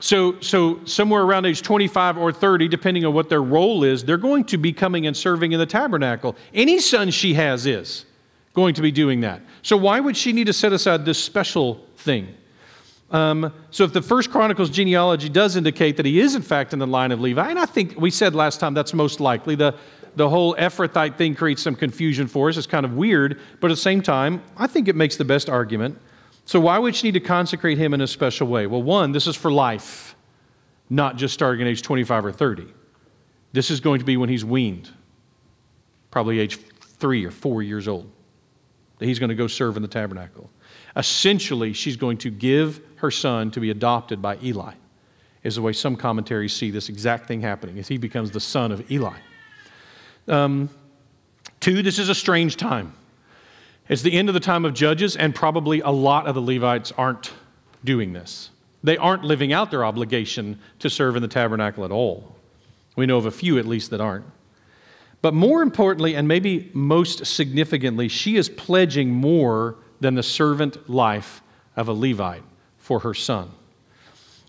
So 0.00 0.38
so 0.40 0.84
somewhere 0.84 1.22
around 1.22 1.46
age 1.46 1.62
25 1.62 2.18
or 2.18 2.32
30 2.32 2.68
depending 2.68 3.06
on 3.06 3.14
what 3.14 3.30
their 3.30 3.42
role 3.42 3.82
is 3.82 4.04
they're 4.04 4.18
going 4.18 4.44
to 4.44 4.58
be 4.58 4.74
coming 4.74 5.06
and 5.06 5.16
serving 5.16 5.52
in 5.52 5.58
the 5.58 5.64
tabernacle. 5.64 6.36
Any 6.52 6.80
son 6.80 7.10
she 7.10 7.32
has 7.32 7.64
is 7.64 8.04
going 8.56 8.74
to 8.74 8.82
be 8.82 8.90
doing 8.90 9.20
that. 9.20 9.42
So 9.62 9.76
why 9.76 10.00
would 10.00 10.16
she 10.16 10.32
need 10.32 10.46
to 10.46 10.52
set 10.52 10.72
aside 10.72 11.04
this 11.04 11.22
special 11.22 11.84
thing? 11.98 12.34
Um, 13.10 13.52
so 13.70 13.84
if 13.84 13.92
the 13.92 14.00
first 14.00 14.30
Chronicles 14.30 14.70
genealogy 14.70 15.28
does 15.28 15.56
indicate 15.56 15.98
that 15.98 16.06
he 16.06 16.18
is 16.18 16.34
in 16.34 16.42
fact 16.42 16.72
in 16.72 16.78
the 16.80 16.86
line 16.86 17.12
of 17.12 17.20
Levi, 17.20 17.50
and 17.50 17.58
I 17.58 17.66
think 17.66 18.00
we 18.00 18.10
said 18.10 18.34
last 18.34 18.58
time 18.58 18.72
that's 18.72 18.94
most 18.94 19.20
likely. 19.20 19.54
The, 19.54 19.76
the 20.16 20.28
whole 20.30 20.56
Ephrathite 20.56 21.18
thing 21.18 21.34
creates 21.34 21.62
some 21.62 21.76
confusion 21.76 22.26
for 22.26 22.48
us. 22.48 22.56
It's 22.56 22.66
kind 22.66 22.86
of 22.86 22.94
weird, 22.94 23.38
but 23.60 23.70
at 23.70 23.74
the 23.74 23.80
same 23.80 24.00
time, 24.00 24.42
I 24.56 24.66
think 24.66 24.88
it 24.88 24.96
makes 24.96 25.16
the 25.16 25.24
best 25.26 25.50
argument. 25.50 25.98
So 26.46 26.58
why 26.58 26.78
would 26.78 26.96
she 26.96 27.08
need 27.08 27.14
to 27.14 27.20
consecrate 27.20 27.76
him 27.76 27.92
in 27.92 28.00
a 28.00 28.06
special 28.06 28.48
way? 28.48 28.66
Well, 28.66 28.82
one, 28.82 29.12
this 29.12 29.26
is 29.26 29.36
for 29.36 29.52
life, 29.52 30.16
not 30.88 31.16
just 31.16 31.34
starting 31.34 31.66
at 31.66 31.70
age 31.70 31.82
25 31.82 32.24
or 32.24 32.32
30. 32.32 32.66
This 33.52 33.70
is 33.70 33.80
going 33.80 33.98
to 33.98 34.06
be 34.06 34.16
when 34.16 34.30
he's 34.30 34.46
weaned, 34.46 34.88
probably 36.10 36.40
age 36.40 36.56
three 36.56 37.24
or 37.26 37.30
four 37.30 37.62
years 37.62 37.86
old. 37.86 38.10
That 38.98 39.06
he's 39.06 39.18
going 39.18 39.28
to 39.28 39.34
go 39.34 39.46
serve 39.46 39.76
in 39.76 39.82
the 39.82 39.88
tabernacle. 39.88 40.50
Essentially, 40.96 41.72
she's 41.72 41.96
going 41.96 42.16
to 42.18 42.30
give 42.30 42.80
her 42.96 43.10
son 43.10 43.50
to 43.50 43.60
be 43.60 43.70
adopted 43.70 44.22
by 44.22 44.38
Eli, 44.42 44.72
is 45.42 45.56
the 45.56 45.62
way 45.62 45.72
some 45.72 45.96
commentaries 45.96 46.54
see 46.54 46.70
this 46.70 46.88
exact 46.88 47.26
thing 47.26 47.42
happening, 47.42 47.78
as 47.78 47.88
he 47.88 47.98
becomes 47.98 48.30
the 48.30 48.40
son 48.40 48.72
of 48.72 48.90
Eli. 48.90 49.18
Um, 50.28 50.70
two, 51.60 51.82
this 51.82 51.98
is 51.98 52.08
a 52.08 52.14
strange 52.14 52.56
time. 52.56 52.94
It's 53.88 54.02
the 54.02 54.12
end 54.12 54.28
of 54.28 54.34
the 54.34 54.40
time 54.40 54.64
of 54.64 54.74
Judges, 54.74 55.14
and 55.16 55.34
probably 55.34 55.80
a 55.80 55.90
lot 55.90 56.26
of 56.26 56.34
the 56.34 56.42
Levites 56.42 56.92
aren't 56.96 57.32
doing 57.84 58.12
this. 58.12 58.50
They 58.82 58.96
aren't 58.96 59.24
living 59.24 59.52
out 59.52 59.70
their 59.70 59.84
obligation 59.84 60.58
to 60.78 60.90
serve 60.90 61.16
in 61.16 61.22
the 61.22 61.28
tabernacle 61.28 61.84
at 61.84 61.90
all. 61.90 62.34
We 62.96 63.06
know 63.06 63.18
of 63.18 63.26
a 63.26 63.30
few, 63.30 63.58
at 63.58 63.66
least, 63.66 63.90
that 63.90 64.00
aren't. 64.00 64.24
But 65.22 65.34
more 65.34 65.62
importantly, 65.62 66.14
and 66.14 66.28
maybe 66.28 66.70
most 66.72 67.26
significantly, 67.26 68.08
she 68.08 68.36
is 68.36 68.48
pledging 68.48 69.10
more 69.10 69.76
than 70.00 70.14
the 70.14 70.22
servant 70.22 70.88
life 70.88 71.42
of 71.74 71.88
a 71.88 71.92
Levite 71.92 72.42
for 72.78 73.00
her 73.00 73.14
son. 73.14 73.50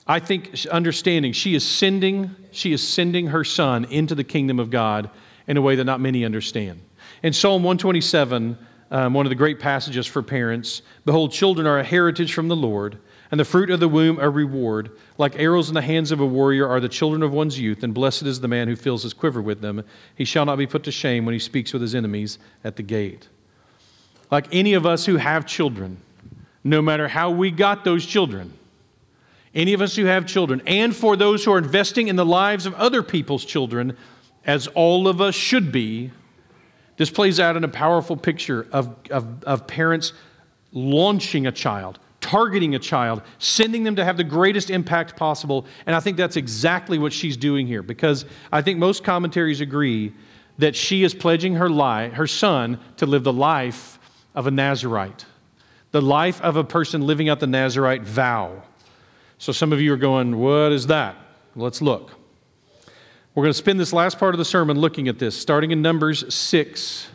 I 0.05 0.19
think 0.19 0.65
understanding 0.67 1.33
she 1.33 1.53
is 1.53 1.65
sending 1.65 2.35
she 2.51 2.71
is 2.71 2.85
sending 2.85 3.27
her 3.27 3.43
son 3.43 3.85
into 3.85 4.15
the 4.15 4.23
kingdom 4.23 4.59
of 4.59 4.69
God 4.69 5.09
in 5.47 5.57
a 5.57 5.61
way 5.61 5.75
that 5.75 5.83
not 5.83 5.99
many 5.99 6.25
understand. 6.25 6.81
In 7.23 7.33
Psalm 7.33 7.63
127, 7.63 8.57
um, 8.89 9.13
one 9.13 9.25
of 9.25 9.29
the 9.29 9.35
great 9.35 9.59
passages 9.59 10.07
for 10.07 10.23
parents, 10.23 10.81
behold, 11.05 11.31
children 11.31 11.67
are 11.67 11.79
a 11.79 11.83
heritage 11.83 12.33
from 12.33 12.47
the 12.47 12.55
Lord, 12.55 12.97
and 13.31 13.39
the 13.39 13.45
fruit 13.45 13.69
of 13.69 13.79
the 13.79 13.89
womb 13.89 14.19
a 14.19 14.29
reward. 14.29 14.91
Like 15.17 15.37
arrows 15.39 15.67
in 15.67 15.75
the 15.75 15.81
hands 15.81 16.11
of 16.11 16.19
a 16.19 16.25
warrior 16.25 16.67
are 16.67 16.79
the 16.79 16.89
children 16.89 17.23
of 17.23 17.31
one's 17.31 17.59
youth, 17.59 17.83
and 17.83 17.93
blessed 17.93 18.23
is 18.23 18.39
the 18.39 18.47
man 18.47 18.67
who 18.67 18.75
fills 18.75 19.03
his 19.03 19.13
quiver 19.13 19.41
with 19.41 19.61
them. 19.61 19.83
He 20.15 20.25
shall 20.25 20.45
not 20.45 20.57
be 20.57 20.67
put 20.67 20.83
to 20.83 20.91
shame 20.91 21.25
when 21.25 21.33
he 21.33 21.39
speaks 21.39 21.73
with 21.73 21.81
his 21.81 21.95
enemies 21.95 22.39
at 22.63 22.75
the 22.75 22.83
gate. 22.83 23.27
Like 24.31 24.47
any 24.51 24.73
of 24.73 24.85
us 24.85 25.05
who 25.05 25.17
have 25.17 25.45
children, 25.45 25.97
no 26.63 26.81
matter 26.81 27.07
how 27.07 27.31
we 27.31 27.51
got 27.51 27.83
those 27.83 28.05
children, 28.05 28.53
any 29.55 29.73
of 29.73 29.81
us 29.81 29.95
who 29.95 30.05
have 30.05 30.25
children, 30.25 30.61
and 30.67 30.95
for 30.95 31.15
those 31.15 31.43
who 31.43 31.51
are 31.51 31.57
investing 31.57 32.09
in 32.09 32.15
the 32.15 32.25
lives 32.25 32.65
of 32.65 32.73
other 32.75 33.01
people's 33.01 33.43
children, 33.43 33.97
as 34.45 34.67
all 34.67 35.07
of 35.07 35.19
us 35.19 35.35
should 35.35 35.71
be, 35.71 36.11
this 36.97 37.09
plays 37.09 37.39
out 37.39 37.55
in 37.55 37.63
a 37.63 37.69
powerful 37.69 38.17
picture 38.17 38.67
of, 38.71 38.95
of, 39.11 39.43
of 39.43 39.67
parents 39.67 40.13
launching 40.71 41.47
a 41.47 41.51
child, 41.51 41.99
targeting 42.21 42.75
a 42.75 42.79
child, 42.79 43.21
sending 43.39 43.83
them 43.83 43.95
to 43.95 44.03
have 44.03 44.17
the 44.17 44.23
greatest 44.23 44.69
impact 44.69 45.15
possible. 45.15 45.65
And 45.85 45.95
I 45.95 45.99
think 45.99 46.17
that's 46.17 46.35
exactly 46.35 46.97
what 46.97 47.13
she's 47.13 47.37
doing 47.37 47.67
here 47.67 47.83
because 47.83 48.25
I 48.51 48.61
think 48.61 48.79
most 48.79 49.03
commentaries 49.03 49.61
agree 49.61 50.13
that 50.57 50.75
she 50.75 51.03
is 51.03 51.13
pledging 51.13 51.55
her, 51.55 51.69
her 52.09 52.27
son 52.27 52.79
to 52.97 53.05
live 53.05 53.23
the 53.23 53.33
life 53.33 53.99
of 54.33 54.47
a 54.47 54.51
Nazarite, 54.51 55.25
the 55.91 56.01
life 56.01 56.41
of 56.41 56.55
a 56.55 56.63
person 56.63 57.01
living 57.01 57.29
out 57.29 57.39
the 57.39 57.47
Nazarite 57.47 58.03
vow. 58.03 58.63
So 59.37 59.51
some 59.51 59.71
of 59.71 59.79
you 59.79 59.93
are 59.93 59.97
going, 59.97 60.37
What 60.37 60.71
is 60.71 60.87
that? 60.87 61.15
Let's 61.55 61.81
look. 61.81 62.11
We're 63.35 63.43
going 63.43 63.53
to 63.53 63.57
spend 63.57 63.79
this 63.79 63.93
last 63.93 64.17
part 64.17 64.33
of 64.33 64.39
the 64.39 64.45
sermon 64.45 64.79
looking 64.79 65.07
at 65.07 65.19
this, 65.19 65.39
starting 65.39 65.69
in 65.71 65.81
Numbers 65.81 66.33
6. 66.33 67.07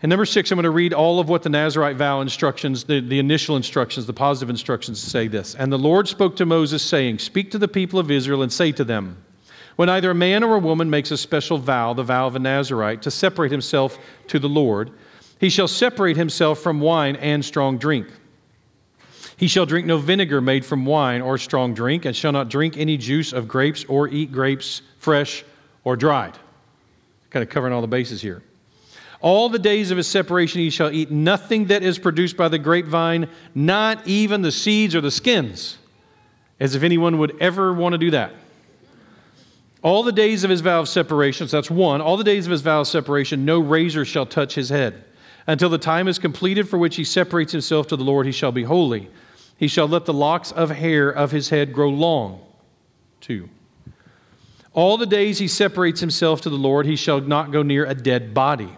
In 0.00 0.10
number 0.10 0.26
six, 0.26 0.52
I'm 0.52 0.56
going 0.56 0.62
to 0.62 0.70
read 0.70 0.94
all 0.94 1.18
of 1.18 1.28
what 1.28 1.42
the 1.42 1.48
Nazarite 1.48 1.96
vow 1.96 2.20
instructions, 2.20 2.84
the, 2.84 3.00
the 3.00 3.18
initial 3.18 3.56
instructions, 3.56 4.06
the 4.06 4.12
positive 4.12 4.48
instructions 4.48 5.00
say 5.00 5.26
this. 5.26 5.56
And 5.56 5.72
the 5.72 5.78
Lord 5.78 6.06
spoke 6.06 6.36
to 6.36 6.46
Moses, 6.46 6.84
saying, 6.84 7.18
Speak 7.18 7.50
to 7.50 7.58
the 7.58 7.66
people 7.66 7.98
of 7.98 8.08
Israel 8.08 8.42
and 8.42 8.52
say 8.52 8.70
to 8.72 8.84
them, 8.84 9.20
When 9.74 9.88
either 9.88 10.12
a 10.12 10.14
man 10.14 10.44
or 10.44 10.54
a 10.54 10.60
woman 10.60 10.88
makes 10.88 11.10
a 11.10 11.16
special 11.16 11.58
vow, 11.58 11.94
the 11.94 12.04
vow 12.04 12.28
of 12.28 12.36
a 12.36 12.38
Nazarite, 12.38 13.02
to 13.02 13.10
separate 13.10 13.50
himself 13.50 13.98
to 14.28 14.38
the 14.38 14.48
Lord, 14.48 14.92
he 15.40 15.50
shall 15.50 15.68
separate 15.68 16.16
himself 16.16 16.60
from 16.60 16.80
wine 16.80 17.16
and 17.16 17.44
strong 17.44 17.76
drink. 17.76 18.06
He 19.36 19.48
shall 19.48 19.66
drink 19.66 19.86
no 19.86 19.98
vinegar 19.98 20.40
made 20.40 20.64
from 20.64 20.86
wine 20.86 21.22
or 21.22 21.38
strong 21.38 21.74
drink, 21.74 22.04
and 22.04 22.14
shall 22.14 22.32
not 22.32 22.48
drink 22.48 22.76
any 22.76 22.96
juice 22.96 23.32
of 23.32 23.48
grapes 23.48 23.84
or 23.88 24.06
eat 24.06 24.30
grapes 24.30 24.82
fresh 24.98 25.44
or 25.82 25.96
dried. 25.96 26.38
Kind 27.30 27.42
of 27.42 27.48
covering 27.48 27.72
all 27.72 27.80
the 27.80 27.88
bases 27.88 28.22
here. 28.22 28.44
All 29.20 29.48
the 29.48 29.58
days 29.58 29.90
of 29.90 29.96
his 29.96 30.06
separation 30.06 30.60
he 30.60 30.70
shall 30.70 30.92
eat 30.92 31.10
nothing 31.10 31.66
that 31.66 31.82
is 31.82 31.98
produced 31.98 32.36
by 32.36 32.48
the 32.48 32.58
grapevine, 32.58 33.28
not 33.54 34.06
even 34.06 34.42
the 34.42 34.52
seeds 34.52 34.94
or 34.94 35.00
the 35.00 35.10
skins, 35.10 35.78
as 36.60 36.74
if 36.74 36.82
anyone 36.82 37.18
would 37.18 37.36
ever 37.40 37.72
want 37.72 37.94
to 37.94 37.98
do 37.98 38.12
that. 38.12 38.32
All 39.82 40.02
the 40.02 40.12
days 40.12 40.44
of 40.44 40.50
his 40.50 40.60
vow 40.60 40.80
of 40.80 40.88
separation, 40.88 41.48
so 41.48 41.56
that's 41.56 41.70
one, 41.70 42.00
all 42.00 42.16
the 42.16 42.24
days 42.24 42.46
of 42.46 42.52
his 42.52 42.62
vow 42.62 42.80
of 42.80 42.88
separation, 42.88 43.44
no 43.44 43.60
razor 43.60 44.04
shall 44.04 44.26
touch 44.26 44.54
his 44.54 44.68
head. 44.68 45.04
Until 45.46 45.70
the 45.70 45.78
time 45.78 46.08
is 46.08 46.18
completed 46.18 46.68
for 46.68 46.78
which 46.78 46.96
he 46.96 47.04
separates 47.04 47.52
himself 47.52 47.86
to 47.88 47.96
the 47.96 48.04
Lord, 48.04 48.26
he 48.26 48.32
shall 48.32 48.52
be 48.52 48.64
holy. 48.64 49.08
He 49.56 49.66
shall 49.66 49.88
let 49.88 50.04
the 50.04 50.12
locks 50.12 50.52
of 50.52 50.70
hair 50.70 51.08
of 51.08 51.30
his 51.30 51.48
head 51.48 51.72
grow 51.72 51.88
long. 51.88 52.40
Two. 53.20 53.48
All 54.74 54.96
the 54.96 55.06
days 55.06 55.38
he 55.38 55.48
separates 55.48 56.00
himself 56.00 56.40
to 56.42 56.50
the 56.50 56.56
Lord, 56.56 56.86
he 56.86 56.96
shall 56.96 57.20
not 57.20 57.50
go 57.50 57.62
near 57.62 57.84
a 57.84 57.94
dead 57.94 58.34
body, 58.34 58.76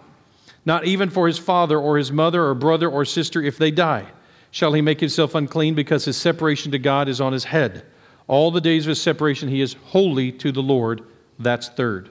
not 0.65 0.85
even 0.85 1.09
for 1.09 1.27
his 1.27 1.37
father 1.37 1.79
or 1.79 1.97
his 1.97 2.11
mother 2.11 2.45
or 2.45 2.53
brother 2.53 2.89
or 2.89 3.05
sister 3.05 3.41
if 3.41 3.57
they 3.57 3.71
die. 3.71 4.07
Shall 4.51 4.73
he 4.73 4.81
make 4.81 4.99
himself 4.99 5.33
unclean 5.33 5.75
because 5.75 6.05
his 6.05 6.17
separation 6.17 6.71
to 6.73 6.79
God 6.79 7.07
is 7.07 7.21
on 7.21 7.33
his 7.33 7.45
head. 7.45 7.85
All 8.27 8.51
the 8.51 8.61
days 8.61 8.85
of 8.85 8.89
his 8.89 9.01
separation 9.01 9.49
he 9.49 9.61
is 9.61 9.75
holy 9.85 10.31
to 10.33 10.51
the 10.51 10.61
Lord. 10.61 11.01
That's 11.39 11.69
third. 11.69 12.09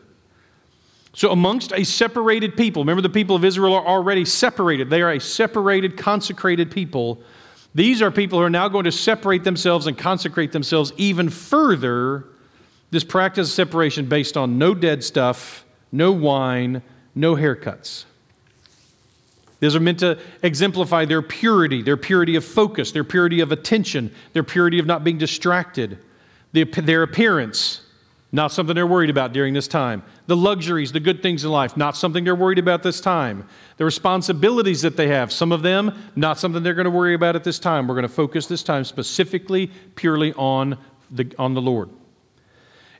So, 1.12 1.32
amongst 1.32 1.72
a 1.72 1.84
separated 1.84 2.56
people, 2.56 2.82
remember 2.82 3.02
the 3.02 3.08
people 3.08 3.34
of 3.34 3.44
Israel 3.44 3.74
are 3.74 3.86
already 3.86 4.24
separated. 4.24 4.90
They 4.90 5.02
are 5.02 5.12
a 5.12 5.20
separated, 5.20 5.96
consecrated 5.96 6.70
people. 6.70 7.20
These 7.74 8.00
are 8.00 8.10
people 8.10 8.38
who 8.38 8.44
are 8.44 8.50
now 8.50 8.68
going 8.68 8.84
to 8.84 8.92
separate 8.92 9.44
themselves 9.44 9.86
and 9.86 9.98
consecrate 9.98 10.52
themselves 10.52 10.92
even 10.96 11.28
further. 11.28 12.26
This 12.90 13.04
practice 13.04 13.48
of 13.48 13.54
separation 13.54 14.06
based 14.06 14.36
on 14.36 14.58
no 14.58 14.74
dead 14.74 15.02
stuff, 15.02 15.64
no 15.92 16.12
wine, 16.12 16.82
no 17.14 17.34
haircuts. 17.34 18.04
These 19.60 19.76
are 19.76 19.80
meant 19.80 20.00
to 20.00 20.18
exemplify 20.42 21.04
their 21.04 21.22
purity, 21.22 21.82
their 21.82 21.98
purity 21.98 22.34
of 22.36 22.44
focus, 22.44 22.92
their 22.92 23.04
purity 23.04 23.40
of 23.40 23.52
attention, 23.52 24.12
their 24.32 24.42
purity 24.42 24.78
of 24.78 24.86
not 24.86 25.04
being 25.04 25.18
distracted, 25.18 25.98
their 26.52 27.02
appearance, 27.02 27.82
not 28.32 28.52
something 28.52 28.74
they're 28.74 28.86
worried 28.86 29.10
about 29.10 29.32
during 29.32 29.52
this 29.52 29.68
time. 29.68 30.02
The 30.26 30.36
luxuries, 30.36 30.92
the 30.92 31.00
good 31.00 31.20
things 31.20 31.44
in 31.44 31.50
life, 31.50 31.76
not 31.76 31.96
something 31.96 32.24
they're 32.24 32.34
worried 32.34 32.58
about 32.58 32.82
this 32.82 33.00
time. 33.00 33.46
The 33.76 33.84
responsibilities 33.84 34.82
that 34.82 34.96
they 34.96 35.08
have, 35.08 35.32
some 35.32 35.52
of 35.52 35.62
them, 35.62 36.10
not 36.16 36.38
something 36.38 36.62
they're 36.62 36.74
going 36.74 36.84
to 36.84 36.90
worry 36.90 37.14
about 37.14 37.36
at 37.36 37.44
this 37.44 37.58
time. 37.58 37.86
We're 37.86 37.96
going 37.96 38.02
to 38.02 38.08
focus 38.08 38.46
this 38.46 38.62
time 38.62 38.84
specifically, 38.84 39.70
purely 39.94 40.32
on 40.34 40.78
the, 41.10 41.34
on 41.38 41.54
the 41.54 41.60
Lord. 41.60 41.90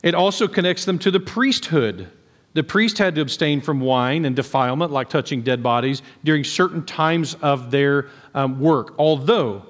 It 0.03 0.13
also 0.13 0.47
connects 0.47 0.85
them 0.85 0.99
to 0.99 1.11
the 1.11 1.19
priesthood. 1.19 2.11
The 2.53 2.63
priest 2.63 2.97
had 2.97 3.15
to 3.15 3.21
abstain 3.21 3.61
from 3.61 3.79
wine 3.79 4.25
and 4.25 4.35
defilement, 4.35 4.91
like 4.91 5.09
touching 5.09 5.41
dead 5.41 5.63
bodies, 5.63 6.01
during 6.23 6.43
certain 6.43 6.85
times 6.85 7.35
of 7.35 7.71
their 7.71 8.07
um, 8.33 8.59
work, 8.59 8.93
although 8.97 9.65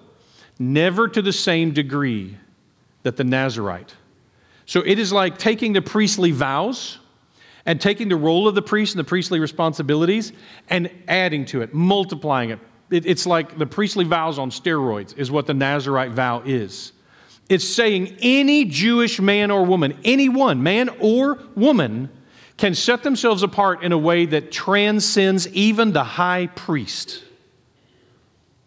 never 0.58 1.08
to 1.08 1.22
the 1.22 1.34
same 1.34 1.74
degree 1.74 2.38
that 3.04 3.18
the 3.18 3.24
Nazarite. 3.24 3.96
So 4.66 4.82
it 4.86 5.00
is 5.00 5.12
like 5.12 5.38
taking 5.38 5.74
the 5.74 5.82
priestly 5.82 6.32
vows 6.32 7.00
and 7.66 7.80
taking 7.80 8.10
the 8.10 8.16
role 8.16 8.48
of 8.48 8.56
the 8.56 8.62
priest 8.62 8.96
and 8.96 9.00
the 9.00 9.08
priestly 9.08 9.40
responsibilities 9.40 10.34
and 10.70 10.90
adding 11.08 11.46
to 11.46 11.62
it, 11.62 11.74
multiplying 11.74 12.52
it. 12.52 12.60
it. 12.90 13.06
It's 13.06 13.26
like 13.26 13.58
the 13.58 13.66
priestly 13.66 14.06
vows 14.06 14.40
on 14.40 14.50
steroids, 14.50 15.18
is 15.18 15.30
what 15.30 15.46
the 15.46 15.54
Nazarite 15.54 16.12
vow 16.12 16.42
is. 16.46 16.94
It's 17.50 17.68
saying 17.68 18.18
any 18.22 18.66
Jewish 18.66 19.20
man 19.20 19.52
or 19.52 19.66
woman, 19.66 19.98
anyone, 20.04 20.64
man 20.64 20.90
or 21.00 21.40
woman, 21.56 22.10
can 22.62 22.76
set 22.76 23.02
themselves 23.02 23.42
apart 23.42 23.82
in 23.82 23.92
a 23.92 23.98
way 23.98 24.24
that 24.24 24.52
transcends 24.52 25.48
even 25.48 25.94
the 25.94 26.04
high 26.04 26.46
priest. 26.46 27.24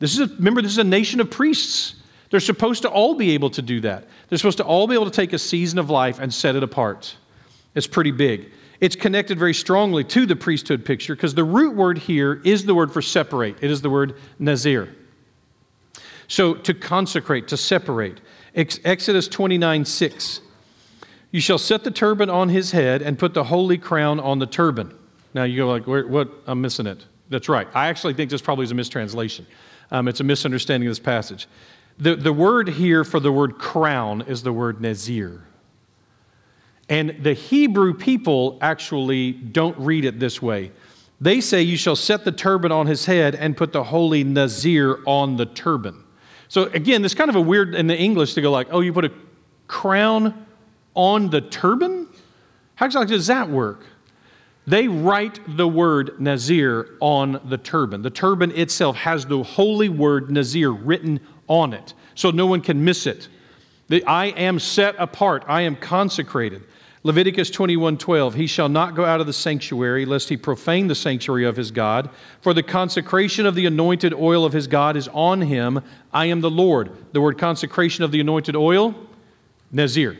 This 0.00 0.18
is 0.18 0.32
a, 0.32 0.34
remember, 0.34 0.60
this 0.62 0.72
is 0.72 0.78
a 0.78 0.82
nation 0.82 1.20
of 1.20 1.30
priests. 1.30 1.94
They're 2.30 2.40
supposed 2.40 2.82
to 2.82 2.88
all 2.88 3.14
be 3.14 3.30
able 3.30 3.50
to 3.50 3.62
do 3.62 3.78
that. 3.82 4.08
They're 4.28 4.38
supposed 4.38 4.58
to 4.58 4.64
all 4.64 4.88
be 4.88 4.94
able 4.96 5.04
to 5.04 5.12
take 5.12 5.32
a 5.32 5.38
season 5.38 5.78
of 5.78 5.90
life 5.90 6.18
and 6.18 6.34
set 6.34 6.56
it 6.56 6.64
apart. 6.64 7.16
It's 7.76 7.86
pretty 7.86 8.10
big. 8.10 8.50
It's 8.80 8.96
connected 8.96 9.38
very 9.38 9.54
strongly 9.54 10.02
to 10.02 10.26
the 10.26 10.34
priesthood 10.34 10.84
picture 10.84 11.14
because 11.14 11.36
the 11.36 11.44
root 11.44 11.76
word 11.76 11.98
here 11.98 12.42
is 12.44 12.64
the 12.64 12.74
word 12.74 12.92
for 12.92 13.00
separate. 13.00 13.62
It 13.62 13.70
is 13.70 13.80
the 13.80 13.90
word 13.90 14.16
nazir. 14.40 14.92
So 16.26 16.54
to 16.54 16.74
consecrate, 16.74 17.46
to 17.46 17.56
separate. 17.56 18.20
Exodus 18.56 19.28
29 19.28 19.84
6. 19.84 20.40
You 21.34 21.40
shall 21.40 21.58
set 21.58 21.82
the 21.82 21.90
turban 21.90 22.30
on 22.30 22.48
his 22.48 22.70
head 22.70 23.02
and 23.02 23.18
put 23.18 23.34
the 23.34 23.42
holy 23.42 23.76
crown 23.76 24.20
on 24.20 24.38
the 24.38 24.46
turban. 24.46 24.96
Now 25.34 25.42
you 25.42 25.56
go 25.56 25.68
like, 25.68 25.84
what? 25.84 26.30
I'm 26.46 26.60
missing 26.60 26.86
it. 26.86 27.04
That's 27.28 27.48
right. 27.48 27.66
I 27.74 27.88
actually 27.88 28.14
think 28.14 28.30
this 28.30 28.40
probably 28.40 28.62
is 28.62 28.70
a 28.70 28.76
mistranslation. 28.76 29.44
Um, 29.90 30.06
it's 30.06 30.20
a 30.20 30.22
misunderstanding 30.22 30.86
of 30.86 30.92
this 30.92 31.00
passage. 31.00 31.48
The, 31.98 32.14
the 32.14 32.32
word 32.32 32.68
here 32.68 33.02
for 33.02 33.18
the 33.18 33.32
word 33.32 33.58
crown 33.58 34.22
is 34.28 34.44
the 34.44 34.52
word 34.52 34.80
nazir. 34.80 35.42
And 36.88 37.16
the 37.24 37.32
Hebrew 37.32 37.94
people 37.94 38.56
actually 38.60 39.32
don't 39.32 39.76
read 39.76 40.04
it 40.04 40.20
this 40.20 40.40
way. 40.40 40.70
They 41.20 41.40
say, 41.40 41.62
You 41.62 41.76
shall 41.76 41.96
set 41.96 42.24
the 42.24 42.30
turban 42.30 42.70
on 42.70 42.86
his 42.86 43.06
head 43.06 43.34
and 43.34 43.56
put 43.56 43.72
the 43.72 43.82
holy 43.82 44.22
nazir 44.22 45.00
on 45.04 45.36
the 45.36 45.46
turban. 45.46 46.04
So 46.46 46.66
again, 46.66 47.02
this 47.02 47.14
kind 47.14 47.28
of 47.28 47.34
a 47.34 47.40
weird 47.40 47.74
in 47.74 47.88
the 47.88 47.98
English 47.98 48.34
to 48.34 48.40
go 48.40 48.52
like, 48.52 48.68
Oh, 48.70 48.78
you 48.78 48.92
put 48.92 49.06
a 49.06 49.12
crown 49.66 50.44
on 50.94 51.30
the 51.30 51.40
turban? 51.40 52.08
How 52.76 52.86
exactly 52.86 53.16
does 53.16 53.26
that 53.26 53.48
work? 53.48 53.84
They 54.66 54.88
write 54.88 55.40
the 55.46 55.68
word 55.68 56.20
Nazir 56.20 56.96
on 57.00 57.40
the 57.44 57.58
turban. 57.58 58.02
The 58.02 58.10
turban 58.10 58.50
itself 58.52 58.96
has 58.96 59.26
the 59.26 59.42
holy 59.42 59.88
word 59.88 60.30
Nazir 60.30 60.70
written 60.70 61.20
on 61.48 61.74
it, 61.74 61.92
so 62.14 62.30
no 62.30 62.46
one 62.46 62.62
can 62.62 62.82
miss 62.82 63.06
it. 63.06 63.28
The, 63.88 64.02
I 64.04 64.26
am 64.26 64.58
set 64.58 64.94
apart, 64.98 65.44
I 65.46 65.62
am 65.62 65.76
consecrated. 65.76 66.62
Leviticus 67.02 67.50
21:12 67.50 68.32
He 68.32 68.46
shall 68.46 68.70
not 68.70 68.94
go 68.94 69.04
out 69.04 69.20
of 69.20 69.26
the 69.26 69.32
sanctuary 69.34 70.06
lest 70.06 70.30
he 70.30 70.38
profane 70.38 70.86
the 70.88 70.94
sanctuary 70.94 71.44
of 71.44 71.54
his 71.54 71.70
God 71.70 72.08
for 72.40 72.54
the 72.54 72.62
consecration 72.62 73.44
of 73.44 73.54
the 73.54 73.66
anointed 73.66 74.14
oil 74.14 74.46
of 74.46 74.54
his 74.54 74.66
God 74.66 74.96
is 74.96 75.08
on 75.08 75.42
him 75.42 75.82
I 76.14 76.26
am 76.26 76.40
the 76.40 76.50
Lord 76.50 76.90
the 77.12 77.20
word 77.20 77.36
consecration 77.36 78.04
of 78.04 78.10
the 78.10 78.20
anointed 78.20 78.56
oil 78.56 78.94
Nazir 79.70 80.16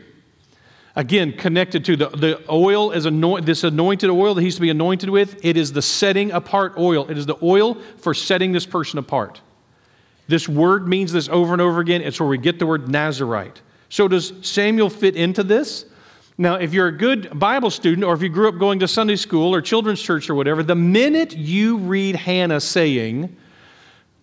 again 0.95 1.33
connected 1.33 1.85
to 1.85 1.95
the, 1.95 2.09
the 2.09 2.41
oil 2.49 2.91
is 2.91 3.05
anoint, 3.05 3.45
this 3.45 3.63
anointed 3.63 4.09
oil 4.09 4.33
that 4.33 4.41
he's 4.41 4.55
to 4.55 4.61
be 4.61 4.69
anointed 4.69 5.09
with 5.09 5.43
it 5.43 5.57
is 5.57 5.73
the 5.73 5.81
setting 5.81 6.31
apart 6.31 6.73
oil. 6.77 7.09
It 7.09 7.17
is 7.17 7.25
the 7.25 7.37
oil 7.43 7.75
for 7.97 8.13
setting 8.13 8.51
this 8.51 8.65
person 8.65 8.99
apart. 8.99 9.41
This 10.27 10.49
word 10.49 10.87
means 10.87 11.11
this 11.11 11.29
over 11.29 11.53
and 11.53 11.61
over 11.61 11.79
again. 11.79 12.01
It's 12.01 12.19
where 12.19 12.29
we 12.29 12.37
get 12.37 12.57
the 12.57 12.65
word 12.65 12.89
Nazarite. 12.89 13.61
So 13.89 14.07
does 14.07 14.33
Samuel 14.41 14.89
fit 14.89 15.15
into 15.15 15.43
this? 15.43 15.85
Now, 16.37 16.55
if 16.55 16.73
you're 16.73 16.87
a 16.87 16.97
good 16.97 17.37
Bible 17.37 17.69
student 17.69 18.03
or 18.03 18.13
if 18.13 18.21
you 18.21 18.29
grew 18.29 18.49
up 18.49 18.57
going 18.57 18.79
to 18.79 18.87
Sunday 18.87 19.15
school 19.15 19.53
or 19.53 19.61
children's 19.61 20.01
church 20.01 20.29
or 20.29 20.35
whatever, 20.35 20.63
the 20.63 20.75
minute 20.75 21.35
you 21.35 21.77
read 21.77 22.15
Hannah 22.15 22.59
saying, 22.59 23.35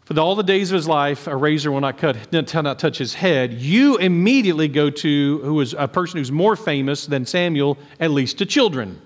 for 0.04 0.18
all 0.18 0.34
the 0.34 0.42
days 0.42 0.70
of 0.70 0.76
his 0.76 0.88
life, 0.88 1.26
a 1.26 1.36
razor 1.36 1.70
will 1.70 1.80
not 1.80 1.96
cut, 1.96 2.16
will 2.32 2.62
not 2.62 2.78
touch 2.78 2.98
his 2.98 3.14
head, 3.14 3.52
you 3.52 3.98
immediately 3.98 4.66
go 4.66 4.90
to 4.90 5.40
who 5.44 5.60
is 5.60 5.74
a 5.78 5.86
person 5.86 6.18
who's 6.18 6.32
more 6.32 6.56
famous 6.56 7.06
than 7.06 7.24
Samuel, 7.24 7.78
at 8.00 8.10
least 8.10 8.38
to 8.38 8.46
children, 8.46 9.00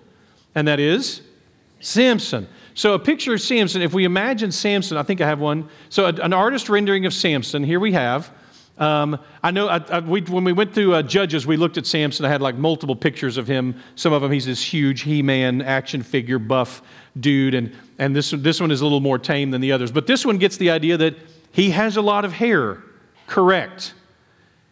and 0.54 0.66
that 0.66 0.80
is 0.80 1.20
Samson. 1.80 2.48
So, 2.74 2.94
a 2.94 2.98
picture 2.98 3.34
of 3.34 3.40
Samson, 3.40 3.82
if 3.82 3.92
we 3.92 4.04
imagine 4.04 4.50
Samson, 4.50 4.96
I 4.96 5.02
think 5.02 5.20
I 5.20 5.26
have 5.26 5.40
one. 5.40 5.68
So, 5.90 6.06
an 6.06 6.32
artist 6.32 6.68
rendering 6.68 7.06
of 7.06 7.12
Samson, 7.12 7.62
here 7.62 7.80
we 7.80 7.92
have. 7.92 8.30
Um, 8.78 9.18
I 9.42 9.52
know 9.52 9.68
I, 9.68 9.78
I, 9.78 10.00
we, 10.00 10.20
when 10.22 10.44
we 10.44 10.52
went 10.52 10.74
through 10.74 10.94
uh, 10.94 11.02
Judges, 11.02 11.46
we 11.46 11.56
looked 11.56 11.78
at 11.78 11.86
Samson. 11.86 12.26
I 12.26 12.28
had 12.28 12.42
like 12.42 12.56
multiple 12.56 12.94
pictures 12.96 13.38
of 13.38 13.46
him. 13.46 13.80
Some 13.94 14.12
of 14.12 14.20
them, 14.20 14.30
he's 14.30 14.44
this 14.44 14.62
huge 14.62 15.02
He 15.02 15.22
Man 15.22 15.62
action 15.62 16.02
figure 16.02 16.38
buff 16.38 16.82
dude, 17.18 17.54
and, 17.54 17.74
and 17.98 18.14
this, 18.14 18.32
this 18.32 18.60
one 18.60 18.70
is 18.70 18.82
a 18.82 18.84
little 18.84 19.00
more 19.00 19.18
tame 19.18 19.50
than 19.50 19.62
the 19.62 19.72
others. 19.72 19.90
But 19.90 20.06
this 20.06 20.26
one 20.26 20.36
gets 20.36 20.58
the 20.58 20.70
idea 20.70 20.98
that 20.98 21.16
he 21.52 21.70
has 21.70 21.96
a 21.96 22.02
lot 22.02 22.26
of 22.26 22.32
hair. 22.32 22.82
Correct. 23.26 23.94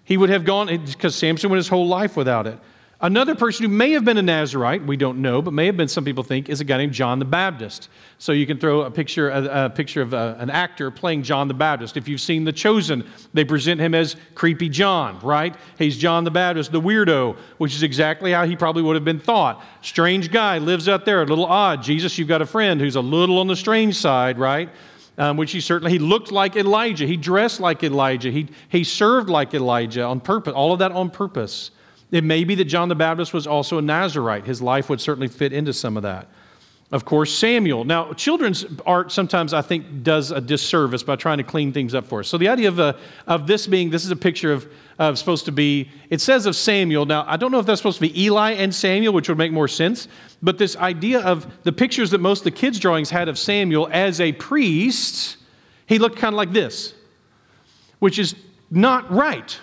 He 0.05 0.19
would 0.19 0.29
have 0.29 0.45
gone, 0.45 0.67
because 0.85 1.15
Samson 1.15 1.49
went 1.49 1.59
his 1.59 1.69
whole 1.69 1.87
life 1.87 2.15
without 2.15 2.47
it. 2.47 2.59
Another 3.01 3.35
person 3.35 3.65
who 3.65 3.69
may 3.69 3.91
have 3.91 4.05
been 4.05 4.19
a 4.19 4.23
Nazarite, 4.23 4.87
we 4.87 4.97
don't 4.97 5.21
know, 5.21 5.43
but 5.43 5.53
may 5.53 5.67
have 5.67 5.77
been, 5.77 5.89
some 5.89 6.05
people 6.05 6.23
think, 6.23 6.49
is 6.49 6.61
a 6.61 6.65
guy 6.65 6.79
named 6.79 6.93
John 6.93 7.19
the 7.19 7.25
Baptist. 7.25 7.89
So 8.19 8.33
you 8.33 8.47
can 8.47 8.59
throw 8.59 8.83
a 8.83 8.91
picture, 8.91 9.31
a, 9.31 9.67
a 9.67 9.71
picture 9.71 10.01
of 10.01 10.15
a, 10.15 10.17
uh, 10.17 10.37
an 10.39 10.49
actor 10.49 10.91
playing 10.91 11.25
John 11.25 11.49
the 11.49 11.55
Baptist. 11.55 11.97
If 11.97 12.07
you've 12.07 12.21
seen 12.21 12.45
The 12.45 12.53
Chosen, 12.53 13.05
they 13.35 13.45
present 13.45 13.81
him 13.81 13.95
as 13.95 14.17
Creepy 14.35 14.69
John, 14.69 15.19
right? 15.21 15.57
He's 15.77 15.99
John 15.99 16.23
the 16.23 16.31
Baptist, 16.31 16.71
the 16.71 16.81
weirdo, 16.81 17.37
which 17.59 17.75
is 17.75 17.83
exactly 17.83 18.31
how 18.31 18.47
he 18.47 18.55
probably 18.55 18.83
would 18.83 18.95
have 18.95 19.05
been 19.05 19.21
thought. 19.21 19.63
Strange 19.83 20.31
guy, 20.31 20.59
lives 20.59 20.89
out 20.89 21.05
there, 21.05 21.21
a 21.21 21.27
little 21.27 21.47
odd. 21.47 21.83
Jesus, 21.83 22.17
you've 22.17 22.29
got 22.29 22.43
a 22.43 22.47
friend 22.47 22.81
who's 22.81 22.97
a 22.97 23.01
little 23.01 23.39
on 23.39 23.49
the 23.49 23.57
strange 23.57 23.97
side, 23.97 24.39
right? 24.39 24.71
Um, 25.19 25.37
which 25.37 25.53
he 25.53 25.61
certainly 25.61 25.93
he 25.93 25.99
looked 25.99 26.33
like 26.33 26.57
Elijah. 26.57 27.07
He 27.07 27.17
dressed 27.17 27.61
like 27.61 27.85
Elijah. 27.85 28.31
He 28.31 28.49
he 28.69 28.83
served 28.83 29.29
like 29.29 29.55
Elijah 29.55 30.03
on 30.03 30.21
purpose. 30.21 30.55
All 30.55 30.73
of 30.73 30.81
that 30.81 30.91
on 30.91 31.09
purpose. 31.09 31.71
It 32.15 32.23
may 32.23 32.45
be 32.45 32.55
that 32.55 32.67
John 32.67 32.89
the 32.89 32.95
Baptist 32.95 33.35
was 33.35 33.45
also 33.45 33.77
a 33.79 33.83
Nazarite. 33.83 34.45
His 34.45 34.63
life 34.63 34.89
would 34.89 35.01
certainly 35.01 35.27
fit 35.27 35.53
into 35.53 35.73
some 35.73 35.97
of 35.97 36.05
that. 36.05 36.29
Of 36.93 37.05
course, 37.05 37.37
Samuel. 37.37 37.83
Now, 37.83 38.13
children's 38.13 38.65
art 38.87 39.11
sometimes 39.11 39.53
I 39.53 39.63
think 39.63 40.05
does 40.05 40.31
a 40.31 40.41
disservice 40.41 41.03
by 41.03 41.17
trying 41.17 41.39
to 41.39 41.43
clean 41.43 41.73
things 41.73 41.93
up 41.93 42.07
for 42.07 42.21
us. 42.21 42.29
So 42.29 42.39
the 42.39 42.47
idea 42.47 42.69
of, 42.69 42.79
uh, 42.79 42.93
of 43.27 43.49
this 43.49 43.67
being, 43.67 43.91
this 43.91 44.05
is 44.05 44.13
a 44.13 44.17
picture 44.17 44.53
of, 44.53 44.69
of 44.97 45.19
supposed 45.19 45.47
to 45.47 45.51
be, 45.51 45.91
it 46.09 46.21
says 46.21 46.47
of 46.47 46.55
Samuel. 46.55 47.05
Now, 47.05 47.25
I 47.27 47.37
don't 47.37 47.51
know 47.51 47.59
if 47.59 47.67
that's 47.67 47.81
supposed 47.81 47.99
to 47.99 48.09
be 48.09 48.23
Eli 48.23 48.53
and 48.53 48.73
Samuel, 48.73 49.13
which 49.13 49.29
would 49.29 49.39
make 49.39 49.51
more 49.51 49.67
sense, 49.67 50.07
but 50.41 50.57
this 50.57 50.77
idea 50.77 51.19
of 51.19 51.65
the 51.65 51.73
pictures 51.73 52.13
that 52.13 52.21
most 52.21 52.43
of 52.43 52.45
the 52.45 52.53
kids' 52.53 52.79
drawings 52.79 53.11
had 53.11 53.29
of 53.29 53.41
Samuel 53.41 53.89
as 53.91 54.21
a 54.21 54.31
priest, 54.31 55.39
he 55.87 55.99
looked 55.99 56.19
kind 56.19 56.33
of 56.33 56.37
like 56.37 56.53
this, 56.53 56.95
which 57.99 58.21
is 58.21 58.37
not 58.71 59.11
right. 59.11 59.59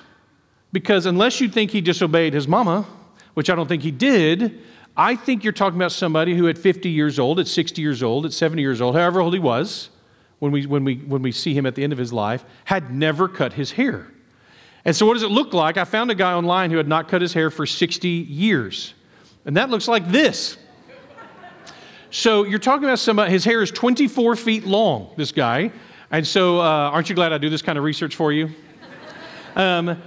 Because 0.71 1.05
unless 1.05 1.41
you 1.41 1.49
think 1.49 1.71
he 1.71 1.81
disobeyed 1.81 2.33
his 2.33 2.47
mama, 2.47 2.85
which 3.33 3.49
I 3.49 3.55
don't 3.55 3.67
think 3.67 3.83
he 3.83 3.91
did, 3.91 4.59
I 4.95 5.15
think 5.15 5.43
you're 5.43 5.53
talking 5.53 5.77
about 5.77 5.91
somebody 5.91 6.35
who 6.35 6.47
at 6.47 6.57
50 6.57 6.89
years 6.89 7.19
old, 7.19 7.39
at 7.39 7.47
60 7.47 7.81
years 7.81 8.03
old, 8.03 8.25
at 8.25 8.33
70 8.33 8.61
years 8.61 8.81
old, 8.81 8.95
however 8.95 9.21
old 9.21 9.33
he 9.33 9.39
was, 9.39 9.89
when 10.39 10.51
we, 10.51 10.65
when 10.65 10.83
we, 10.83 10.95
when 10.95 11.21
we 11.21 11.31
see 11.31 11.53
him 11.53 11.65
at 11.65 11.75
the 11.75 11.83
end 11.83 11.93
of 11.93 11.99
his 11.99 12.11
life, 12.11 12.43
had 12.65 12.91
never 12.93 13.27
cut 13.27 13.53
his 13.53 13.71
hair. 13.71 14.07
And 14.83 14.95
so, 14.95 15.05
what 15.05 15.13
does 15.13 15.23
it 15.23 15.29
look 15.29 15.53
like? 15.53 15.77
I 15.77 15.85
found 15.85 16.09
a 16.09 16.15
guy 16.15 16.33
online 16.33 16.71
who 16.71 16.77
had 16.77 16.87
not 16.87 17.07
cut 17.07 17.21
his 17.21 17.33
hair 17.33 17.51
for 17.51 17.65
60 17.67 18.07
years. 18.07 18.95
And 19.45 19.55
that 19.57 19.69
looks 19.69 19.87
like 19.87 20.07
this. 20.09 20.57
So, 22.09 22.43
you're 22.43 22.59
talking 22.59 22.85
about 22.85 22.97
somebody, 22.99 23.31
his 23.31 23.45
hair 23.45 23.61
is 23.61 23.69
24 23.69 24.35
feet 24.35 24.65
long, 24.65 25.13
this 25.17 25.31
guy. 25.31 25.71
And 26.09 26.25
so, 26.25 26.59
uh, 26.59 26.89
aren't 26.89 27.09
you 27.09 27.15
glad 27.15 27.31
I 27.31 27.37
do 27.37 27.49
this 27.49 27.61
kind 27.61 27.77
of 27.77 27.83
research 27.83 28.15
for 28.15 28.33
you? 28.33 28.49
Um, 29.55 30.01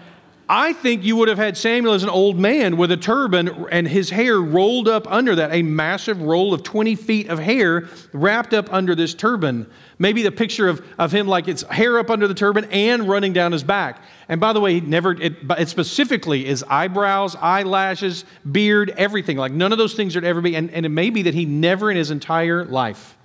I 0.49 0.74
think 0.74 1.05
you 1.05 1.16
would 1.16 1.28
have 1.28 1.38
had 1.38 1.57
Samuel 1.57 1.95
as 1.95 2.03
an 2.03 2.11
old 2.11 2.38
man 2.38 2.76
with 2.76 2.90
a 2.90 2.99
turban 2.99 3.66
and 3.70 3.88
his 3.88 4.11
hair 4.11 4.38
rolled 4.38 4.88
up 4.88 5.11
under 5.11 5.34
that, 5.36 5.55
a 5.55 5.62
massive 5.62 6.20
roll 6.20 6.53
of 6.53 6.62
20 6.62 6.95
feet 6.97 7.28
of 7.28 7.38
hair 7.38 7.88
wrapped 8.12 8.53
up 8.53 8.70
under 8.70 8.95
this 8.95 9.14
turban. 9.14 9.70
Maybe 9.99 10.22
the 10.22 10.30
picture 10.30 10.68
of, 10.68 10.84
of 10.99 11.12
him 11.12 11.26
like 11.26 11.49
it's 11.49 11.62
hair 11.62 11.99
up 11.99 12.11
under 12.11 12.28
the 12.28 12.34
turban 12.34 12.66
and 12.66 13.09
running 13.09 13.32
down 13.32 13.53
his 13.53 13.62
back. 13.62 14.03
And 14.28 14.38
by 14.38 14.53
the 14.53 14.61
way, 14.61 14.74
he 14.74 14.80
never, 14.82 15.12
it, 15.12 15.36
it 15.59 15.68
specifically 15.70 16.47
is 16.47 16.62
eyebrows, 16.68 17.36
eyelashes, 17.36 18.26
beard, 18.51 18.92
everything. 18.99 19.38
Like 19.38 19.53
none 19.53 19.72
of 19.72 19.78
those 19.78 19.95
things 19.95 20.14
would 20.14 20.24
ever 20.24 20.42
be. 20.42 20.57
And, 20.57 20.70
and 20.72 20.84
it 20.84 20.90
may 20.90 21.09
be 21.09 21.22
that 21.22 21.34
he 21.34 21.47
never 21.47 21.90
in 21.90 21.97
his 21.97 22.11
entire 22.11 22.66
life 22.66 23.16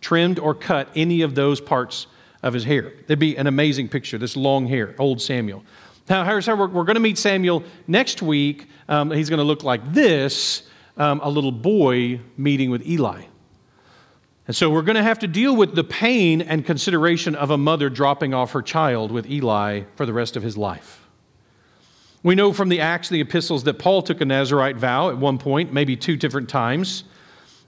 trimmed 0.00 0.40
or 0.40 0.54
cut 0.54 0.88
any 0.96 1.22
of 1.22 1.36
those 1.36 1.60
parts 1.60 2.08
of 2.42 2.52
his 2.52 2.64
hair. 2.64 2.92
It'd 3.04 3.18
be 3.20 3.36
an 3.36 3.46
amazing 3.46 3.88
picture, 3.88 4.18
this 4.18 4.36
long 4.36 4.66
hair, 4.66 4.94
old 4.98 5.22
Samuel. 5.22 5.64
Now, 6.08 6.24
how 6.24 6.56
we're, 6.56 6.68
we're 6.68 6.84
going 6.84 6.96
to 6.96 7.00
meet 7.00 7.16
Samuel 7.16 7.64
next 7.86 8.20
week. 8.20 8.68
Um, 8.88 9.10
he's 9.10 9.30
going 9.30 9.38
to 9.38 9.44
look 9.44 9.64
like 9.64 9.92
this 9.92 10.64
um, 10.96 11.20
a 11.22 11.30
little 11.30 11.52
boy 11.52 12.20
meeting 12.36 12.70
with 12.70 12.86
Eli. 12.86 13.22
And 14.46 14.54
so 14.54 14.68
we're 14.68 14.82
going 14.82 14.96
to 14.96 15.02
have 15.02 15.20
to 15.20 15.26
deal 15.26 15.56
with 15.56 15.74
the 15.74 15.84
pain 15.84 16.42
and 16.42 16.66
consideration 16.66 17.34
of 17.34 17.50
a 17.50 17.56
mother 17.56 17.88
dropping 17.88 18.34
off 18.34 18.52
her 18.52 18.60
child 18.60 19.10
with 19.10 19.30
Eli 19.30 19.84
for 19.96 20.04
the 20.04 20.12
rest 20.12 20.36
of 20.36 20.42
his 20.42 20.58
life. 20.58 21.08
We 22.22 22.34
know 22.34 22.52
from 22.52 22.68
the 22.68 22.80
Acts 22.80 23.08
the 23.08 23.22
epistles 23.22 23.64
that 23.64 23.78
Paul 23.78 24.02
took 24.02 24.20
a 24.20 24.24
Nazarite 24.26 24.76
vow 24.76 25.08
at 25.08 25.16
one 25.16 25.38
point, 25.38 25.72
maybe 25.72 25.96
two 25.96 26.16
different 26.16 26.50
times. 26.50 27.04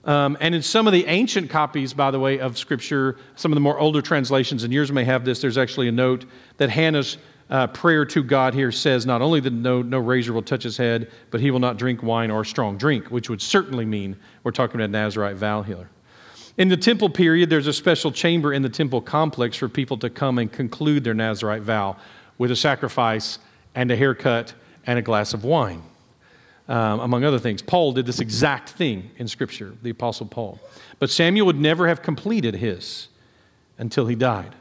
Um, 0.05 0.37
and 0.39 0.53
in 0.53 0.61
some 0.61 0.85
of 0.87 0.93
the 0.93 1.05
ancient 1.07 1.49
copies, 1.49 1.93
by 1.93 2.11
the 2.11 2.19
way, 2.19 2.39
of 2.39 2.57
Scripture, 2.57 3.17
some 3.35 3.51
of 3.51 3.55
the 3.55 3.61
more 3.61 3.79
older 3.79 4.01
translations, 4.01 4.63
and 4.63 4.71
yours 4.71 4.91
may 4.91 5.03
have 5.03 5.25
this, 5.25 5.41
there's 5.41 5.57
actually 5.57 5.87
a 5.87 5.91
note 5.91 6.25
that 6.57 6.69
Hannah's 6.69 7.17
uh, 7.49 7.67
prayer 7.67 8.05
to 8.05 8.23
God 8.23 8.53
here 8.53 8.71
says 8.71 9.05
not 9.05 9.21
only 9.21 9.39
that 9.39 9.53
no, 9.53 9.81
no 9.81 9.99
razor 9.99 10.33
will 10.33 10.41
touch 10.41 10.63
his 10.63 10.75
head, 10.75 11.11
but 11.31 11.39
he 11.39 11.51
will 11.51 11.59
not 11.59 11.77
drink 11.77 12.03
wine 12.03 12.29
or 12.29 12.43
strong 12.43 12.77
drink, 12.77 13.07
which 13.07 13.29
would 13.29 13.41
certainly 13.41 13.85
mean 13.85 14.17
we're 14.43 14.51
talking 14.51 14.75
about 14.75 14.85
a 14.85 14.91
Nazarite 14.91 15.37
vow 15.37 15.61
healer. 15.61 15.89
In 16.57 16.67
the 16.67 16.77
temple 16.77 17.09
period, 17.09 17.49
there's 17.49 17.67
a 17.67 17.73
special 17.73 18.11
chamber 18.11 18.51
in 18.51 18.61
the 18.63 18.69
temple 18.69 18.99
complex 18.99 19.55
for 19.55 19.69
people 19.69 19.97
to 19.99 20.09
come 20.09 20.39
and 20.39 20.51
conclude 20.51 21.03
their 21.03 21.13
Nazarite 21.13 21.61
vow 21.61 21.95
with 22.37 22.51
a 22.51 22.55
sacrifice 22.55 23.39
and 23.75 23.91
a 23.91 23.95
haircut 23.95 24.53
and 24.85 24.99
a 24.99 25.01
glass 25.01 25.33
of 25.33 25.43
wine, 25.43 25.83
um, 26.67 26.99
among 26.99 27.23
other 27.23 27.39
things. 27.39 27.61
Paul 27.61 27.93
did 27.93 28.05
this 28.05 28.19
exact 28.19 28.71
thing 28.71 29.11
in 29.17 29.27
Scripture, 29.27 29.73
the 29.83 29.91
Apostle 29.91 30.25
Paul. 30.25 30.59
But 30.99 31.11
Samuel 31.11 31.45
would 31.45 31.59
never 31.59 31.87
have 31.87 32.01
completed 32.01 32.55
his 32.55 33.07
until 33.77 34.07
he 34.07 34.15
died 34.15 34.55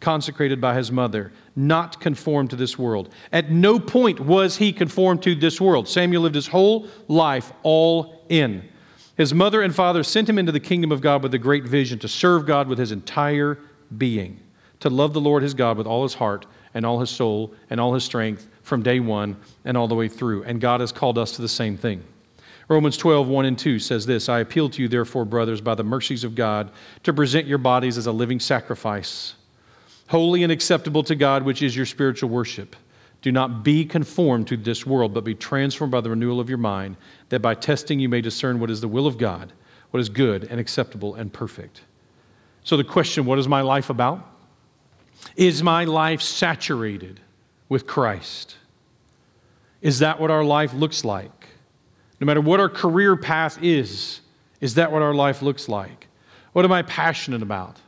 consecrated 0.00 0.60
by 0.60 0.74
his 0.74 0.92
mother, 0.92 1.32
not 1.56 2.00
conformed 2.00 2.50
to 2.50 2.56
this 2.56 2.78
world. 2.78 3.12
At 3.32 3.50
no 3.50 3.80
point 3.80 4.20
was 4.20 4.56
he 4.56 4.72
conformed 4.72 5.22
to 5.22 5.34
this 5.34 5.60
world. 5.60 5.88
Samuel 5.88 6.22
lived 6.22 6.34
his 6.34 6.46
whole 6.46 6.88
life 7.08 7.52
all 7.62 8.22
in. 8.28 8.68
His 9.16 9.34
mother 9.34 9.62
and 9.62 9.74
father 9.74 10.04
sent 10.04 10.28
him 10.28 10.38
into 10.38 10.52
the 10.52 10.60
kingdom 10.60 10.92
of 10.92 11.00
God 11.00 11.22
with 11.22 11.34
a 11.34 11.38
great 11.38 11.64
vision 11.64 11.98
to 12.00 12.08
serve 12.08 12.46
God 12.46 12.68
with 12.68 12.78
his 12.78 12.92
entire 12.92 13.58
being, 13.96 14.38
to 14.80 14.88
love 14.88 15.12
the 15.12 15.20
Lord 15.20 15.42
his 15.42 15.54
God 15.54 15.76
with 15.76 15.88
all 15.88 16.04
his 16.04 16.14
heart 16.14 16.46
and 16.74 16.86
all 16.86 17.00
his 17.00 17.10
soul 17.10 17.52
and 17.68 17.80
all 17.80 17.94
his 17.94 18.04
strength 18.04 18.46
from 18.62 18.82
day 18.82 19.00
one 19.00 19.36
and 19.64 19.76
all 19.76 19.88
the 19.88 19.94
way 19.96 20.06
through. 20.06 20.44
And 20.44 20.60
God 20.60 20.80
has 20.80 20.92
called 20.92 21.18
us 21.18 21.32
to 21.32 21.42
the 21.42 21.48
same 21.48 21.76
thing. 21.76 22.04
Romans 22.68 22.96
12, 22.98 23.26
1 23.26 23.44
and 23.46 23.58
2 23.58 23.78
says 23.78 24.06
this 24.06 24.28
I 24.28 24.40
appeal 24.40 24.68
to 24.68 24.82
you, 24.82 24.88
therefore, 24.88 25.24
brothers, 25.24 25.60
by 25.60 25.74
the 25.74 25.82
mercies 25.82 26.22
of 26.22 26.36
God, 26.36 26.70
to 27.02 27.12
present 27.12 27.48
your 27.48 27.58
bodies 27.58 27.98
as 27.98 28.06
a 28.06 28.12
living 28.12 28.38
sacrifice 28.38 29.34
holy 30.08 30.42
and 30.42 30.50
acceptable 30.50 31.02
to 31.04 31.14
God, 31.14 31.42
which 31.44 31.62
is 31.62 31.76
your 31.76 31.86
spiritual 31.86 32.30
worship. 32.30 32.74
Do 33.20 33.32
not 33.32 33.62
be 33.62 33.84
conformed 33.84 34.46
to 34.48 34.56
this 34.56 34.86
world, 34.86 35.12
but 35.12 35.24
be 35.24 35.34
transformed 35.34 35.90
by 35.90 36.00
the 36.00 36.10
renewal 36.10 36.40
of 36.40 36.48
your 36.48 36.58
mind, 36.58 36.96
that 37.28 37.40
by 37.40 37.54
testing 37.54 38.00
you 38.00 38.08
may 38.08 38.20
discern 38.20 38.58
what 38.60 38.70
is 38.70 38.80
the 38.80 38.88
will 38.88 39.06
of 39.06 39.18
God, 39.18 39.52
what 39.90 40.00
is 40.00 40.08
good 40.08 40.44
and 40.44 40.58
acceptable 40.58 41.14
and 41.14 41.32
perfect. 41.32 41.82
So, 42.64 42.76
the 42.76 42.84
question 42.84 43.24
what 43.24 43.38
is 43.38 43.48
my 43.48 43.60
life 43.60 43.90
about? 43.90 44.26
Is 45.36 45.62
my 45.62 45.84
life 45.84 46.22
saturated 46.22 47.20
with 47.68 47.86
Christ? 47.86 48.56
Is 49.80 50.00
that 50.00 50.20
what 50.20 50.30
our 50.30 50.44
life 50.44 50.72
looks 50.74 51.04
like? 51.04 51.48
No 52.20 52.24
matter 52.26 52.40
what 52.40 52.60
our 52.60 52.68
career 52.68 53.16
path 53.16 53.62
is, 53.62 54.20
is 54.60 54.74
that 54.74 54.90
what 54.90 55.02
our 55.02 55.14
life 55.14 55.42
looks 55.42 55.68
like? 55.68 56.08
What 56.52 56.64
am 56.64 56.72
I 56.72 56.82
passionate 56.82 57.42
about? 57.42 57.78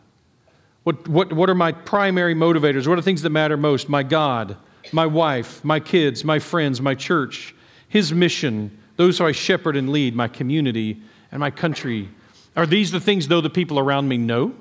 What, 0.83 1.07
what, 1.09 1.33
what 1.33 1.51
are 1.51 1.55
my 1.55 1.73
primary 1.73 2.35
motivators? 2.35 2.87
What 2.87 2.95
are 2.95 2.97
the 2.97 3.03
things 3.03 3.23
that 3.23 3.31
matter 3.31 3.57
most? 3.57 3.89
My 3.89 4.03
God, 4.03 4.57
my 4.93 5.07
wife, 5.07 5.63
my 5.65 5.79
kids, 5.79 6.25
my 6.25 6.39
friends, 6.39 6.81
my 6.81 6.95
church, 6.95 7.55
His 7.89 8.13
mission, 8.13 8.79
those 8.97 9.19
who 9.19 9.27
I 9.27 9.33
shepherd 9.33 9.77
and 9.77 9.91
lead, 9.91 10.15
my 10.15 10.29
community, 10.29 11.03
and 11.31 11.41
my 11.41 11.51
country. 11.51 12.09
Are 12.57 12.67
these 12.67 12.91
the 12.91 13.01
things, 13.01 13.29
though, 13.29 13.41
the 13.41 13.51
people 13.51 13.79
around 13.79 14.09
me 14.09 14.17
know? 14.17 14.55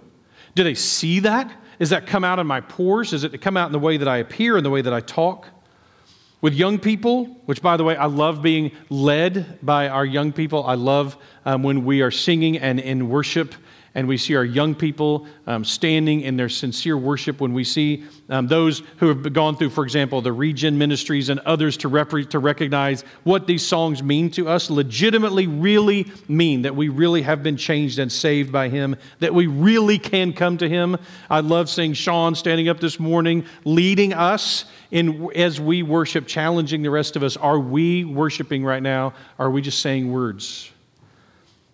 Do 0.56 0.64
they 0.64 0.76
see 0.76 1.20
that? 1.22 1.52
Does 1.80 1.92
that 1.92 2.06
come 2.06 2.26
out 2.26 2.40
in 2.40 2.48
my 2.48 2.60
pores? 2.60 3.12
Does 3.12 3.24
it 3.24 3.42
come 3.42 3.56
out 3.56 3.68
in 3.68 3.72
the 3.72 3.80
way 3.80 3.96
that 3.98 4.08
I 4.08 4.18
appear, 4.18 4.58
in 4.58 4.64
the 4.64 4.70
way 4.70 4.82
that 4.82 4.94
I 4.94 5.00
talk? 5.00 5.48
With 6.42 6.54
young 6.54 6.80
people, 6.80 7.26
which 7.46 7.62
by 7.62 7.78
the 7.78 7.84
way, 7.84 7.96
I 7.96 8.06
love 8.06 8.42
being 8.42 8.72
led 8.90 9.60
by 9.62 9.88
our 9.88 10.06
young 10.06 10.32
people. 10.34 10.66
I 10.66 10.76
love 10.76 11.18
um, 11.46 11.64
when 11.64 11.86
we 11.86 12.02
are 12.02 12.12
singing 12.12 12.58
and 12.58 12.80
in 12.80 13.10
worship 13.10 13.56
and 14.00 14.08
we 14.08 14.16
see 14.16 14.34
our 14.34 14.46
young 14.46 14.74
people 14.74 15.28
um, 15.46 15.66
standing 15.66 16.22
in 16.22 16.38
their 16.38 16.48
sincere 16.48 16.98
worship, 16.98 17.42
when 17.42 17.54
we 17.54 17.66
see 17.66 18.06
um, 18.30 18.48
those 18.48 18.82
who 18.96 19.10
have 19.10 19.34
gone 19.34 19.58
through, 19.58 19.72
for 19.72 19.84
example, 19.84 20.22
the 20.22 20.32
Regen 20.32 20.78
Ministries 20.78 21.28
and 21.28 21.42
others 21.42 21.76
to, 21.76 21.90
rep- 21.90 22.30
to 22.30 22.40
recognize 22.40 23.02
what 23.26 23.46
these 23.46 23.62
songs 23.62 24.02
mean 24.02 24.32
to 24.32 24.48
us, 24.48 24.70
legitimately 24.70 25.48
really 25.48 26.10
mean 26.30 26.62
that 26.62 26.74
we 26.74 26.88
really 26.88 27.22
have 27.24 27.44
been 27.44 27.58
changed 27.58 28.00
and 28.00 28.10
saved 28.10 28.54
by 28.54 28.70
Him, 28.70 28.96
that 29.20 29.34
we 29.34 29.48
really 29.48 30.00
can 30.00 30.32
come 30.32 30.58
to 30.60 30.70
Him. 30.70 30.96
I 31.30 31.42
love 31.42 31.70
seeing 31.70 31.92
Sean 31.92 32.36
standing 32.36 32.70
up 32.70 32.80
this 32.80 33.02
morning, 33.02 33.44
leading 33.66 34.14
us 34.14 34.64
in, 34.92 35.30
as 35.36 35.60
we 35.60 35.84
worship, 35.84 36.26
challenging 36.26 36.84
the 36.84 36.90
rest 36.90 37.18
of 37.18 37.24
us. 37.24 37.36
Are 37.36 37.60
we 37.60 38.06
worshiping 38.06 38.64
right 38.64 38.82
now? 38.82 39.14
Are 39.38 39.52
we 39.52 39.62
just 39.62 39.82
saying 39.82 40.10
words? 40.10 40.72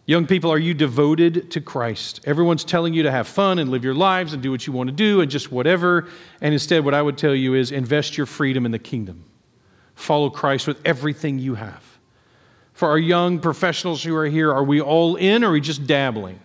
Young 0.07 0.27
people, 0.27 0.51
are 0.51 0.59
you 0.59 0.75
devoted 0.75 1.49
to 1.51 1.61
Christ? 1.61 2.21
Everyone's 2.25 2.63
telling 2.63 2.93
you 2.93 3.03
to 3.03 3.11
have 3.11 3.27
fun 3.27 3.57
and 3.57 3.71
live 3.71 3.83
your 3.83 3.95
lives 3.95 4.33
and 4.33 4.43
do 4.43 4.51
what 4.51 4.67
you 4.67 4.73
want 4.73 4.87
to 4.87 4.95
do 4.95 5.21
and 5.21 5.31
just 5.31 5.51
whatever. 5.51 6.07
And 6.41 6.53
instead, 6.53 6.85
what 6.85 6.93
I 6.93 7.01
would 7.01 7.17
tell 7.17 7.33
you 7.33 7.55
is 7.55 7.71
invest 7.71 8.15
your 8.15 8.27
freedom 8.27 8.67
in 8.67 8.71
the 8.71 8.77
kingdom. 8.79 9.23
Follow 9.95 10.29
Christ 10.29 10.67
with 10.67 10.79
everything 10.85 11.39
you 11.39 11.55
have. 11.55 11.83
For 12.73 12.89
our 12.89 12.99
young 12.99 13.39
professionals 13.39 14.03
who 14.03 14.15
are 14.15 14.27
here, 14.27 14.53
are 14.53 14.63
we 14.63 14.79
all 14.79 15.15
in 15.15 15.43
or 15.43 15.49
are 15.49 15.53
we 15.53 15.61
just 15.61 15.87
dabbling? 15.87 16.39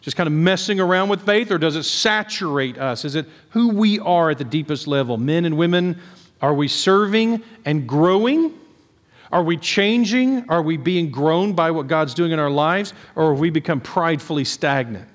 Just 0.00 0.16
kind 0.16 0.26
of 0.26 0.32
messing 0.32 0.80
around 0.80 1.08
with 1.08 1.24
faith, 1.24 1.50
or 1.50 1.56
does 1.56 1.76
it 1.76 1.84
saturate 1.84 2.76
us? 2.76 3.04
Is 3.06 3.14
it 3.14 3.26
who 3.50 3.70
we 3.70 3.98
are 4.00 4.30
at 4.30 4.38
the 4.38 4.44
deepest 4.44 4.86
level? 4.86 5.16
Men 5.16 5.44
and 5.44 5.56
women, 5.56 5.98
are 6.42 6.52
we 6.52 6.68
serving 6.68 7.42
and 7.64 7.88
growing? 7.88 8.52
Are 9.34 9.42
we 9.42 9.56
changing? 9.56 10.48
Are 10.48 10.62
we 10.62 10.76
being 10.76 11.10
grown 11.10 11.54
by 11.54 11.72
what 11.72 11.88
God's 11.88 12.14
doing 12.14 12.30
in 12.30 12.38
our 12.38 12.48
lives? 12.48 12.94
Or 13.16 13.32
have 13.32 13.40
we 13.40 13.50
become 13.50 13.80
pridefully 13.80 14.44
stagnant? 14.44 15.08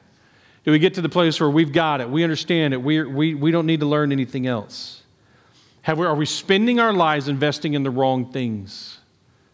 Do 0.65 0.73
we 0.73 0.79
get 0.79 0.95
to 0.95 1.01
the 1.01 1.07
place 1.07 1.39
where 1.39 1.49
we've 1.49 1.71
got 1.71 2.01
it, 2.01 2.09
we 2.09 2.21
understand 2.21 2.73
it, 2.73 2.83
we, 2.83 3.01
we, 3.01 3.33
we 3.33 3.49
don't 3.49 3.65
need 3.65 3.79
to 3.79 3.85
learn 3.85 4.11
anything 4.11 4.45
else? 4.45 5.03
Have 5.83 5.99
we, 5.99 6.05
are 6.05 6.15
we 6.15 6.25
spending 6.25 6.81
our 6.81 6.91
lives 6.91 7.29
investing 7.29 7.75
in 7.75 7.83
the 7.83 7.89
wrong 7.89 8.29
things? 8.29 8.97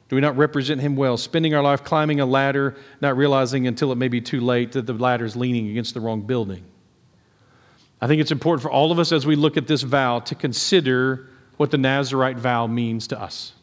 Do 0.09 0.15
we 0.15 0.21
not 0.23 0.35
represent 0.35 0.81
Him 0.81 0.95
well? 0.95 1.15
Spending 1.15 1.53
our 1.53 1.61
life 1.61 1.83
climbing 1.83 2.19
a 2.19 2.25
ladder, 2.25 2.75
not 3.01 3.15
realizing 3.15 3.67
until 3.67 3.91
it 3.91 3.97
may 3.97 4.07
be 4.07 4.19
too 4.19 4.41
late 4.41 4.71
that 4.71 4.87
the 4.87 4.93
ladder 4.93 5.25
is 5.25 5.35
leaning 5.35 5.69
against 5.69 5.93
the 5.93 5.99
wrong 5.99 6.21
building? 6.21 6.63
I 8.01 8.07
think 8.07 8.19
it's 8.19 8.31
important 8.31 8.63
for 8.63 8.71
all 8.71 8.91
of 8.91 8.97
us 8.97 9.11
as 9.11 9.27
we 9.27 9.35
look 9.35 9.57
at 9.57 9.67
this 9.67 9.83
vow 9.83 10.21
to 10.21 10.33
consider 10.33 11.27
what 11.57 11.69
the 11.69 11.77
Nazarite 11.77 12.39
vow 12.39 12.65
means 12.65 13.05
to 13.09 13.21
us 13.21 13.53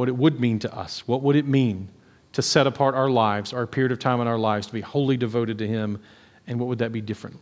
what 0.00 0.08
it 0.08 0.16
would 0.16 0.40
mean 0.40 0.58
to 0.58 0.74
us. 0.74 1.06
What 1.06 1.20
would 1.20 1.36
it 1.36 1.46
mean 1.46 1.90
to 2.32 2.40
set 2.40 2.66
apart 2.66 2.94
our 2.94 3.10
lives, 3.10 3.52
our 3.52 3.66
period 3.66 3.92
of 3.92 3.98
time 3.98 4.18
in 4.22 4.26
our 4.26 4.38
lives, 4.38 4.66
to 4.68 4.72
be 4.72 4.80
wholly 4.80 5.18
devoted 5.18 5.58
to 5.58 5.68
Him? 5.68 6.00
And 6.46 6.58
what 6.58 6.68
would 6.68 6.78
that 6.78 6.90
be 6.90 7.02
different? 7.02 7.38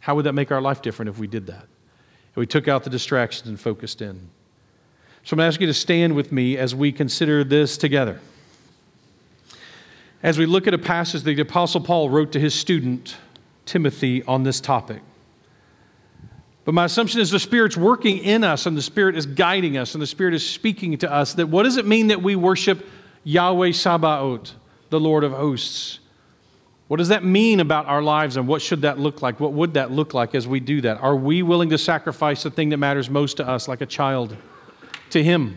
How 0.00 0.16
would 0.16 0.24
that 0.24 0.32
make 0.32 0.50
our 0.50 0.60
life 0.60 0.82
different 0.82 1.10
if 1.10 1.18
we 1.18 1.28
did 1.28 1.46
that? 1.46 1.64
If 2.30 2.36
we 2.36 2.44
took 2.44 2.66
out 2.66 2.82
the 2.82 2.90
distractions 2.90 3.48
and 3.48 3.60
focused 3.60 4.02
in. 4.02 4.30
So 5.22 5.34
I'm 5.34 5.36
going 5.36 5.44
to 5.44 5.54
ask 5.54 5.60
you 5.60 5.68
to 5.68 5.74
stand 5.74 6.16
with 6.16 6.32
me 6.32 6.58
as 6.58 6.74
we 6.74 6.90
consider 6.90 7.44
this 7.44 7.78
together. 7.78 8.20
As 10.24 10.38
we 10.38 10.46
look 10.46 10.66
at 10.66 10.74
a 10.74 10.78
passage 10.78 11.22
that 11.22 11.36
the 11.36 11.42
Apostle 11.42 11.82
Paul 11.82 12.10
wrote 12.10 12.32
to 12.32 12.40
his 12.40 12.52
student, 12.52 13.16
Timothy, 13.64 14.24
on 14.24 14.42
this 14.42 14.60
topic. 14.60 15.02
But 16.64 16.74
my 16.74 16.84
assumption 16.84 17.20
is 17.20 17.30
the 17.30 17.40
Spirit's 17.40 17.76
working 17.76 18.18
in 18.18 18.44
us 18.44 18.66
and 18.66 18.76
the 18.76 18.82
Spirit 18.82 19.16
is 19.16 19.26
guiding 19.26 19.76
us 19.76 19.94
and 19.94 20.02
the 20.02 20.06
Spirit 20.06 20.34
is 20.34 20.48
speaking 20.48 20.96
to 20.98 21.12
us. 21.12 21.34
That 21.34 21.48
what 21.48 21.64
does 21.64 21.76
it 21.76 21.86
mean 21.86 22.08
that 22.08 22.22
we 22.22 22.36
worship 22.36 22.86
Yahweh 23.24 23.72
Sabaoth, 23.72 24.52
the 24.90 25.00
Lord 25.00 25.24
of 25.24 25.32
hosts? 25.32 25.98
What 26.86 26.98
does 26.98 27.08
that 27.08 27.24
mean 27.24 27.60
about 27.60 27.86
our 27.86 28.02
lives 28.02 28.36
and 28.36 28.46
what 28.46 28.62
should 28.62 28.82
that 28.82 28.98
look 28.98 29.22
like? 29.22 29.40
What 29.40 29.54
would 29.54 29.74
that 29.74 29.90
look 29.90 30.14
like 30.14 30.34
as 30.34 30.46
we 30.46 30.60
do 30.60 30.82
that? 30.82 30.98
Are 30.98 31.16
we 31.16 31.42
willing 31.42 31.70
to 31.70 31.78
sacrifice 31.78 32.42
the 32.42 32.50
thing 32.50 32.68
that 32.68 32.76
matters 32.76 33.08
most 33.08 33.38
to 33.38 33.48
us, 33.48 33.66
like 33.66 33.80
a 33.80 33.86
child, 33.86 34.36
to 35.10 35.22
Him? 35.24 35.56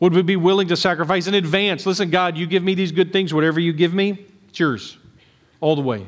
Would 0.00 0.14
we 0.14 0.22
be 0.22 0.36
willing 0.36 0.68
to 0.68 0.76
sacrifice 0.76 1.26
in 1.26 1.34
advance? 1.34 1.84
Listen, 1.84 2.10
God, 2.10 2.36
you 2.36 2.46
give 2.46 2.62
me 2.62 2.74
these 2.74 2.90
good 2.90 3.12
things, 3.12 3.34
whatever 3.34 3.60
you 3.60 3.72
give 3.72 3.92
me, 3.92 4.26
it's 4.48 4.58
yours 4.58 4.96
all 5.60 5.76
the 5.76 5.82
way. 5.82 6.06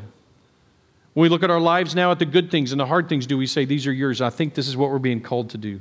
When 1.14 1.22
we 1.22 1.28
look 1.28 1.44
at 1.44 1.50
our 1.50 1.60
lives 1.60 1.94
now 1.94 2.10
at 2.10 2.18
the 2.18 2.26
good 2.26 2.50
things 2.50 2.72
and 2.72 2.80
the 2.80 2.86
hard 2.86 3.08
things, 3.08 3.26
do 3.26 3.38
we 3.38 3.46
say, 3.46 3.64
These 3.64 3.86
are 3.86 3.92
yours? 3.92 4.20
I 4.20 4.30
think 4.30 4.54
this 4.54 4.68
is 4.68 4.76
what 4.76 4.90
we're 4.90 4.98
being 4.98 5.20
called 5.20 5.50
to 5.50 5.58
do. 5.58 5.80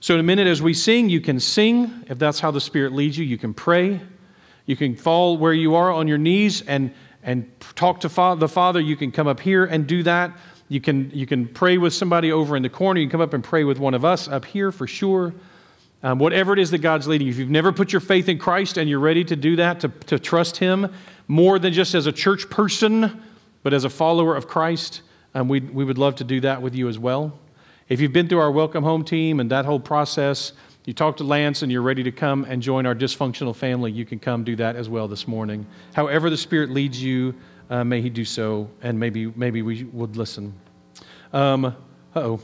So, 0.00 0.14
in 0.14 0.20
a 0.20 0.24
minute, 0.24 0.46
as 0.46 0.62
we 0.62 0.72
sing, 0.72 1.08
you 1.08 1.20
can 1.20 1.40
sing. 1.40 2.04
If 2.08 2.18
that's 2.18 2.38
how 2.38 2.52
the 2.52 2.60
Spirit 2.60 2.92
leads 2.92 3.18
you, 3.18 3.24
you 3.24 3.36
can 3.36 3.52
pray. 3.52 4.00
You 4.66 4.76
can 4.76 4.94
fall 4.94 5.36
where 5.36 5.52
you 5.52 5.74
are 5.74 5.90
on 5.90 6.06
your 6.06 6.18
knees 6.18 6.62
and, 6.62 6.94
and 7.24 7.50
talk 7.74 8.00
to 8.00 8.08
fa- 8.08 8.36
the 8.38 8.48
Father. 8.48 8.80
You 8.80 8.96
can 8.96 9.10
come 9.10 9.26
up 9.26 9.40
here 9.40 9.64
and 9.64 9.86
do 9.86 10.04
that. 10.04 10.38
You 10.68 10.80
can, 10.80 11.10
you 11.12 11.26
can 11.26 11.48
pray 11.48 11.78
with 11.78 11.92
somebody 11.92 12.30
over 12.30 12.56
in 12.56 12.62
the 12.62 12.68
corner. 12.68 13.00
You 13.00 13.06
can 13.06 13.12
come 13.12 13.20
up 13.20 13.34
and 13.34 13.42
pray 13.42 13.64
with 13.64 13.80
one 13.80 13.94
of 13.94 14.04
us 14.04 14.28
up 14.28 14.44
here 14.44 14.70
for 14.70 14.86
sure. 14.86 15.34
Um, 16.04 16.20
whatever 16.20 16.52
it 16.52 16.60
is 16.60 16.70
that 16.70 16.78
God's 16.78 17.08
leading 17.08 17.26
you. 17.26 17.32
If 17.32 17.38
you've 17.38 17.50
never 17.50 17.72
put 17.72 17.92
your 17.92 18.00
faith 18.00 18.28
in 18.28 18.38
Christ 18.38 18.76
and 18.76 18.88
you're 18.88 19.00
ready 19.00 19.24
to 19.24 19.34
do 19.34 19.56
that, 19.56 19.80
to, 19.80 19.88
to 19.88 20.20
trust 20.20 20.58
Him 20.58 20.92
more 21.26 21.58
than 21.58 21.72
just 21.72 21.96
as 21.96 22.06
a 22.06 22.12
church 22.12 22.48
person, 22.48 23.20
but 23.62 23.74
as 23.74 23.84
a 23.84 23.90
follower 23.90 24.36
of 24.36 24.48
Christ, 24.48 25.02
um, 25.34 25.48
we, 25.48 25.60
we 25.60 25.84
would 25.84 25.98
love 25.98 26.16
to 26.16 26.24
do 26.24 26.40
that 26.40 26.62
with 26.62 26.74
you 26.74 26.88
as 26.88 26.98
well. 26.98 27.38
If 27.88 28.00
you've 28.00 28.12
been 28.12 28.28
through 28.28 28.40
our 28.40 28.50
welcome 28.50 28.84
home 28.84 29.04
team 29.04 29.40
and 29.40 29.50
that 29.50 29.64
whole 29.64 29.80
process, 29.80 30.52
you 30.84 30.92
talk 30.92 31.16
to 31.18 31.24
Lance 31.24 31.62
and 31.62 31.70
you're 31.70 31.82
ready 31.82 32.02
to 32.02 32.12
come 32.12 32.44
and 32.44 32.62
join 32.62 32.86
our 32.86 32.94
dysfunctional 32.94 33.54
family, 33.54 33.92
you 33.92 34.04
can 34.04 34.18
come 34.18 34.44
do 34.44 34.56
that 34.56 34.76
as 34.76 34.88
well 34.88 35.08
this 35.08 35.28
morning. 35.28 35.66
However, 35.94 36.30
the 36.30 36.36
Spirit 36.36 36.70
leads 36.70 37.02
you, 37.02 37.34
uh, 37.70 37.84
may 37.84 38.00
He 38.00 38.10
do 38.10 38.24
so, 38.24 38.68
and 38.82 38.98
maybe, 38.98 39.26
maybe 39.36 39.62
we 39.62 39.84
would 39.84 40.16
listen. 40.16 40.54
Um, 41.32 41.76
oh. 42.16 42.40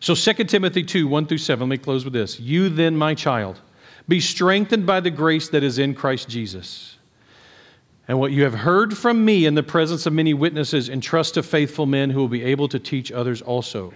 So 0.00 0.14
2 0.14 0.44
Timothy 0.44 0.82
2 0.82 1.08
1 1.08 1.26
through 1.26 1.38
7, 1.38 1.68
let 1.68 1.70
me 1.70 1.82
close 1.82 2.04
with 2.04 2.12
this. 2.12 2.38
You 2.38 2.68
then, 2.68 2.96
my 2.96 3.14
child, 3.14 3.60
be 4.08 4.20
strengthened 4.20 4.86
by 4.86 5.00
the 5.00 5.10
grace 5.10 5.48
that 5.50 5.62
is 5.62 5.78
in 5.78 5.94
Christ 5.94 6.28
Jesus. 6.28 6.96
And 8.10 8.18
what 8.18 8.32
you 8.32 8.42
have 8.42 8.54
heard 8.54 8.98
from 8.98 9.24
me 9.24 9.46
in 9.46 9.54
the 9.54 9.62
presence 9.62 10.04
of 10.04 10.12
many 10.12 10.34
witnesses, 10.34 10.88
entrust 10.88 11.34
to 11.34 11.44
faithful 11.44 11.86
men 11.86 12.10
who 12.10 12.18
will 12.18 12.26
be 12.26 12.42
able 12.42 12.66
to 12.66 12.80
teach 12.80 13.12
others 13.12 13.40
also. 13.40 13.94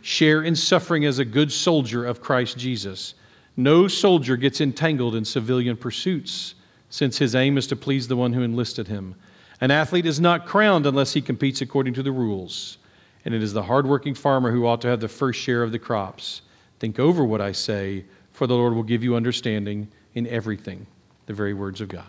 Share 0.00 0.42
in 0.42 0.56
suffering 0.56 1.04
as 1.04 1.18
a 1.18 1.24
good 1.26 1.52
soldier 1.52 2.06
of 2.06 2.22
Christ 2.22 2.56
Jesus. 2.56 3.12
No 3.54 3.88
soldier 3.88 4.38
gets 4.38 4.62
entangled 4.62 5.14
in 5.14 5.26
civilian 5.26 5.76
pursuits, 5.76 6.54
since 6.88 7.18
his 7.18 7.34
aim 7.34 7.58
is 7.58 7.66
to 7.66 7.76
please 7.76 8.08
the 8.08 8.16
one 8.16 8.32
who 8.32 8.40
enlisted 8.40 8.88
him. 8.88 9.16
An 9.60 9.70
athlete 9.70 10.06
is 10.06 10.18
not 10.18 10.46
crowned 10.46 10.86
unless 10.86 11.12
he 11.12 11.20
competes 11.20 11.60
according 11.60 11.92
to 11.92 12.02
the 12.02 12.10
rules. 12.10 12.78
And 13.26 13.34
it 13.34 13.42
is 13.42 13.52
the 13.52 13.64
hardworking 13.64 14.14
farmer 14.14 14.50
who 14.50 14.66
ought 14.66 14.80
to 14.80 14.88
have 14.88 15.00
the 15.00 15.08
first 15.08 15.38
share 15.38 15.62
of 15.62 15.72
the 15.72 15.78
crops. 15.78 16.40
Think 16.78 16.98
over 16.98 17.22
what 17.22 17.42
I 17.42 17.52
say, 17.52 18.06
for 18.32 18.46
the 18.46 18.54
Lord 18.54 18.72
will 18.72 18.82
give 18.82 19.04
you 19.04 19.14
understanding 19.14 19.88
in 20.14 20.26
everything. 20.26 20.86
The 21.26 21.34
very 21.34 21.52
words 21.52 21.82
of 21.82 21.88
God. 21.88 22.06